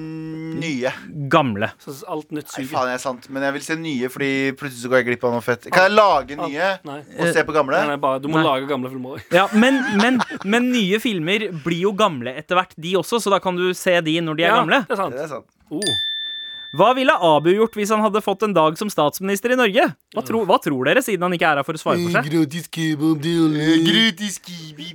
Nye. 0.58 0.90
Gamle. 1.30 1.70
Så 1.82 1.94
alt 2.10 2.28
nytt 2.34 2.50
Nei, 2.54 2.64
faen, 2.70 2.90
er 2.92 3.00
sant. 3.02 3.24
Men 3.34 3.46
jeg 3.46 3.54
vil 3.56 3.64
se 3.66 3.76
nye, 3.78 4.10
Fordi 4.12 4.30
plutselig 4.58 4.84
så 4.84 4.90
går 4.92 5.00
jeg 5.00 5.06
glipp 5.08 5.24
av 5.26 5.34
noe 5.34 5.42
fett. 5.42 5.66
Kan 5.74 5.88
jeg 5.88 5.94
lage 5.96 6.36
nye 6.38 6.68
Nei. 6.86 6.98
og 7.18 7.32
se 7.34 7.42
på 7.46 7.54
gamle? 7.56 7.78
Nei, 7.80 7.94
nei, 7.94 7.98
bare, 8.02 8.20
du 8.22 8.28
må 8.30 8.38
Nei. 8.38 8.44
lage 8.46 8.68
gamle 8.70 8.92
filmer 8.92 9.16
òg. 9.16 9.32
Ja, 9.34 9.48
men, 9.58 9.80
men, 10.02 10.20
men 10.44 10.68
nye 10.74 11.00
filmer 11.02 11.48
blir 11.64 11.86
jo 11.88 11.94
gamle 11.98 12.36
etter 12.38 12.58
hvert, 12.60 12.76
de 12.78 12.94
også, 13.00 13.22
så 13.24 13.32
da 13.34 13.40
kan 13.42 13.58
du 13.58 13.70
se 13.74 13.96
de 14.06 14.18
når 14.22 14.38
de 14.38 14.46
er 14.46 14.54
gamle. 14.60 14.84
Det 14.86 14.98
er 14.98 15.02
sant. 15.02 15.18
Det 15.18 15.24
er 15.24 15.32
sant. 15.32 15.50
Oh. 15.70 15.96
Hva 16.76 16.90
ville 16.92 17.14
Abu 17.24 17.48
gjort 17.54 17.76
hvis 17.78 17.88
han 17.94 18.02
hadde 18.04 18.20
fått 18.20 18.42
en 18.44 18.52
dag 18.52 18.76
som 18.76 18.90
statsminister 18.92 19.54
i 19.54 19.56
Norge? 19.56 19.86
Hva, 20.12 20.24
tro, 20.26 20.42
hva 20.44 20.58
tror 20.60 20.84
dere, 20.90 21.00
siden 21.04 21.24
han 21.24 21.32
ikke 21.36 21.48
er 21.48 21.60
her 21.62 21.64
for 21.64 21.78
å 21.78 21.80
svare 21.80 22.02
for 22.02 22.12
seg? 22.12 22.28
Gratis 22.28 22.66
kebab 22.68 23.24
kiwi. 24.44 24.92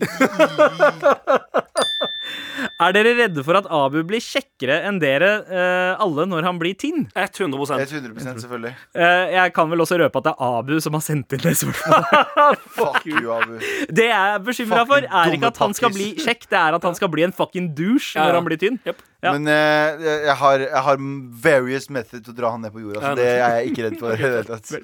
Er 2.84 2.94
dere 2.96 3.14
redde 3.18 3.44
for 3.46 3.58
at 3.58 3.68
Abu 3.74 4.00
blir 4.08 4.22
kjekkere 4.24 4.80
enn 4.88 5.00
dere 5.02 5.30
eh, 5.50 6.02
alle 6.04 6.26
når 6.30 6.46
han 6.48 6.60
blir 6.62 6.76
tinn? 6.80 7.08
100% 7.18 7.82
100% 7.90 8.44
selvfølgelig. 8.44 8.74
Eh, 8.96 9.34
jeg 9.36 9.54
kan 9.56 9.72
vel 9.72 9.84
også 9.84 9.98
røpe 10.02 10.22
at 10.22 10.28
det 10.30 10.34
er 10.36 10.58
Abu 10.60 10.74
som 10.84 10.98
har 10.98 11.04
sendt 11.06 11.36
inn 11.36 11.44
det 11.44 11.56
spørsmålet. 11.60 12.64
Fuck 12.78 13.08
you, 13.12 13.34
Abu. 13.34 13.58
Det 13.90 14.08
jeg 14.10 14.36
er 14.38 14.44
bekymra 14.46 14.86
for, 14.90 15.08
er 15.08 15.38
ikke 15.38 15.52
at 15.52 15.62
han 15.66 15.78
skal 15.78 15.94
bli 15.96 16.10
kjekk, 16.22 16.48
det 16.54 16.62
er 16.62 16.80
at 16.80 16.88
han 16.90 16.98
skal 17.00 17.12
bli 17.14 17.28
en 17.28 17.36
fucking 17.36 17.72
douche 17.78 18.14
Ja, 18.18 18.30
når 18.30 18.40
han 18.42 18.50
blir 18.50 18.62
tynn. 18.62 18.80
Yep. 18.88 19.06
Ja. 19.24 19.36
Men 19.36 19.48
eh, 19.52 20.08
jeg, 20.30 20.38
har, 20.42 20.66
jeg 20.68 20.84
har 20.88 21.06
various 21.46 21.90
methods 21.90 22.26
til 22.26 22.36
å 22.36 22.38
dra 22.38 22.54
han 22.56 22.66
ned 22.66 22.76
på 22.76 22.84
jorda, 22.84 23.02
så 23.02 23.16
det 23.20 23.30
er 23.34 23.60
jeg 23.60 23.74
ikke 23.74 23.88
redd 23.90 24.02
for. 24.02 24.84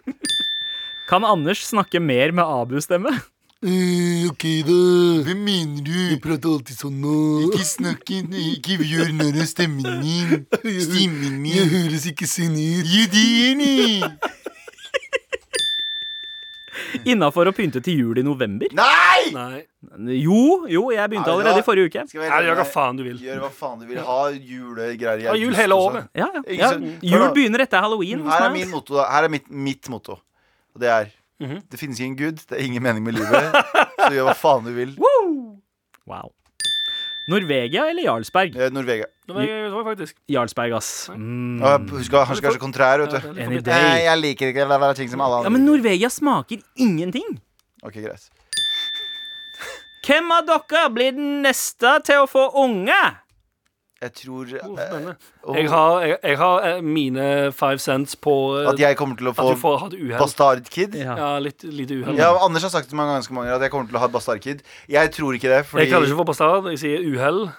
Kan 1.10 1.26
Anders 1.26 1.64
snakke 1.66 2.02
mer 2.04 2.34
med 2.36 2.46
Abu-stemme? 2.46 3.16
Eh, 3.60 4.24
ok, 4.32 4.44
da. 4.64 4.76
Hvem 5.28 5.40
mener 5.44 5.84
du? 5.84 5.92
Du 6.14 6.20
prater 6.24 6.48
alltid 6.48 6.78
sånn 6.80 6.96
nå. 7.04 7.12
Ikke 7.50 7.66
snakk 7.68 8.08
Ikke 8.16 8.78
gjør 8.80 9.10
narr 9.18 9.36
av 9.44 9.50
stemmen 9.52 9.98
min. 10.00 10.46
Stemmen 10.86 11.42
Jeg 11.44 11.46
min. 11.68 11.68
høres 11.74 12.06
ikke 12.08 12.24
sånn 12.30 12.56
ut. 12.56 12.88
Jo, 12.88 13.04
det 13.12 13.26
gjør 13.28 13.56
ni. 13.60 14.00
Innafor 17.12 17.52
å 17.52 17.54
pynte 17.54 17.82
til 17.84 18.00
jul 18.00 18.16
i 18.22 18.24
november? 18.24 18.72
Nei! 18.80 19.28
Nei. 19.36 19.60
Jo, 20.16 20.64
jo, 20.72 20.86
jeg 20.96 21.12
begynte 21.12 21.28
allerede 21.36 21.60
i 21.60 21.68
forrige 21.68 21.92
uke. 21.92 22.08
Skal 22.08 22.24
vi 22.24 22.32
Nei, 22.32 22.40
gjør 22.48 22.56
hva 22.62 22.68
faen 22.72 22.96
du 22.96 23.04
vil. 23.06 23.20
Gjør 23.28 23.44
hva 23.44 23.52
faen 23.60 23.78
du 23.84 23.86
vil. 23.92 24.00
Ha 24.08 24.22
julegreier 24.32 25.28
Ha 25.34 25.36
jul 25.36 25.52
hele 25.60 25.76
året. 25.84 26.08
Ja, 26.16 26.32
ja. 26.40 26.48
Ja. 26.56 26.72
Jul 27.12 27.28
begynner 27.36 27.60
etter 27.68 27.84
halloween. 27.84 28.24
Her 28.24 28.48
er 28.48 28.56
min 28.56 28.72
motto. 28.72 29.04
Her 29.04 29.28
er 29.28 29.32
mitt, 29.36 29.52
mitt 29.52 29.84
motto. 29.92 30.16
Og 30.72 30.80
det 30.80 30.88
er 30.96 31.12
Mhm. 31.40 31.62
Det 31.72 31.80
finnes 31.80 32.00
ingen 32.04 32.18
gud, 32.20 32.42
det 32.50 32.58
er 32.58 32.66
ingen 32.66 32.84
mening 32.84 33.04
med 33.06 33.16
livet. 33.16 33.56
Så 34.00 34.12
gjør 34.12 34.28
hva 34.28 34.36
faen 34.36 34.66
du 34.68 34.74
vil. 34.76 34.96
Wow. 36.10 36.32
Norvegia 37.30 37.86
eller 37.92 38.04
Jarlsberg? 38.08 38.56
Eh, 38.58 38.72
Norvegia. 38.74 39.06
Var 39.30 39.84
faktisk. 39.86 40.16
Jarlsberg, 40.28 40.74
ass. 40.80 41.10
Mm. 41.14 41.60
Ja, 41.62 41.76
Husk 41.78 42.16
han 42.18 42.36
skal 42.40 42.50
være 42.50 42.58
så 42.58 42.64
kontrær, 42.64 43.04
vet 43.04 43.14
du. 43.14 43.30
Any 43.38 43.62
day. 43.62 43.86
Nei, 43.86 44.00
jeg 44.08 44.22
liker 44.24 44.52
ikke 44.52 44.66
det. 44.66 44.80
Det 44.82 44.90
er 44.90 45.00
ting 45.04 45.12
som 45.12 45.22
alle 45.22 45.40
andre 45.40 45.52
Ja, 45.52 45.54
men 45.54 45.66
Norvegia 45.68 46.10
smaker 46.10 46.64
ingenting. 46.76 47.38
Ok, 47.86 48.02
greit. 48.02 48.30
Hvem 50.10 50.32
av 50.34 50.48
dere 50.48 50.88
blir 50.90 51.14
den 51.14 51.44
neste 51.46 52.00
til 52.08 52.24
å 52.24 52.30
få 52.30 52.48
unge? 52.58 52.98
Jeg 54.00 54.14
tror 54.16 54.48
Oh, 54.64 55.56
Jeg 55.58 55.68
har, 55.70 56.02
jeg, 56.08 56.18
jeg 56.24 56.38
har 56.40 56.68
eh, 56.70 56.78
mine 56.82 57.24
five 57.52 57.80
cents 57.84 58.16
på 58.16 58.32
eh, 58.62 58.70
At 58.72 58.80
jeg 58.80 58.96
kommer 59.00 59.18
til 59.20 59.28
å 59.28 59.34
få 59.36 59.50
får 59.60 59.90
bastardkid. 60.20 60.96
Ja. 60.96 61.18
Ja, 61.20 61.32
litt 61.44 61.66
litt 61.68 61.92
uhell. 61.92 62.16
Ja, 62.20 62.32
Anders 62.46 62.64
har 62.64 62.72
sagt 62.72 62.92
det 62.92 62.96
mange 62.96 63.18
ganske 63.18 63.36
mange 63.36 63.50
ganger 63.50 63.60
at 63.60 63.68
jeg 63.68 63.74
kommer 63.76 63.92
til 63.92 64.00
å 64.00 64.04
ha 64.06 64.10
bastardkid. 64.14 64.64
Jeg 64.88 65.12
tror 65.16 65.36
ikke 65.36 65.52
det, 65.52 65.66
fordi 65.68 65.84
Jeg 65.84 65.92
kaller 65.92 66.08
det 66.08 66.14
ikke 66.14 66.22
for 66.22 66.32
bastard, 66.32 66.70
jeg 66.72 66.80
sier 66.80 67.04
uhell. 67.12 67.50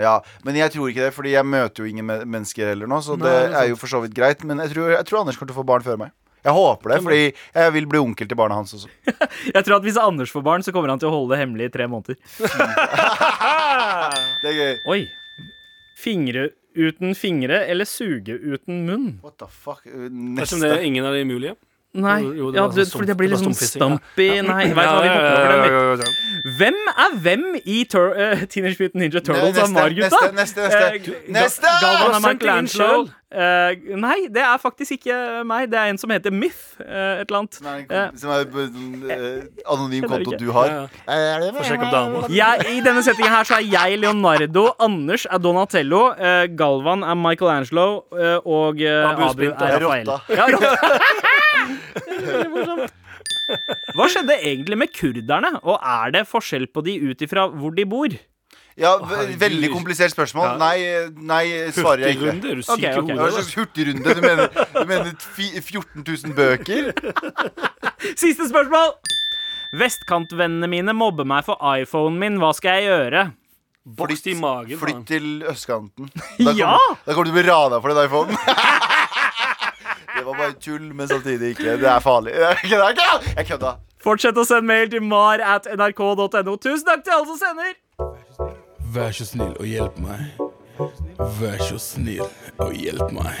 Ja, 0.00 0.20
men 0.46 0.56
jeg 0.56 0.72
tror 0.72 0.88
ikke 0.88 1.04
det, 1.08 1.12
fordi 1.12 1.34
jeg 1.34 1.44
møter 1.44 1.84
jo 1.84 1.90
ingen 1.90 2.06
mennesker 2.08 2.72
heller 2.72 2.88
nå, 2.88 3.02
så 3.04 3.18
Nei, 3.18 3.26
det 3.26 3.36
er 3.42 3.58
er 3.60 3.68
jo 3.72 3.76
for 3.80 3.90
så 3.90 4.00
vidt 4.04 4.14
greit. 4.16 4.44
Men 4.46 4.62
jeg 4.64 4.72
tror, 4.72 4.94
jeg 4.94 5.04
tror 5.08 5.20
Anders 5.24 5.36
kommer 5.36 5.52
til 5.52 5.58
å 5.58 5.60
få 5.60 5.66
barn 5.68 5.84
før 5.84 6.00
meg. 6.06 6.14
Jeg 6.40 6.56
håper 6.56 6.94
det, 6.94 6.98
fordi 7.04 7.24
jeg 7.36 7.72
vil 7.74 7.88
bli 7.90 8.00
onkel 8.00 8.28
til 8.30 8.38
barna 8.40 8.56
hans 8.56 8.72
også. 8.72 8.88
Jeg 9.56 9.60
tror 9.66 9.76
at 9.76 9.84
Hvis 9.84 9.98
Anders 10.00 10.32
får 10.32 10.40
barn, 10.46 10.64
så 10.64 10.72
kommer 10.72 10.88
han 10.88 11.02
til 11.02 11.10
å 11.10 11.12
holde 11.12 11.34
det 11.34 11.42
hemmelig 11.42 11.66
i 11.68 11.72
tre 11.74 11.84
måneder. 11.84 12.16
Det 14.40 14.48
er 14.48 14.56
gøy. 14.56 14.72
Oi. 14.88 15.02
Fingre 16.00 16.48
uten 16.78 17.14
fingre 17.18 17.64
eller 17.68 17.88
suge 17.88 18.36
uten 18.38 18.84
munn? 18.86 19.08
What 19.24 19.38
the 19.42 19.48
fuck? 19.50 19.84
Neste. 19.86 20.60
det 20.62 20.70
er 20.78 20.86
ingen 20.86 21.04
av 21.04 21.16
de 21.18 21.24
mulige. 21.28 21.56
Nei, 21.90 22.20
Jo, 22.22 22.52
ja, 22.54 22.68
du, 22.70 22.84
sånn 22.86 23.00
fordi 23.00 23.08
det 23.10 23.16
blir 23.18 23.32
litt 23.32 23.40
sånn 23.42 23.56
stumpy 23.58 24.28
ja. 24.36 24.42
Nei, 24.46 24.68
vet 24.70 24.76
hva, 24.78 25.00
vi 25.02 25.08
Ja, 25.08 25.10
ja, 25.10 25.14
hopper 25.16 25.40
over 25.42 25.56
ja, 25.58 25.70
ja, 25.74 25.80
ja, 25.90 26.04
ja. 26.04 26.52
Hvem 26.60 26.76
er 26.94 27.16
hvem 27.24 27.42
i 27.66 27.80
Tur 27.90 28.12
uh, 28.14 28.44
Teenage 28.48 28.78
Mutant 28.78 29.00
Ninja 29.02 29.20
Turtles 29.26 29.58
av 29.58 29.72
Mar-gutta? 29.74 30.20
neste, 30.38 30.68
neste, 30.70 31.16
neste. 31.34 31.66
Uh, 31.66 31.80
Ga- 31.82 31.96
Galvan 31.98 32.14
er 32.14 32.28
Michelangelo. 32.28 33.08
Eh, 33.30 33.76
nei, 33.94 34.24
det 34.34 34.40
er 34.42 34.56
faktisk 34.58 34.96
ikke 34.96 35.16
meg. 35.46 35.68
Det 35.70 35.78
er 35.78 35.92
en 35.92 35.98
som 36.02 36.10
heter 36.10 36.32
Myth. 36.34 36.62
Uh, 36.80 37.20
et 37.20 37.28
eller 37.28 37.36
annet. 37.44 37.58
Nei, 37.62 37.74
Eh, 37.86 38.08
som 38.18 38.32
er 38.34 38.46
på 38.50 38.64
en 38.64 39.04
eh, 39.06 39.44
anonym 39.70 40.06
konto 40.10 40.32
du 40.40 40.48
har. 40.56 40.72
Ja, 40.72 41.18
ja. 41.44 41.52
Få 41.54 41.62
sjekke 41.68 41.86
opp 41.86 41.94
dama. 41.94 42.22
jeg, 42.34 42.64
I 42.72 42.80
denne 42.82 43.04
settingen 43.06 43.30
her 43.30 43.46
så 43.46 43.60
er 43.60 43.68
jeg 43.70 44.00
Leonardo, 44.02 44.64
Anders 44.82 45.28
er 45.30 45.38
Donatello, 45.44 46.02
eh, 46.18 46.48
Galvan 46.58 47.04
er 47.06 47.14
Michelangelo, 47.22 47.86
eh, 48.18 48.38
og 48.42 48.82
eh, 48.82 49.06
Abu 49.28 49.44
er 49.46 49.54
Rafael. 49.76 50.10
Rotta. 50.10 50.18
Ja, 50.34 50.48
rotta. 50.50 51.00
Veldig 52.06 52.50
morsomt. 52.54 52.96
Hva 53.98 54.06
skjedde 54.10 54.36
egentlig 54.46 54.76
med 54.78 54.92
kurderne, 54.94 55.50
og 55.66 55.78
er 55.82 56.12
det 56.14 56.24
forskjell 56.30 56.68
på 56.70 56.82
de 56.86 56.94
ut 57.10 57.22
ifra 57.26 57.48
hvor 57.50 57.74
de 57.74 57.84
bor? 57.90 58.14
Ja, 58.80 58.92
ve- 59.04 59.34
veldig 59.36 59.68
komplisert 59.74 60.14
spørsmål. 60.14 60.46
Ja. 60.46 60.56
Nei, 60.56 60.76
nei 61.26 61.42
svarer 61.74 62.06
jeg 62.06 62.16
ikke. 62.16 62.30
Hurtigrunde? 62.30 62.52
Er 62.52 62.54
du 62.54 62.62
syk 62.62 62.78
i 62.78 62.86
ok. 62.94 63.10
Hva 63.10 63.16
hodet? 63.18 63.34
slags 63.34 63.54
hurtigrunde? 63.58 64.14
Du 64.14 64.22
mener, 64.24 64.46
du 64.78 64.84
mener 64.88 65.10
fi- 65.34 65.60
14 65.60 66.06
000 66.06 66.36
bøker? 66.38 66.92
Siste 68.22 68.46
spørsmål! 68.48 68.94
Vestkantvennene 69.80 70.66
mine 70.70 70.94
mobber 70.96 71.26
meg 71.28 71.44
for 71.46 71.60
iPhonen 71.76 72.16
min. 72.22 72.38
Hva 72.42 72.54
skal 72.56 72.80
jeg 72.80 72.88
gjøre? 72.90 73.26
Boks 74.00 74.24
i 74.30 74.34
magen. 74.38 74.78
Flytt 74.80 75.04
til 75.08 75.28
østkanten. 75.50 76.08
Da 76.46 76.54
Ja! 76.56 76.72
kommer, 76.78 77.04
da 77.06 77.14
kommer 77.14 77.26
du 77.26 77.30
til 77.30 77.36
å 77.36 77.38
bli 77.42 77.46
rana 77.50 77.78
for 77.82 77.92
den 77.92 78.06
iPhonen. 78.06 78.40
Det 80.20 80.26
var 80.26 80.36
bare 80.36 80.52
tull, 80.60 80.90
men 80.94 81.08
samtidig 81.08 81.54
ikke. 81.54 81.76
Det 81.80 81.88
er 81.88 82.00
farlig. 82.04 82.34
Jeg 82.36 83.46
kødda! 83.48 83.70
Fortsett 84.04 84.36
å 84.36 84.44
sende 84.44 84.68
mail 84.68 84.90
til 84.92 85.00
mar 85.04 85.40
at 85.40 85.64
nrk.no. 85.72 86.56
Tusen 86.60 86.84
takk 86.88 87.04
til 87.06 87.16
alle 87.16 87.26
som 87.32 87.40
sender! 87.40 87.72
Vær 88.92 89.16
så 89.16 89.24
snill 89.28 89.54
og 89.56 89.64
hjelp 89.68 89.96
meg. 90.04 90.28
Vær 91.40 91.60
så 91.64 91.80
snill 91.80 92.24
og 92.60 92.72
hjelp 92.76 93.12
meg. 93.16 93.40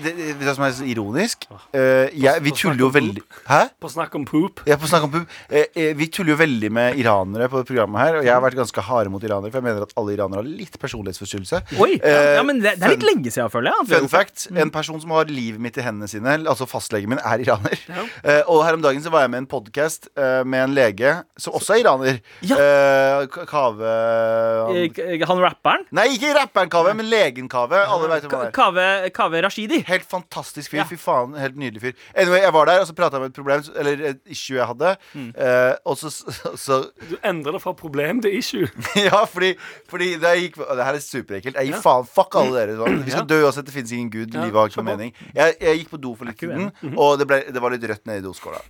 Det, 0.00 0.12
det, 0.16 0.26
vet 0.30 0.38
du 0.40 0.46
hva 0.46 0.52
som 0.56 0.64
er 0.64 0.72
så 0.76 0.84
ironisk? 0.88 1.42
Eh, 1.76 2.08
jeg, 2.16 2.40
vi 2.44 2.52
tuller 2.56 2.78
jo 2.80 2.88
veldig 2.94 3.20
Hæ? 3.50 3.58
På 3.82 3.88
snakk 3.90 4.14
om 4.16 4.22
poop. 4.28 4.60
Er 4.68 4.78
på 4.80 4.88
snakk 4.88 5.04
om 5.06 5.10
pub. 5.12 5.32
Eh, 5.50 5.66
eh, 5.76 5.90
vi 5.98 6.06
tuller 6.12 6.32
jo 6.32 6.36
veldig 6.40 6.70
med 6.72 6.96
iranere 7.00 7.48
på 7.52 7.60
programmet 7.68 8.00
her. 8.00 8.18
Og 8.20 8.24
jeg 8.24 8.32
har 8.32 8.40
vært 8.44 8.56
ganske 8.60 8.84
harde 8.86 9.12
mot 9.12 9.24
iranere, 9.26 9.50
for 9.52 9.58
jeg 9.60 9.66
mener 9.66 9.84
at 9.84 9.92
alle 10.00 10.14
iranere 10.14 10.40
har 10.40 10.48
litt 10.48 10.78
personlighetsforstyrrelse. 10.80 11.60
Oi, 11.80 11.90
ja, 11.98 12.14
Eh, 12.20 12.36
ja, 12.38 12.44
men 12.46 12.60
det, 12.62 12.76
det 12.80 12.86
er 12.86 12.94
litt 12.94 13.02
fun- 13.04 13.10
lenge 13.10 13.32
siden, 13.34 13.50
føler 13.52 13.72
jeg. 13.72 13.80
at 13.84 13.90
vi 13.90 13.98
Fun 14.00 14.08
fact, 14.14 14.46
en 14.64 14.72
person 14.74 15.00
som 15.04 15.12
har 15.16 15.28
livet 15.32 15.60
mitt 15.60 15.76
i 15.80 15.84
hendene 15.84 16.08
sine, 16.08 16.36
altså 16.48 16.68
fastlegen 16.70 17.12
min, 17.12 17.20
er 17.20 17.44
iraner. 17.44 17.76
Eh, 18.22 18.40
og 18.46 18.62
her 18.66 18.78
om 18.78 18.84
dagen 18.86 19.02
så 19.04 19.12
var 19.12 19.26
jeg 19.26 19.32
med 19.34 19.42
i 19.42 19.44
en 19.44 19.50
podkast 19.50 20.08
med 20.46 20.62
en 20.64 20.74
lege 20.76 21.12
som 21.40 21.56
også 21.58 21.76
er 21.76 21.82
iraner. 21.84 22.20
Ja. 22.46 22.56
Eh, 22.60 23.26
K- 23.32 23.44
Kave 23.50 23.90
Eh, 23.90 24.88
han, 24.96 25.26
Han 25.28 25.44
rapperen? 25.44 25.84
Nei, 25.92 26.06
ikke 26.16 26.32
rapperen 26.36 26.70
Kave, 26.72 26.94
men 26.96 27.08
legen 27.10 27.48
Kave. 27.52 27.84
Alle 27.84 28.08
vet 28.14 28.24
hvem 28.28 28.38
han 28.46 28.49
Ka- 28.54 28.68
er. 28.70 29.10
Kave, 29.10 29.10
Kave 29.16 29.42
Rashidi. 29.46 29.80
Helt 29.88 30.06
fantastisk 30.08 30.70
fyr. 30.72 30.80
Ja. 30.82 30.86
Fy 30.88 30.98
faen, 31.00 31.34
helt 31.38 31.56
nydelig 31.60 31.82
fyr. 31.84 31.94
Anyway, 32.14 32.40
Jeg 32.40 32.52
var 32.56 32.66
der 32.70 32.80
og 32.84 32.88
så 32.90 32.94
prata 32.96 33.16
jeg 33.16 33.24
om 33.24 33.30
et 33.30 33.36
problem 33.36 33.62
Eller 33.78 34.04
et 34.10 34.20
issue 34.26 34.56
jeg 34.58 34.66
hadde. 34.66 34.96
Mm. 35.14 35.30
Eh, 35.36 35.74
og 35.86 35.98
så, 36.00 36.10
så 36.58 36.80
Du 37.10 37.16
endrer 37.22 37.56
det 37.56 37.62
fra 37.62 37.72
problem 37.76 38.20
til 38.24 38.36
issue. 38.38 38.68
Ja, 39.10 39.24
fordi, 39.24 39.54
fordi 39.90 40.12
det 40.20 40.34
gikk 40.42 40.60
Det 40.60 40.84
her 40.84 40.94
er 40.98 41.02
superekkelt. 41.04 41.56
Jeg 41.56 41.72
gikk 41.72 41.82
faen, 41.84 42.06
fuck 42.08 42.34
alle 42.40 42.58
dere. 42.58 42.76
Sånn. 42.80 43.00
Vi 43.06 43.14
skal 43.14 43.26
dø 43.30 43.40
uansett. 43.46 43.66
Det 43.70 43.74
finnes 43.74 43.92
ingen 43.96 44.10
gud. 44.12 44.34
Ja, 44.34 44.44
Livet 44.46 44.60
har 44.60 44.70
ikke 44.72 44.82
noe 44.82 44.90
mening. 44.92 45.14
Jeg, 45.34 45.56
jeg 45.60 45.82
gikk 45.82 45.90
på 45.94 46.00
do 46.02 46.14
for 46.18 46.28
litt 46.30 46.40
siden, 46.40 46.70
og 46.96 47.18
det, 47.20 47.26
ble, 47.30 47.42
det 47.52 47.62
var 47.62 47.74
litt 47.74 47.84
rødt 47.90 48.06
nede 48.08 48.22
i 48.22 48.26
doskåla. 48.26 48.60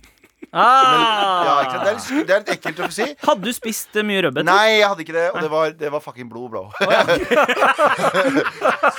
Ja, 0.51 0.61
Ah! 0.61 1.61
ikke 1.63 1.77
sant? 1.77 1.83
Det, 1.85 1.91
er 1.91 1.95
litt, 1.95 2.27
det 2.27 2.33
er 2.35 2.39
litt 2.41 2.49
ekkelt 2.55 2.79
å 2.81 2.87
få 2.89 2.95
si. 2.95 3.05
Hadde 3.23 3.45
du 3.45 3.53
spist 3.55 3.95
eh, 3.95 4.03
mye 4.03 4.23
rødbeter? 4.25 4.47
Nei, 4.49 4.79
jeg 4.81 4.87
hadde 4.89 5.03
ikke 5.05 5.15
det, 5.15 5.25
og 5.31 5.37
det 5.45 5.49
var, 5.53 5.75
det 5.79 5.91
var 5.93 6.01
fucking 6.03 6.27
blod, 6.31 6.49
bro. 6.51 6.63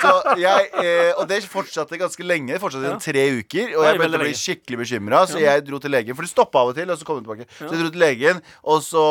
så 0.01 0.11
jeg 0.39 0.69
eh, 0.81 1.11
Og 1.19 1.27
det 1.29 1.41
fortsatte 1.49 1.99
ganske 1.99 2.25
lenge. 2.25 2.53
Det 2.55 2.61
fortsatte 2.63 2.93
i 2.95 3.03
tre 3.03 3.25
uker. 3.39 3.73
Og 3.75 3.83
Oi, 3.83 3.87
jeg 3.89 3.99
begynte 3.99 4.19
å 4.19 4.23
bli 4.23 4.29
lenge. 4.31 4.39
skikkelig 4.41 4.79
bekymra, 4.83 5.21
så 5.29 5.41
jeg 5.43 5.65
dro 5.67 5.79
til 5.83 5.93
legen. 5.93 6.17
For 6.17 6.25
det 6.25 6.31
stoppa 6.31 6.63
av 6.63 6.71
og 6.73 6.77
til, 6.79 6.89
og 6.93 6.99
så 7.01 7.07
kom 7.07 7.19
det 7.19 7.25
tilbake. 7.27 7.47
Så 7.59 7.69
jeg 7.69 7.81
dro 7.83 7.91
til 7.93 8.03
legen, 8.03 8.41
og 8.73 8.81
så, 8.85 9.05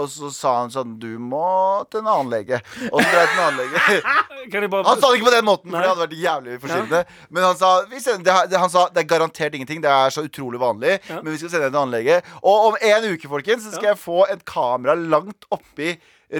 og 0.00 0.08
så 0.12 0.32
sa 0.34 0.56
han 0.62 0.74
sånn 0.74 0.96
Du 1.02 1.10
må 1.22 1.44
til 1.92 2.02
en 2.02 2.10
annen 2.16 2.32
lege. 2.34 2.60
Og 2.90 2.98
så 2.98 3.06
dro 3.06 3.22
jeg 3.22 3.30
til 3.30 3.38
en 3.38 3.46
annen 3.46 3.60
lege. 3.62 3.78
Kan 4.50 4.64
jeg 4.64 4.72
bare 4.72 4.88
Han 4.88 5.00
sa 5.00 5.10
det 5.12 5.20
ikke 5.20 5.28
på 5.28 5.34
den 5.36 5.46
måten, 5.46 5.70
for 5.70 5.78
det 5.84 5.90
hadde 5.92 6.04
vært 6.06 6.18
jævlig 6.24 6.58
forstyrrende. 6.62 7.02
Men 7.30 7.46
han 7.50 7.58
sa, 7.60 7.72
vi 7.90 8.00
sender, 8.02 8.48
det, 8.50 8.58
han 8.60 8.72
sa 8.72 8.86
det 8.90 9.04
er 9.04 9.08
garantert 9.10 9.56
ingenting. 9.58 9.82
Det 9.84 9.90
er 9.92 10.14
så 10.14 10.24
utrolig 10.26 10.60
vanlig. 10.62 10.96
Ja. 11.10 11.20
Men 11.20 11.34
vi 11.34 11.38
skal 11.42 11.49
sende 11.50 11.68
deg 11.68 11.74
til 11.74 11.82
anlegget. 11.82 12.30
Og 12.40 12.70
om 12.70 12.78
en 12.80 13.10
uke, 13.12 13.30
folkens, 13.30 13.66
så 13.66 13.74
skal 13.74 13.92
jeg 13.92 14.00
få 14.00 14.24
et 14.32 14.44
kamera 14.48 14.96
langt 14.98 15.48
oppi 15.54 15.94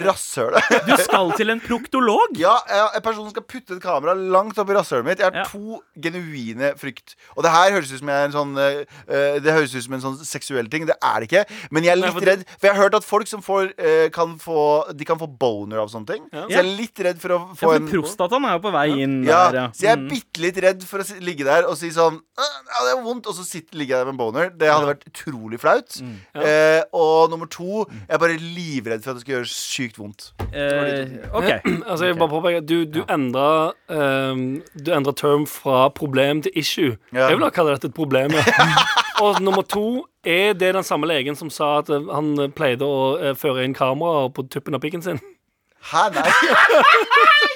rasshølet. 0.04 0.62
Du 0.90 0.94
skal 1.02 1.32
til 1.36 1.50
en 1.50 1.60
proktolog? 1.60 2.36
Ja, 2.38 2.56
en 2.94 3.02
person 3.02 3.24
som 3.26 3.32
skal 3.34 3.44
putte 3.48 3.76
et 3.76 3.82
kamera 3.82 4.14
langt 4.14 4.58
opp 4.58 4.70
i 4.70 4.76
rasshølet 4.76 5.04
mitt. 5.06 5.18
Jeg 5.22 5.30
har 5.30 5.38
Ja. 5.40 5.44
to 5.50 5.80
genuine 6.00 6.72
frykt. 6.78 7.14
Og 7.36 7.42
det 7.44 7.50
her 7.52 7.72
høres 7.76 7.92
ut 7.92 7.98
som 8.02 8.08
jeg 8.10 8.16
er 8.22 8.28
en 8.28 8.34
sånn 8.34 8.52
eh, 8.60 8.84
eh, 9.08 9.38
Det 9.42 9.52
høres 9.54 9.74
ut 9.74 9.84
som 9.86 9.94
en 9.96 10.00
sånn 10.04 10.18
seksuell 10.24 10.68
ting. 10.70 10.86
Det 10.86 10.96
er 11.02 11.20
det 11.24 11.28
ikke. 11.30 11.44
Men 11.70 11.84
jeg 11.86 11.92
er 11.92 12.00
Nei, 12.00 12.06
litt 12.06 12.16
for 12.18 12.28
redd. 12.30 12.44
For 12.58 12.66
jeg 12.68 12.76
har 12.76 12.82
hørt 12.84 12.94
at 13.00 13.04
folk 13.08 13.26
som 13.30 13.42
får 13.42 13.72
eh, 13.78 14.08
kan 14.14 14.36
få 14.40 14.60
De 14.96 15.04
kan 15.08 15.18
få 15.20 15.26
boner 15.40 15.82
av 15.82 15.90
sånne 15.92 16.06
ting. 16.14 16.26
Ja. 16.32 16.44
Så 16.46 16.54
jeg 16.54 16.62
er 16.64 16.70
litt 16.82 17.04
redd 17.08 17.20
for 17.22 17.34
å 17.36 17.40
Ja, 17.40 17.54
få 17.54 17.66
for 17.70 17.76
en 17.80 17.88
prostataen 17.90 18.46
er 18.48 18.56
jo 18.58 18.62
på 18.68 18.72
vei 18.74 18.86
inn 19.02 19.18
ja, 19.26 19.40
der, 19.50 19.58
ja. 19.60 19.66
så 19.74 19.86
jeg 19.86 19.92
er 19.96 20.00
Mm. 20.00 20.08
bitte 20.08 20.40
litt 20.40 20.56
redd 20.62 20.84
for 20.86 21.02
å 21.02 21.04
si, 21.04 21.14
ligge 21.20 21.44
der 21.44 21.66
og 21.68 21.74
si 21.76 21.90
sånn 21.92 22.20
Ja, 22.40 22.78
det 22.86 22.92
er 22.94 23.02
vondt, 23.04 23.26
og 23.28 23.34
så 23.36 23.44
sitter, 23.44 23.76
ligger 23.76 23.96
jeg 23.98 24.06
der 24.06 24.08
med 24.12 24.14
en 24.14 24.20
boner. 24.20 24.50
Det 24.56 24.68
hadde 24.70 24.86
vært 24.88 25.02
utrolig 25.10 25.58
flaut. 25.60 25.90
Mm. 26.00 26.14
Ja. 26.34 26.40
Eh, 26.46 26.82
og 26.96 27.30
nummer 27.30 27.46
to, 27.50 27.84
jeg 27.90 28.14
er 28.16 28.18
bare 28.22 28.36
livredd 28.40 29.02
for 29.04 29.10
at 29.12 29.16
det 29.18 29.24
skal 29.26 29.34
gjøres 29.34 29.52
sykt 29.52 29.79
vondt. 29.98 30.32
Eh, 30.52 31.06
OK. 31.32 31.50
Altså, 31.90 32.04
jeg 32.04 32.14
vil 32.14 32.18
bare 32.18 32.28
påpeke 32.28 32.56
at 32.56 32.68
Du, 32.68 32.84
du 32.84 33.04
endra 33.10 33.72
um, 33.88 34.62
Du 34.74 34.92
endra 34.92 35.12
term 35.12 35.46
fra 35.46 35.88
problem 35.88 36.42
til 36.42 36.52
issue. 36.54 36.96
Ja. 37.12 37.28
Jeg 37.28 37.36
vil 37.36 37.44
ha 37.44 37.50
kalt 37.50 37.70
dette 37.70 37.88
et 37.88 37.94
problem. 37.94 38.30
Ja. 38.30 38.44
Og 39.24 39.42
nummer 39.42 39.62
to 39.62 40.06
er 40.24 40.52
det 40.52 40.74
den 40.74 40.84
samme 40.84 41.06
legen 41.06 41.36
som 41.36 41.50
sa 41.50 41.78
at 41.78 41.90
eh, 41.90 42.08
han 42.12 42.52
pleide 42.56 42.84
å 42.84 43.18
eh, 43.18 43.34
føre 43.36 43.64
inn 43.64 43.74
kameraer 43.76 44.28
på 44.32 44.46
tuppen 44.52 44.74
av 44.74 44.80
pikken 44.80 45.02
sin. 45.04 45.20
Hæ, 45.80 46.08
nei? 46.12 46.28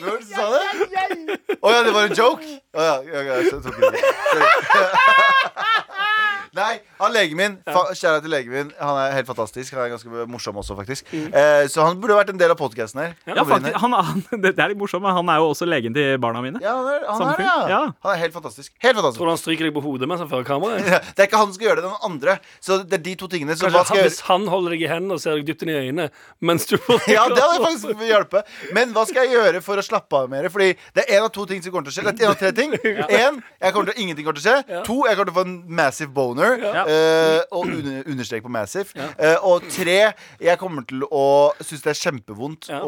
Hva 0.01 0.09
var 0.09 0.15
det 0.17 0.21
du 0.21 0.29
sa 0.29 0.45
det? 0.53 1.39
Å 1.61 1.73
ja, 1.73 1.83
det 1.85 1.93
var 1.93 2.09
en 2.09 2.17
joke? 2.17 2.45
Å 2.73 2.87
ja, 2.89 2.95
ja, 3.05 3.21
jeg, 3.41 3.61
tok 3.65 3.77
jeg 3.81 3.93
det. 3.93 4.01
Nei, 6.55 6.79
han 7.01 7.13
legen 7.15 7.37
min 7.39 7.57
fa- 7.67 7.89
Kjære 7.95 8.21
til 8.25 8.31
legen 8.33 8.53
min. 8.55 8.69
Han 8.79 8.99
er 9.01 9.15
helt 9.17 9.27
fantastisk. 9.29 9.75
Han 9.75 9.85
er 9.87 9.93
ganske 9.95 10.27
morsom 10.31 10.59
også, 10.61 10.77
faktisk. 10.79 11.09
Eh, 11.15 11.65
så 11.71 11.83
han 11.87 11.99
burde 12.03 12.17
vært 12.19 12.31
en 12.31 12.39
del 12.41 12.53
av 12.55 12.59
podkasten 12.61 13.01
her. 13.03 13.15
Ja, 13.27 13.43
faktisk, 13.49 13.79
han, 13.83 13.97
han, 13.99 14.23
det 14.45 14.53
er 14.55 14.71
litt 14.73 14.79
morsomt, 14.81 15.03
men 15.05 15.17
han 15.17 15.31
er 15.35 15.41
jo 15.43 15.49
også 15.51 15.67
legen 15.69 15.95
til 15.97 16.15
barna 16.23 16.43
mine. 16.45 16.63
Ja, 16.63 16.77
han 16.79 16.91
er, 16.93 17.07
han 17.11 17.25
er, 17.33 17.43
ja. 17.45 17.57
Ja. 17.75 17.81
Han 18.07 18.15
er 18.15 18.21
helt 18.23 18.37
fantastisk. 18.37 18.71
Helt 18.85 18.95
fantastisk. 19.01 19.19
Tror 19.21 19.31
du 19.31 19.35
han 19.35 19.41
stryker 19.43 19.69
deg 19.69 19.75
på 19.77 19.83
hodet 19.85 20.09
mens 20.11 20.23
han 20.25 20.31
fører 20.31 20.47
kameraet? 20.49 20.87
Ja, 20.95 21.01
Det 21.17 21.25
er 21.25 21.29
ikke 21.31 21.41
han 21.41 21.49
som 21.51 21.57
skal 21.57 21.67
gjøre 21.71 21.81
det, 21.81 21.85
det 21.85 21.91
er 21.91 21.95
noen 21.97 22.09
andre. 22.13 22.37
Så 22.63 22.79
det 22.85 22.99
er 23.01 23.03
de 23.09 23.15
to 23.19 23.29
tingene. 23.33 23.57
Så 23.59 23.67
hva 23.67 23.83
Kanskje 23.83 23.89
skal 23.89 23.97
han, 23.97 24.05
jeg 24.05 24.11
hvis 24.13 24.21
han 24.29 24.47
holder 24.53 24.75
deg 24.77 24.85
i 24.85 24.91
hendene 24.93 25.17
og 25.19 25.23
ser 25.25 25.39
deg 25.41 25.49
dypt 25.49 25.65
inn 25.67 25.73
i 25.73 25.77
øynene 25.81 26.07
mens 26.45 26.69
du 26.71 26.77
får 26.79 27.09
Ja, 27.11 27.25
det 27.33 27.41
hadde 27.43 27.65
faktisk 27.65 28.05
hjelpe. 28.07 28.45
Men 28.77 28.95
hva 28.95 29.07
skal 29.09 29.27
jeg 29.27 29.35
gjøre 29.39 29.63
for 29.65 29.81
å 29.81 29.85
slappe 29.87 30.21
av 30.23 30.31
mer? 30.31 30.47
Fordi 30.53 30.71
det 30.95 31.07
er 31.09 31.19
en 31.19 31.27
av 31.27 31.33
to 31.35 31.47
ting 31.51 31.63
som 31.65 31.75
kommer 31.75 31.89
til 31.89 31.95
å 31.95 31.97
skje. 31.97 32.07
Det 32.13 32.23
er 32.23 32.29
en 32.29 32.35
av 32.35 32.41
tre 32.41 32.53
ting. 32.55 32.75
Én, 33.25 33.41
ingenting 33.97 34.27
kommer 34.27 34.39
til 34.39 34.45
å 34.45 34.47
skje. 34.47 34.83
To, 34.87 35.01
jeg 35.09 35.19
kommer 35.19 35.31
til 35.31 35.35
å 35.35 35.39
få 35.41 35.47
en 35.49 35.57
massive 35.81 36.13
boner. 36.15 36.44
Ja. 36.65 36.85
Uh, 36.87 37.59
og 37.59 37.69
under, 37.69 38.01
understrek 38.15 38.43
på 38.47 38.53
massive. 38.53 38.91
Uh, 39.19 39.37
og 39.51 39.69
tre, 39.73 40.01
jeg 40.43 40.59
kommer 40.61 40.87
til 40.89 41.05
å 41.11 41.27
synes 41.61 41.85
det 41.87 41.95
er 41.95 42.03
kjempevondt 42.05 42.71
Ja. 42.73 42.83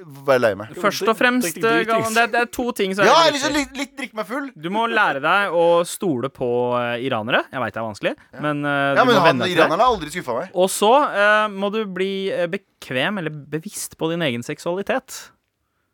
være 0.00 0.40
lei 0.40 0.50
meg. 0.58 0.70
Først 0.78 1.08
og 1.08 1.16
fremst, 1.18 1.48
Riktig. 1.50 1.86
Galvan, 1.88 2.14
det, 2.14 2.22
er- 2.22 2.32
det 2.32 2.40
er 2.40 2.50
to 2.54 2.66
ting 2.76 2.94
som 2.94 3.04
er 3.04 3.10
Ja, 3.10 3.16
jeg 3.26 3.34
liksom 3.36 3.56
litt, 3.56 3.72
litt 3.76 3.96
drikke 3.98 4.16
meg 4.20 4.28
full. 4.28 4.46
Du 4.54 4.70
må 4.72 4.86
lære 4.90 5.20
deg 5.24 5.56
å 5.56 5.64
stole 5.88 6.30
på 6.32 6.50
eh, 6.78 7.04
iranere. 7.06 7.42
Jeg 7.50 7.62
veit 7.64 7.74
det 7.74 7.82
er 7.82 7.88
vanskelig, 7.88 8.14
men 8.40 8.64
eh, 8.64 8.94
Ja, 8.96 9.04
men 9.04 9.14
må 9.14 9.20
han, 9.20 9.28
venne 9.32 9.44
deg 9.44 9.50
til 9.50 9.58
det. 9.58 9.64
Iranerne 9.64 9.82
har 9.84 9.96
aldri 9.96 10.14
skuffa 10.14 10.38
meg. 10.38 10.54
Og 10.54 10.70
så 10.72 10.92
uh, 11.10 11.48
må 11.52 11.72
du 11.74 11.82
bli 11.90 12.12
eh, 12.32 12.46
bekvem 12.50 13.20
eller 13.22 13.34
bevisst 13.34 13.98
på 14.00 14.10
din 14.12 14.24
egen 14.26 14.46
seksualitet. 14.46 15.18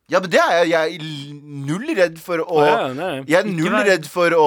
Ja, 0.06 0.20
men 0.22 0.30
det 0.30 0.38
er 0.38 0.52
jeg. 0.62 0.68
Jeg 0.70 0.98
er 1.00 1.38
null 1.66 1.88
redd 1.98 2.18
for 2.22 2.38
å 2.44 2.60
ja, 2.62 2.74
nei. 2.94 3.24
Jeg 3.26 3.40
er 3.40 3.48
null 3.50 3.74
redd 3.88 4.04
for 4.06 4.30
å 4.38 4.44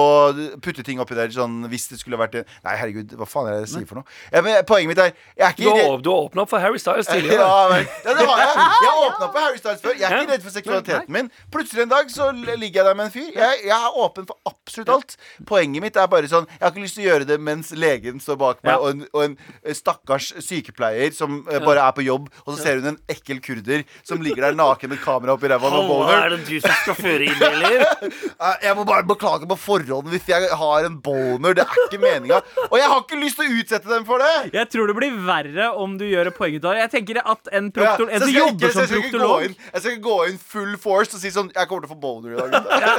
putte 0.64 0.80
ting 0.86 1.02
oppi 1.02 1.18
der 1.18 1.28
sånn 1.34 1.66
hvis 1.68 1.84
det 1.90 1.98
skulle 2.00 2.16
vært 2.16 2.38
Nei, 2.64 2.76
herregud, 2.80 3.12
hva 3.20 3.26
faen 3.28 3.50
er 3.50 3.58
det 3.58 3.66
jeg 3.66 3.72
sier 3.74 3.88
for 3.90 4.00
noe? 4.00 4.08
Ja, 4.32 4.40
men 4.46 4.56
Poenget 4.64 4.88
mitt 4.94 5.02
er 5.04 5.10
Jeg 5.36 5.44
er 5.50 5.58
Du 5.58 5.66
ikke 5.66 5.74
har, 5.76 6.00
du 6.00 6.08
har 6.08 6.22
åpna 6.30 6.46
opp 6.46 6.52
for 6.54 6.64
Harry 6.64 6.80
Styles 6.80 7.10
tidligere. 7.12 7.44
ja, 7.44 7.66
men, 7.74 7.84
ja, 8.06 8.14
det 8.16 8.24
har 8.30 8.40
jeg. 8.40 8.54
Jeg 8.56 8.88
har 8.88 9.02
åpna 9.10 9.28
på 9.34 9.42
Harry 9.44 9.60
Styles 9.60 9.82
før. 9.84 9.98
Jeg 10.00 10.06
er 10.08 10.16
ikke 10.22 10.32
redd 10.32 10.46
for 10.46 10.56
seksualiteten 10.56 11.14
min. 11.18 11.28
Plutselig 11.52 11.84
en 11.84 11.92
dag 11.92 12.14
så 12.16 12.30
ligger 12.32 12.80
jeg 12.80 12.88
der 12.88 12.96
med 13.02 13.10
en 13.10 13.14
fyr. 13.18 13.28
Jeg, 13.36 13.60
jeg 13.68 13.76
er 13.76 14.00
åpen 14.06 14.30
for 14.32 14.40
absolutt 14.48 14.94
alt. 14.96 15.16
Poenget 15.52 15.84
mitt 15.84 16.00
er 16.00 16.08
bare 16.16 16.32
sånn 16.32 16.48
Jeg 16.54 16.62
har 16.64 16.72
ikke 16.72 16.86
lyst 16.86 16.96
til 16.96 17.04
å 17.04 17.08
gjøre 17.10 17.28
det 17.28 17.40
mens 17.50 17.74
legen 17.76 18.24
står 18.24 18.40
bak 18.40 18.64
meg, 18.64 18.80
og, 18.80 18.94
en, 18.96 19.04
og 19.12 19.26
en 19.28 19.36
eh, 19.60 19.76
stakkars 19.76 20.32
sykepleier 20.40 21.12
som 21.20 21.42
eh, 21.52 21.60
bare 21.68 21.84
er 21.84 21.92
på 22.00 22.08
jobb, 22.08 22.32
og 22.46 22.54
så 22.54 22.58
ser 22.64 22.80
hun 22.80 22.94
en 22.94 23.00
ekkel 23.12 23.44
kurder 23.44 23.84
som 24.00 24.24
ligger 24.24 24.48
der 24.48 24.56
naken 24.56 24.94
med 24.96 25.04
kamera 25.04 25.36
oppi 25.36 25.49
ræva 25.50 25.70
og 25.70 25.88
boner. 25.90 26.14
er 26.24 26.28
det 26.34 26.40
du 26.48 26.54
som 26.64 26.74
skal 26.82 26.96
føre 26.98 27.28
inn, 27.28 27.42
eller? 27.50 27.86
Eh, 28.40 28.54
Jeg 28.64 28.72
må 28.78 28.84
bare 28.88 29.04
beklage 29.04 29.44
på 29.50 29.56
forhånd 29.60 30.06
hvis 30.08 30.24
jeg 30.30 30.46
har 30.56 30.84
en 30.88 30.94
boner. 31.04 31.52
Det 31.58 31.64
er 31.66 31.80
ikke 31.84 31.98
meninga. 32.00 32.38
Og 32.70 32.76
jeg 32.80 32.88
har 32.88 33.02
ikke 33.02 33.18
lyst 33.20 33.36
til 33.36 33.50
å 33.50 33.58
utsette 33.60 33.90
dem 33.90 34.06
for 34.08 34.22
det. 34.22 34.50
Jeg 34.56 34.70
tror 34.72 34.88
det 34.88 34.94
blir 34.96 35.18
verre 35.26 35.66
om 35.76 35.98
du 36.00 36.06
gjør 36.08 36.30
et 36.30 36.36
poeng 36.38 36.56
ut 36.56 36.64
av 36.64 36.72
det. 36.78 36.86
Jeg 36.86 36.92
tenker 36.94 37.20
at 37.20 37.50
en, 37.52 37.68
Ja, 37.68 37.74
proktol 37.76 38.08
så 38.08 38.14
en 38.16 38.20
som 38.24 38.28
jeg 38.30 38.32
skal 38.32 38.40
jobber 38.40 38.56
ikke- 38.56 38.70
så 38.70 38.72
som 38.72 38.80
jeg 38.80 38.88
skal 38.88 38.98
ikke 39.02 39.10
gå 39.10 39.18
proktolog 39.20 39.44
inn- 39.44 39.56
Jeg 39.74 39.80
skal 39.82 39.92
ikke 39.92 40.06
gå 40.08 40.16
inn 40.30 40.38
full 40.54 40.72
force 40.86 41.14
og 41.14 41.20
si 41.20 41.30
sånn 41.34 41.50
Jeg 41.54 41.68
kommer 41.68 41.84
til 41.84 41.90
å 41.90 41.94
få 41.94 42.00
boner 42.00 42.32
i 42.32 42.36
dag. 42.40 42.50
gutta. 42.50 42.80
ja, 42.80 42.96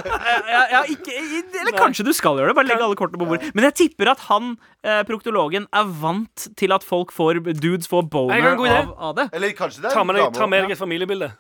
ja, 0.54 0.62
ja, 0.76 0.82
ikke, 0.93 1.12
Eller 1.62 1.78
kanskje 1.80 2.06
du 2.06 2.14
skal 2.14 2.38
gjøre 2.38 2.54
det. 2.54 2.56
Bare 2.62 2.70
legg 2.70 2.82
alle 2.86 2.95
kortene 3.02 3.18
på 3.24 3.28
bordet. 3.34 3.52
Men 3.56 3.64
jeg 3.72 3.76
tipper 3.82 4.12
at 4.14 4.20
han, 4.30 4.58
eh, 4.84 5.02
proktologen, 5.10 5.66
er 5.74 5.86
vant 5.86 6.47
til 6.56 6.72
at 6.74 6.84
folk 6.84 7.12
får 7.12 7.41
dudes 7.60 7.88
får 7.89 8.04
Jeg 8.06 8.10
boner 8.14 8.41
har 8.41 8.52
en 8.52 8.58
god 8.58 8.68
idé. 8.70 8.78
av, 8.86 8.93
av 9.10 9.16
det. 9.16 9.30
Eller 9.34 9.49
kanskje 9.58 9.82
det 9.82 9.89
er 9.91 9.95
Ta 9.97 10.04
med 10.04 10.16
deg, 10.16 10.26
dame 10.30 10.36
ta 10.38 10.45
med 10.47 10.64
deg 10.68 10.72
et 10.72 10.78
familiebilde. 10.78 11.32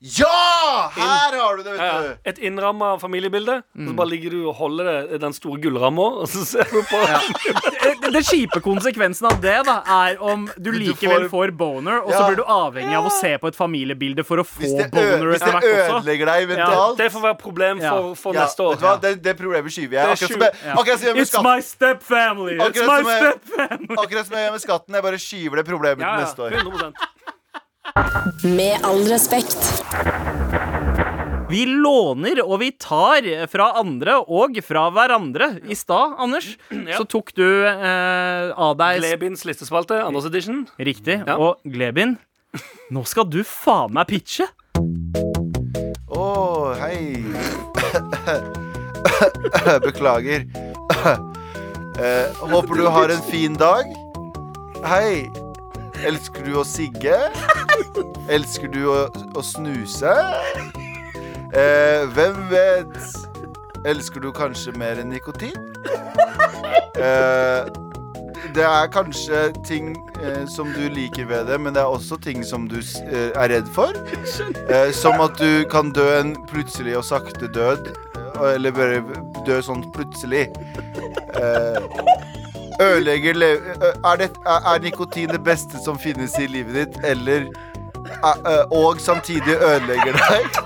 Ja! 0.00 0.90
Her 0.94 1.32
har 1.42 1.56
du 1.58 1.62
det, 1.66 1.72
Ja, 1.76 1.86
ja. 1.86 1.94
vet 2.00 2.20
du. 2.24 2.30
Et 2.30 2.38
innramma 2.46 2.92
familiebilde. 3.02 3.56
Og 3.74 3.88
så 3.88 3.94
bare 3.98 4.06
ligger 4.12 4.30
du 4.30 4.44
og 4.46 4.54
holder 4.54 4.84
det, 5.10 5.18
den 5.24 5.32
store 5.34 5.58
gullramma, 5.64 6.04
og 6.22 6.28
så 6.30 6.44
ser 6.46 6.68
du 6.70 6.82
på 6.86 7.00
Det- 7.02 8.12
Den 8.12 8.22
kjipe 8.22 8.60
konsekvensen 8.62 9.26
av 9.26 9.40
det 9.42 9.56
da 9.66 9.82
er 9.84 10.20
om 10.22 10.46
du 10.56 10.70
du 10.70 10.78
likevel 10.78 11.26
får- 11.26 11.50
får 11.50 11.50
boner, 11.58 11.98
og 12.04 12.12
så 12.14 12.22
blir 12.28 12.36
du 12.36 12.44
avhengig 12.44 12.94
av 12.96 13.04
å 13.10 13.10
se 13.10 13.32
på 13.42 13.48
et 13.50 13.56
familiebilde 13.58 14.24
for 14.24 14.38
å 14.38 14.46
få 14.46 14.70
boner 14.88 15.26
hvis 15.34 15.42
det 15.42 15.66
ødelegger 15.66 16.26
deg 16.30 16.48
mentalt 16.54 16.96
Det 17.02 17.10
får 17.12 17.20
være 17.26 17.38
problem 17.42 17.80
for, 17.80 18.14
for 18.14 18.34
ja, 18.34 18.44
neste 18.46 18.60
år. 18.62 18.70
Vet 18.70 18.80
du 18.80 18.86
hva? 18.86 18.96
Det, 19.02 19.12
det 19.22 19.36
problemet 19.36 19.72
skyver 19.74 19.98
jeg. 19.98 20.06
Akkurat 20.14 20.30
som 20.30 20.40
jeg, 20.40 20.52
akkurat 20.78 20.98
som 20.98 21.08
jeg 21.08 21.26
It's 21.26 21.42
my 21.42 21.60
step 21.60 22.02
family! 22.02 22.56
It's 22.56 22.86
my 22.86 23.02
step 23.02 23.44
family! 23.56 23.96
Akkurat 23.98 24.26
som 24.30 24.36
jeg 24.38 24.46
gjør 24.46 24.52
med 24.52 24.62
skatten. 24.62 24.94
Jeg 24.94 25.02
bare 25.02 25.18
skyver 25.18 25.56
det 25.56 25.66
problemet 25.66 26.00
Ja, 26.06 26.14
til 26.16 26.24
neste 26.24 26.42
år. 26.46 26.50
100 26.62 26.92
Med 28.44 28.78
all 28.86 29.04
respekt. 29.08 29.58
Vi 31.48 31.64
låner 31.66 32.42
og 32.44 32.58
vi 32.60 32.68
tar 32.76 33.24
fra 33.48 33.70
andre 33.80 34.18
og 34.20 34.58
fra 34.64 34.84
hverandre. 34.92 35.48
I 35.64 35.76
stad, 35.78 36.18
Anders, 36.20 36.50
så 36.68 37.06
tok 37.08 37.32
du 37.38 37.46
eh, 37.64 38.50
av 38.52 38.76
deg 38.78 39.00
Glebins 39.00 39.46
listespalte, 39.48 40.02
Anders 40.04 40.28
edition. 40.28 40.66
Riktig. 40.76 41.22
Ja. 41.24 41.38
Og 41.40 41.64
Glebin, 41.64 42.18
nå 42.92 43.04
skal 43.08 43.26
du 43.32 43.40
faen 43.48 43.96
meg 43.96 44.10
pitche. 44.12 44.46
Å, 46.12 46.28
hei. 46.82 47.24
Beklager. 49.88 50.46
Eh, 51.98 52.30
håper 52.46 52.78
du 52.78 52.84
har 52.86 53.10
en 53.10 53.22
fin 53.26 53.56
dag. 53.58 53.88
Hei. 54.86 55.26
Elsker 56.06 56.44
du 56.46 56.54
å 56.60 56.64
sigge? 56.66 57.16
Elsker 58.30 58.70
du 58.72 58.84
å, 58.90 58.98
å 59.38 59.42
snuse? 59.44 60.12
Eh, 61.56 62.04
hvem 62.14 62.38
vet? 62.52 62.96
Elsker 63.88 64.22
du 64.22 64.30
kanskje 64.36 64.74
mer 64.78 65.00
enn 65.02 65.10
nikotin? 65.14 65.56
Eh, 66.98 67.68
det 68.54 68.64
er 68.64 68.88
kanskje 68.94 69.40
ting 69.66 69.92
eh, 70.22 70.44
som 70.50 70.70
du 70.74 70.84
liker 70.92 71.28
ved 71.30 71.48
det, 71.50 71.58
men 71.62 71.74
det 71.76 71.82
er 71.82 71.90
også 71.98 72.18
ting 72.22 72.44
som 72.46 72.66
du 72.70 72.78
eh, 72.80 73.30
er 73.34 73.52
redd 73.54 73.70
for. 73.74 73.94
Eh, 74.68 74.90
som 74.96 75.18
at 75.24 75.38
du 75.40 75.64
kan 75.72 75.92
dø 75.94 76.06
en 76.20 76.34
plutselig 76.50 76.96
og 77.00 77.06
sakte 77.08 77.50
død. 77.54 77.90
eh, 78.18 78.54
Eller 78.54 78.74
bare 78.76 79.02
dø 79.46 79.58
sånn 79.64 79.84
plutselig. 79.94 80.48
Eh, 81.38 81.80
ødelegger 82.80 83.34
le 83.34 83.50
er, 84.04 84.16
det, 84.16 84.30
er, 84.46 84.78
nikotin 84.82 85.28
det 85.28 85.42
beste 85.44 85.80
som 85.84 85.98
finnes 85.98 86.38
i 86.38 86.46
livet 86.46 86.74
ditt, 86.78 86.98
eller 87.04 87.48
Og 88.72 89.00
samtidig 89.00 89.56
ødelegger 89.58 90.16
deg 90.16 90.60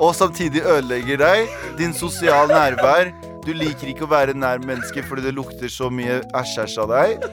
Og 0.00 0.14
samtidig 0.14 0.62
ødelegger 0.62 1.16
deg 1.16 1.48
din 1.78 1.92
sosial 1.94 2.48
nærvær. 2.48 3.10
Du 3.46 3.52
liker 3.54 3.86
ikke 3.92 4.04
å 4.06 4.10
være 4.10 4.34
nær 4.34 4.58
mennesker 4.66 5.04
fordi 5.06 5.22
det 5.28 5.34
lukter 5.36 5.70
så 5.70 5.86
mye 5.92 6.18
æsj-æsj 6.34 6.80
av 6.82 6.88
deg. 6.90 7.26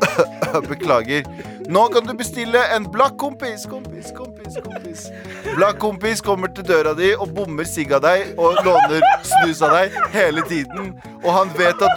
Beklager. 0.70 1.28
Nå 1.68 1.82
kan 1.92 2.06
du 2.08 2.14
bestille 2.16 2.62
en 2.72 2.86
blakk 2.88 3.18
kompis, 3.20 3.66
kompis, 3.68 4.08
kompis, 4.16 4.37
kompis. 4.64 5.00
Black 5.56 5.78
kompis 5.78 6.20
kommer 6.24 6.48
til 6.54 6.64
døra 6.68 6.94
di 6.98 7.10
og 7.16 7.28
bommer 7.36 7.64
sigg 7.68 7.92
av 7.96 8.02
deg 8.06 8.18
og 8.38 8.50
låner 8.66 9.02
snus 9.26 9.62
av 9.66 9.70
deg 9.76 9.86
hele 10.14 10.42
tiden. 10.48 10.84
Og 11.24 11.30
han 11.34 11.48
vet 11.58 11.82
at 11.82 11.96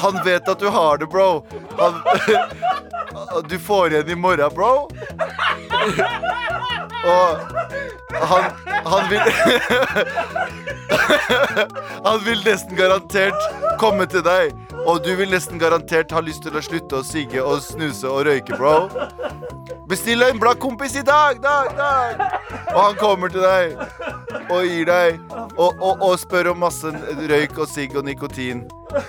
Han 0.00 0.16
vet 0.24 0.48
at 0.48 0.58
du 0.58 0.68
har 0.74 0.96
det, 0.98 1.06
bro. 1.06 1.44
Han, 1.78 1.94
du 3.50 3.58
får 3.58 3.92
igjen 3.92 4.10
i 4.10 4.14
morgen, 4.18 4.50
bro. 4.54 4.88
Og 7.04 7.38
han, 8.14 8.42
han 8.84 9.10
vil 9.10 9.20
Han 12.06 12.20
vil 12.24 12.40
nesten 12.44 12.76
garantert 12.76 13.34
komme 13.80 14.06
til 14.10 14.22
deg. 14.26 14.52
Og 14.84 15.00
du 15.04 15.14
vil 15.16 15.30
nesten 15.32 15.58
garantert 15.60 16.12
ha 16.12 16.20
lyst 16.24 16.42
til 16.44 16.56
å 16.56 16.62
slutte 16.64 16.96
å 17.00 17.04
sigge 17.06 17.42
og 17.42 17.62
snuse 17.64 18.08
og 18.10 18.26
røyke, 18.28 18.56
bro. 18.58 18.88
Bestill 19.88 20.22
en 20.24 20.38
blakk 20.40 20.58
kompis 20.62 20.94
i 20.96 21.02
dag, 21.04 21.40
dag, 21.42 21.68
dag. 21.76 22.22
Og 22.74 22.80
han 22.80 22.94
kommer 23.00 23.28
til 23.28 23.44
deg 23.44 23.74
og 24.50 24.64
gir 24.66 24.84
deg 24.88 25.20
og, 25.56 25.74
og, 25.80 26.02
og 26.02 26.18
spør 26.22 26.52
om 26.54 26.58
masse 26.64 26.90
røyk 27.30 27.58
og 27.58 27.68
sigg 27.70 27.96
og 27.96 28.04
nikotin. 28.08 28.64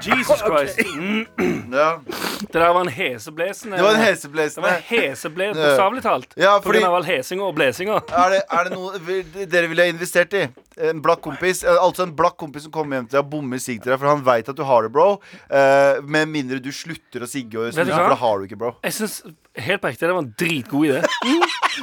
Jesus 0.00 0.38
Christ. 0.42 0.78
Mm, 0.96 1.26
Ja. 1.72 1.98
Det 2.40 2.52
der 2.58 2.72
var 2.72 2.80
en 2.80 2.88
heseblesende 2.88 3.76
Det 3.76 3.84
var 3.84 3.90
en 3.94 4.00
Det 4.00 4.56
var 4.62 4.68
en 4.68 4.82
hesebles, 4.88 5.56
bokstavelig 5.56 6.02
talt. 6.02 6.32
Ja, 6.36 6.56
På 6.58 6.62
fordi 6.70 6.78
grunn 6.80 6.88
av 6.88 6.94
all 6.96 7.04
hesinga 7.04 7.42
og 7.46 7.54
blesinga. 7.54 7.98
er 8.08 8.30
det, 8.34 8.40
er 8.50 8.64
det 8.64 8.72
noe 8.72 8.98
vil- 9.06 9.46
dere 9.50 9.68
ville 9.68 9.82
ha 9.82 9.88
investert 9.92 10.32
i? 10.34 10.46
En 10.80 11.02
blakk 11.02 11.20
kompis 11.20 11.62
eh, 11.64 11.76
Altså 11.76 12.02
en 12.06 12.14
blakk 12.16 12.36
kompis 12.40 12.62
som 12.64 12.72
kommer 12.72 12.96
hjem 12.96 13.06
til 13.10 13.18
deg 13.18 13.24
og 13.24 13.30
bommer 13.30 13.58
sigg 13.60 13.82
til 13.82 13.92
deg, 13.92 13.98
for 14.00 14.08
han 14.08 14.24
veit 14.24 14.48
at 14.48 14.56
du 14.56 14.62
har 14.64 14.82
det, 14.86 14.92
bro. 14.94 15.20
Eh, 15.50 16.00
med 16.02 16.28
mindre 16.32 16.58
du 16.64 16.70
slutter 16.72 17.22
å 17.22 17.28
sigge 17.28 17.58
og 17.60 17.72
snuse, 17.74 17.92
for 17.92 18.08
det 18.14 18.18
har 18.22 18.38
du 18.38 18.44
ikke, 18.48 18.56
bro. 18.58 18.72
Jeg 18.86 18.92
synes, 18.96 19.22
helt 19.60 19.82
på 19.82 19.88
ekte, 19.92 20.06
det 20.08 20.14
var 20.16 20.24
en 20.24 20.34
dritgod 20.40 20.86
idé. 20.88 21.02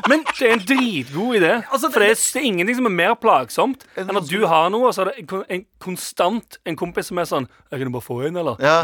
Men 0.09 0.23
det 0.39 0.47
er 0.49 0.53
en 0.57 0.65
dritgod 1.03 1.37
idé. 1.39 1.51
Altså, 1.71 1.89
For 1.91 1.99
det 2.03 2.09
er, 2.11 2.15
det 2.33 2.41
er 2.41 2.47
ingenting 2.47 2.77
som 2.79 2.89
er 2.89 2.95
mer 2.95 3.13
plagsomt 3.19 3.85
enn 3.97 4.17
at 4.17 4.29
du 4.29 4.45
har 4.49 4.69
noe, 4.73 4.87
og 4.89 4.95
så 4.95 5.03
er 5.05 5.11
det 5.11 5.25
en, 5.25 5.43
en 5.57 5.65
konstant 5.83 6.57
en 6.65 6.77
kompis 6.79 7.11
som 7.11 7.19
er 7.21 7.29
sånn 7.29 7.47
Jeg 7.71 7.81
kan 7.83 7.91
bare 7.93 8.07
få 8.07 8.21
en, 8.27 8.39
eller? 8.43 8.57
Ja. 8.63 8.79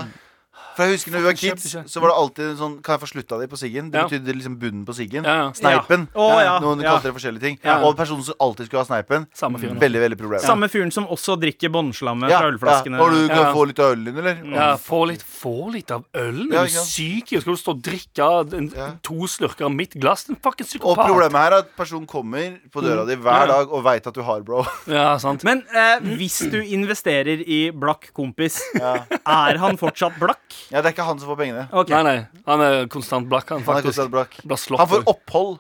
For 0.76 0.84
jeg 0.86 0.96
husker 0.98 1.12
når 1.14 1.20
vi 1.22 1.26
var 1.26 1.38
kids, 1.38 1.66
så 1.94 2.02
var 2.02 2.10
det 2.10 2.16
alltid 2.18 2.46
en 2.50 2.58
sånn 2.58 2.74
Kan 2.84 2.94
jeg 2.98 3.02
få 3.04 3.08
slutta 3.12 3.38
di 3.42 3.46
på 3.48 3.58
siggen? 3.58 3.92
Det 3.92 4.00
Ja. 4.00 4.08
betydde 4.08 4.34
liksom 4.34 4.56
bunnen 4.62 4.86
på 4.86 4.94
siggen. 4.94 5.24
Ja, 5.24 5.36
ja. 5.44 5.52
Sneipen. 5.54 6.08
Ja. 6.14 6.20
Å, 6.22 6.42
ja. 6.44 6.60
Noen 6.60 6.82
Ja. 6.82 6.92
kalte 6.98 7.10
det 7.10 7.14
forskjellige 7.18 7.42
ting. 7.42 7.60
Ja. 7.64 7.80
Og 7.86 7.96
personen 7.98 8.24
som 8.24 8.34
alltid 8.40 8.66
skulle 8.68 8.82
ha 8.82 8.86
sneipen. 8.86 9.28
Samme 9.34 9.60
fyren. 9.62 9.78
Veldig, 9.80 10.02
veldig 10.02 10.18
problem. 10.18 10.40
Samme 10.42 10.70
fyren 10.70 10.92
som 10.92 11.06
også 11.08 11.38
drikker 11.40 11.70
båndslammet 11.70 12.30
fra 12.30 12.50
ølflaskene. 12.52 13.00
Og 13.00 13.12
du 13.12 13.28
kan 13.28 13.38
Ja. 13.38 13.54
få 13.54 13.68
litt 13.68 13.80
av 13.80 13.92
ølen 13.96 14.06
din, 14.06 14.18
eller? 14.18 14.36
Ja, 14.56 14.76
få 14.78 15.08
litt, 15.08 15.22
få 15.24 15.72
litt 15.72 15.92
av 15.92 16.06
ølen. 16.14 16.52
Ja, 16.52 16.62
Er 16.62 16.66
ikke 16.66 16.74
du 16.74 16.80
sant? 16.80 16.88
syk? 16.88 17.28
Skal 17.42 17.54
du 17.54 17.62
stå 17.62 17.70
og 17.72 17.82
drikke 17.84 18.54
en, 18.54 18.70
Ja. 18.76 18.90
to 19.04 19.14
slurker 19.28 19.66
av 19.66 19.72
mitt 19.72 19.94
glass? 20.00 20.28
En 20.30 20.36
fucking 20.36 20.66
Og 20.66 20.98
psykopat. 20.98 21.06
problemet 21.08 21.32
her 21.38 21.52
er 21.54 21.58
at 21.60 21.76
personen 21.78 22.08
kommer 22.08 22.60
på 22.72 22.82
døra 22.82 23.06
di 23.08 23.16
hver 23.16 23.32
Ja. 23.42 23.46
dag 23.48 23.72
og 23.72 23.84
veit 23.84 24.08
at 24.08 24.14
du 24.14 24.22
har, 24.24 24.42
bro. 24.42 24.66
Ja, 24.88 25.18
sant. 25.18 25.44
Men 25.44 25.64
eh, 25.74 26.00
hvis 26.00 26.50
du 26.50 26.62
investerer 26.62 27.44
i 27.46 27.72
blakk 27.72 28.12
kompis, 28.14 28.60
er 28.76 29.58
han 29.58 29.78
fortsatt 29.78 30.18
blakk? 30.20 30.40
Ja, 30.72 30.82
Det 30.82 30.90
er 30.90 30.96
ikke 30.96 31.06
han 31.08 31.20
som 31.22 31.30
får 31.32 31.40
pengene. 31.40 31.66
Okay. 31.72 31.94
Nei, 31.96 32.04
nei. 32.04 32.44
Han 32.50 32.64
er 32.66 32.88
konstant 32.92 33.30
blakk, 33.30 33.50
han, 33.54 33.64
Han 33.68 33.80
er 33.80 33.88
konstant 33.88 34.12
blakk. 34.14 34.38
Han 34.44 34.90
får 34.92 35.04
opphold, 35.12 35.60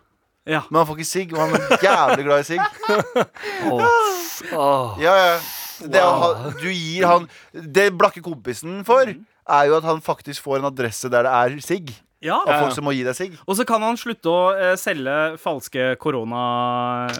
Ja. 0.49 0.63
men 0.69 0.81
han 0.81 0.87
får 0.89 0.99
ikke 0.99 1.09
sigg. 1.11 1.33
Og 1.33 1.39
han 1.39 1.55
er 1.55 1.85
jævlig 1.87 2.25
glad 2.27 2.39
i 2.39 2.47
sigg. 2.53 2.61
Åh. 3.71 3.83
Åh. 4.53 4.97
Ja, 5.03 5.13
ja. 5.19 5.35
Det, 5.83 5.99
wow. 5.99 6.51
du 6.61 6.69
gir 6.69 7.03
han 7.09 7.25
Det 7.51 7.89
blakke 7.97 8.21
kompisen 8.23 8.83
får, 8.87 9.15
er 9.49 9.65
jo 9.67 9.75
at 9.75 9.83
han 9.87 9.99
faktisk 10.05 10.43
får 10.45 10.61
en 10.61 10.69
adresse 10.69 11.09
der 11.11 11.25
det 11.27 11.33
er 11.33 11.55
sigg. 11.65 11.91
Ja. 12.23 12.37
Av 12.47 12.61
folk 12.65 12.75
som 12.77 12.85
må 12.87 12.93
gi 12.95 13.03
deg 13.03 13.15
sigg. 13.17 13.33
Og 13.43 13.57
så 13.59 13.65
kan 13.67 13.83
han 13.83 13.97
slutte 13.99 14.31
å 14.31 14.43
eh, 14.55 14.73
selge 14.79 15.15
falske 15.41 15.89
korona... 16.01 16.43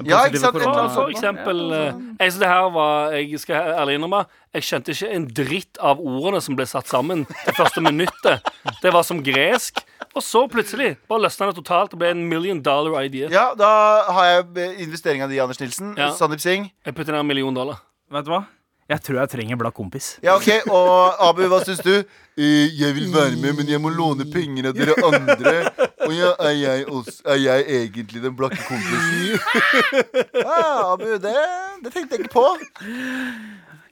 Ja, 0.08 0.22
ikke 0.30 0.40
sant? 0.42 0.56
korona- 0.56 0.88
for 0.94 1.12
eksempel 1.12 1.60
eh, 1.76 1.90
Jeg 2.22 2.32
synes 2.34 2.40
det 2.44 2.50
her 2.54 2.70
var 2.76 3.16
Jeg 3.18 3.42
skal 3.44 3.74
ærlig 3.84 3.98
innrømme 4.00 4.22
Jeg 4.56 4.68
skjønte 4.70 4.96
ikke 4.96 5.12
en 5.18 5.28
dritt 5.42 5.82
av 5.84 6.00
ordene 6.00 6.40
som 6.46 6.56
ble 6.58 6.66
satt 6.70 6.88
sammen 6.92 7.26
det 7.46 7.56
første 7.58 7.82
minuttet. 7.84 8.48
Det 8.84 8.92
var 8.94 9.04
som 9.08 9.20
gresk. 9.26 9.82
Og 10.14 10.22
så 10.24 10.44
plutselig 10.52 10.94
bare 11.10 11.24
løsna 11.26 11.50
det 11.50 11.58
totalt 11.58 11.96
og 11.96 12.02
ble 12.04 12.12
en 12.14 12.24
million 12.30 12.60
dollar 12.64 13.02
idea. 13.08 13.32
Ja, 13.34 13.48
da 13.58 13.72
har 14.14 14.28
jeg 14.30 14.74
investeringa 14.86 15.28
di, 15.32 15.40
Anders 15.42 15.60
Nilsen. 15.64 15.96
Ja. 15.98 16.12
Sandeep 16.16 16.44
Singh. 16.44 16.70
Jeg 16.86 16.94
putter 16.96 17.16
ned 17.18 17.26
en 17.26 17.32
million 17.34 17.56
dollar. 17.56 17.82
Vet 18.14 18.28
du 18.28 18.36
hva? 18.36 18.44
Jeg 18.94 19.02
tror 19.02 19.18
jeg 19.24 19.30
trenger 19.32 19.58
blakk 19.58 19.74
kompis. 19.74 20.08
Ja, 20.22 20.36
ok, 20.38 20.68
Og 20.70 21.24
Abu, 21.26 21.42
hva 21.50 21.64
syns 21.66 21.82
du? 21.82 21.96
Eh, 22.38 22.70
jeg 22.78 22.94
vil 22.94 23.10
være 23.14 23.40
med, 23.42 23.56
men 23.58 23.70
jeg 23.70 23.82
må 23.82 23.90
låne 23.94 24.28
penger 24.30 24.70
av 24.70 24.78
dere 24.78 24.94
andre. 25.08 25.54
Og 26.06 26.14
ja, 26.14 26.30
er 26.46 26.54
jeg, 26.60 26.86
også, 26.94 27.16
er 27.34 27.40
jeg 27.42 27.66
egentlig 27.80 28.22
den 28.22 28.36
blakke 28.38 28.62
kompisen? 28.68 29.40
Ja, 30.44 30.62
Abu, 30.94 31.08
det, 31.24 31.34
det 31.86 31.94
tenkte 31.94 32.20
jeg 32.20 32.26
ikke 32.28 32.36
på. 32.38 32.46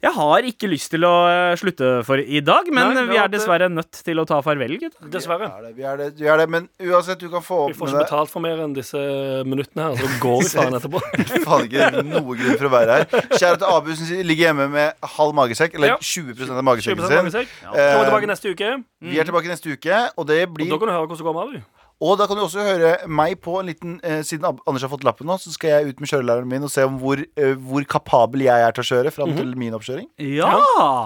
Jeg 0.01 0.13
har 0.15 0.45
ikke 0.49 0.65
lyst 0.71 0.89
til 0.89 1.03
å 1.05 1.11
eh, 1.29 1.51
slutte 1.61 1.89
for 2.07 2.17
i 2.17 2.39
dag, 2.41 2.65
men 2.73 2.95
Nei, 2.97 3.03
vi 3.11 3.17
er 3.21 3.27
dessverre 3.29 3.67
nødt 3.69 3.99
til 4.01 4.17
å 4.17 4.23
ta 4.25 4.39
farvel, 4.41 4.73
gutter. 4.81 5.09
Dessverre. 5.13 5.45
Vi 5.45 5.59
er 5.59 5.67
det, 5.67 5.73
vi 5.77 5.83
er 5.85 5.99
det, 5.99 6.07
vi 6.17 6.29
er 6.33 6.41
det. 6.41 6.47
Men 6.49 6.65
uansett, 6.89 7.19
du 7.21 7.27
kan 7.29 7.43
få 7.45 7.67
Vi 7.69 7.75
får 7.77 7.91
ikke 7.91 7.99
det. 7.99 8.05
betalt 8.09 8.31
for 8.33 8.41
mer 8.41 8.63
enn 8.65 8.73
disse 8.73 8.97
minuttene 9.45 9.91
her, 9.91 9.99
så 10.01 10.09
går 10.23 10.39
vi 10.41 10.49
faen 10.55 10.77
etterpå. 10.79 11.01
Faen 11.45 11.67
ikke 11.69 12.03
noe 12.09 12.37
grunn 12.39 12.57
for 12.57 12.69
å 12.71 12.73
være 12.73 12.95
her. 12.97 13.27
Kjære 13.35 13.59
til 13.61 13.67
Abu 13.69 13.91
som 13.99 14.23
ligger 14.31 14.47
hjemme 14.49 14.67
med 14.73 15.11
halv 15.19 15.37
magesekk, 15.37 15.77
eller 15.77 15.93
Ja. 15.93 15.99
20% 16.01 16.49
av 16.49 16.63
20% 16.63 16.67
magesekken 16.71 17.05
sin. 17.05 17.21
magesekk. 17.21 17.53
Kommer 17.69 18.09
tilbake 18.09 18.31
neste 18.33 18.55
uke. 18.55 18.73
Vi 19.11 19.21
er 19.21 19.29
tilbake 19.29 19.53
neste 19.53 19.77
uke, 19.77 20.01
og 20.17 20.27
det 20.33 20.41
Og 20.49 20.57
da 20.65 20.81
kan 20.81 20.89
du 20.89 20.95
høre 20.97 21.05
hvordan 21.05 21.21
det 21.21 21.29
går 21.29 21.37
med 21.37 21.45
Abu. 21.61 21.80
Og 22.01 22.17
da 22.17 22.25
kan 22.25 22.37
du 22.37 22.41
også 22.43 22.63
høre 22.65 22.91
meg 23.05 23.37
på 23.45 23.59
en 23.59 23.67
liten 23.69 23.97
eh, 24.01 24.23
Siden 24.25 24.47
Anders 24.49 24.85
har 24.85 24.89
fått 24.89 25.05
lappen 25.05 25.29
nå, 25.29 25.37
så 25.41 25.53
skal 25.53 25.75
jeg 25.75 25.91
ut 25.91 26.01
med 26.01 26.09
kjørelæreren 26.09 26.49
min 26.49 26.65
og 26.65 26.71
se 26.73 26.85
om 26.87 26.97
hvor, 27.01 27.21
eh, 27.21 27.53
hvor 27.53 27.85
kapabel 27.89 28.45
jeg 28.47 28.65
er 28.65 28.73
til 28.73 28.83
å 28.83 28.87
kjøre 28.89 29.13
fram 29.13 29.35
til 29.37 29.53
min 29.59 29.75
oppkjøring. 29.77 30.07
Ja! 30.17 30.49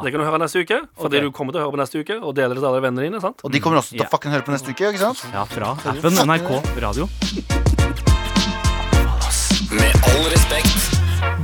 Det 0.06 0.14
kan 0.14 0.24
du 0.24 0.28
høre 0.28 0.40
neste 0.40 0.64
uke, 0.64 0.80
for 0.96 1.10
okay. 1.10 1.18
det 1.18 1.26
du 1.28 1.34
kommer 1.36 1.56
til 1.56 1.62
å 1.62 1.66
høre 1.66 1.76
på 1.76 1.82
neste 1.84 2.00
uke 2.00 2.20
og 2.22 2.32
dele 2.38 2.56
det 2.56 2.64
til 2.64 2.70
alle 2.72 2.84
vennene 2.86 3.10
dine. 3.10 3.22
sant? 3.24 3.44
Og 3.44 3.52
de 3.52 3.60
kommer 3.64 3.82
også 3.82 3.96
til 3.96 4.06
Ja. 4.06 4.08
å 4.08 4.14
fucking 4.16 4.32
høre 4.32 4.48
på 4.48 4.56
neste 4.56 4.72
uke. 4.72 4.94
ikke 4.94 5.04
sant? 5.04 5.26
ja, 5.34 5.44
fra 5.44 5.76
appen 5.76 6.16
NRK 6.16 6.50
Radio. 6.80 7.10
Med 9.76 10.10
all 10.14 10.26
respekt. 10.32 10.90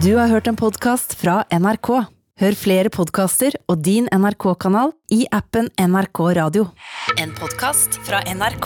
Du 0.02 0.16
har 0.16 0.32
hørt 0.32 0.48
en 0.48 0.56
podkast 0.56 1.20
fra 1.20 1.44
NRK. 1.52 2.21
Hør 2.42 2.56
flere 2.58 2.90
podkaster 2.90 3.54
og 3.70 3.84
din 3.86 4.08
NRK-kanal 4.10 4.96
i 5.14 5.28
appen 5.30 5.68
NRK 5.78 6.22
Radio. 6.40 6.64
En 7.22 7.30
podkast 7.38 8.00
fra 8.08 8.24
NRK. 8.26 8.66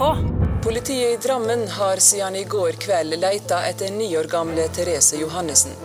Politiet 0.64 1.18
i 1.18 1.18
Drammen 1.20 1.66
har 1.74 2.00
siden 2.00 2.38
i 2.40 2.46
går 2.48 2.78
kveld 2.80 3.18
leita 3.20 3.60
etter 3.68 3.92
ni 3.92 4.08
år 4.16 4.30
gamle 4.32 4.70
Therese 4.78 5.20
Johannessen. 5.20 5.76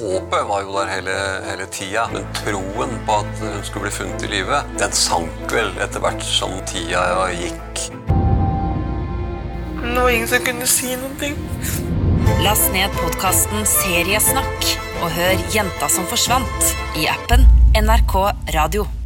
Håpet 0.00 0.48
var 0.50 0.64
jo 0.66 0.74
der 0.80 0.90
hele, 0.96 1.14
hele 1.46 1.68
tida, 1.78 2.08
men 2.10 2.26
troen 2.40 2.98
på 3.06 3.20
at 3.22 3.30
hun 3.44 3.62
skulle 3.62 3.86
bli 3.86 3.94
funnet 4.00 4.26
i 4.26 4.32
live, 4.34 4.60
den 4.82 4.98
sank 5.04 5.54
vel 5.54 5.70
etter 5.78 6.02
hvert 6.02 6.26
som 6.26 6.58
tida 6.66 7.06
gikk. 7.38 7.86
Det 9.78 9.94
var 9.94 10.10
ingen 10.10 10.26
som 10.34 10.42
kunne 10.50 10.66
si 10.74 10.90
noe. 10.98 11.32
Last 12.42 12.74
ned 12.74 12.90
podkasten 12.98 13.62
Seriesnakk 13.78 14.87
og 15.02 15.10
hør 15.14 15.48
Jenta 15.54 15.90
som 15.92 16.06
forsvant 16.10 16.72
i 16.98 17.08
appen 17.10 17.46
NRK 17.78 18.14
Radio. 18.54 18.97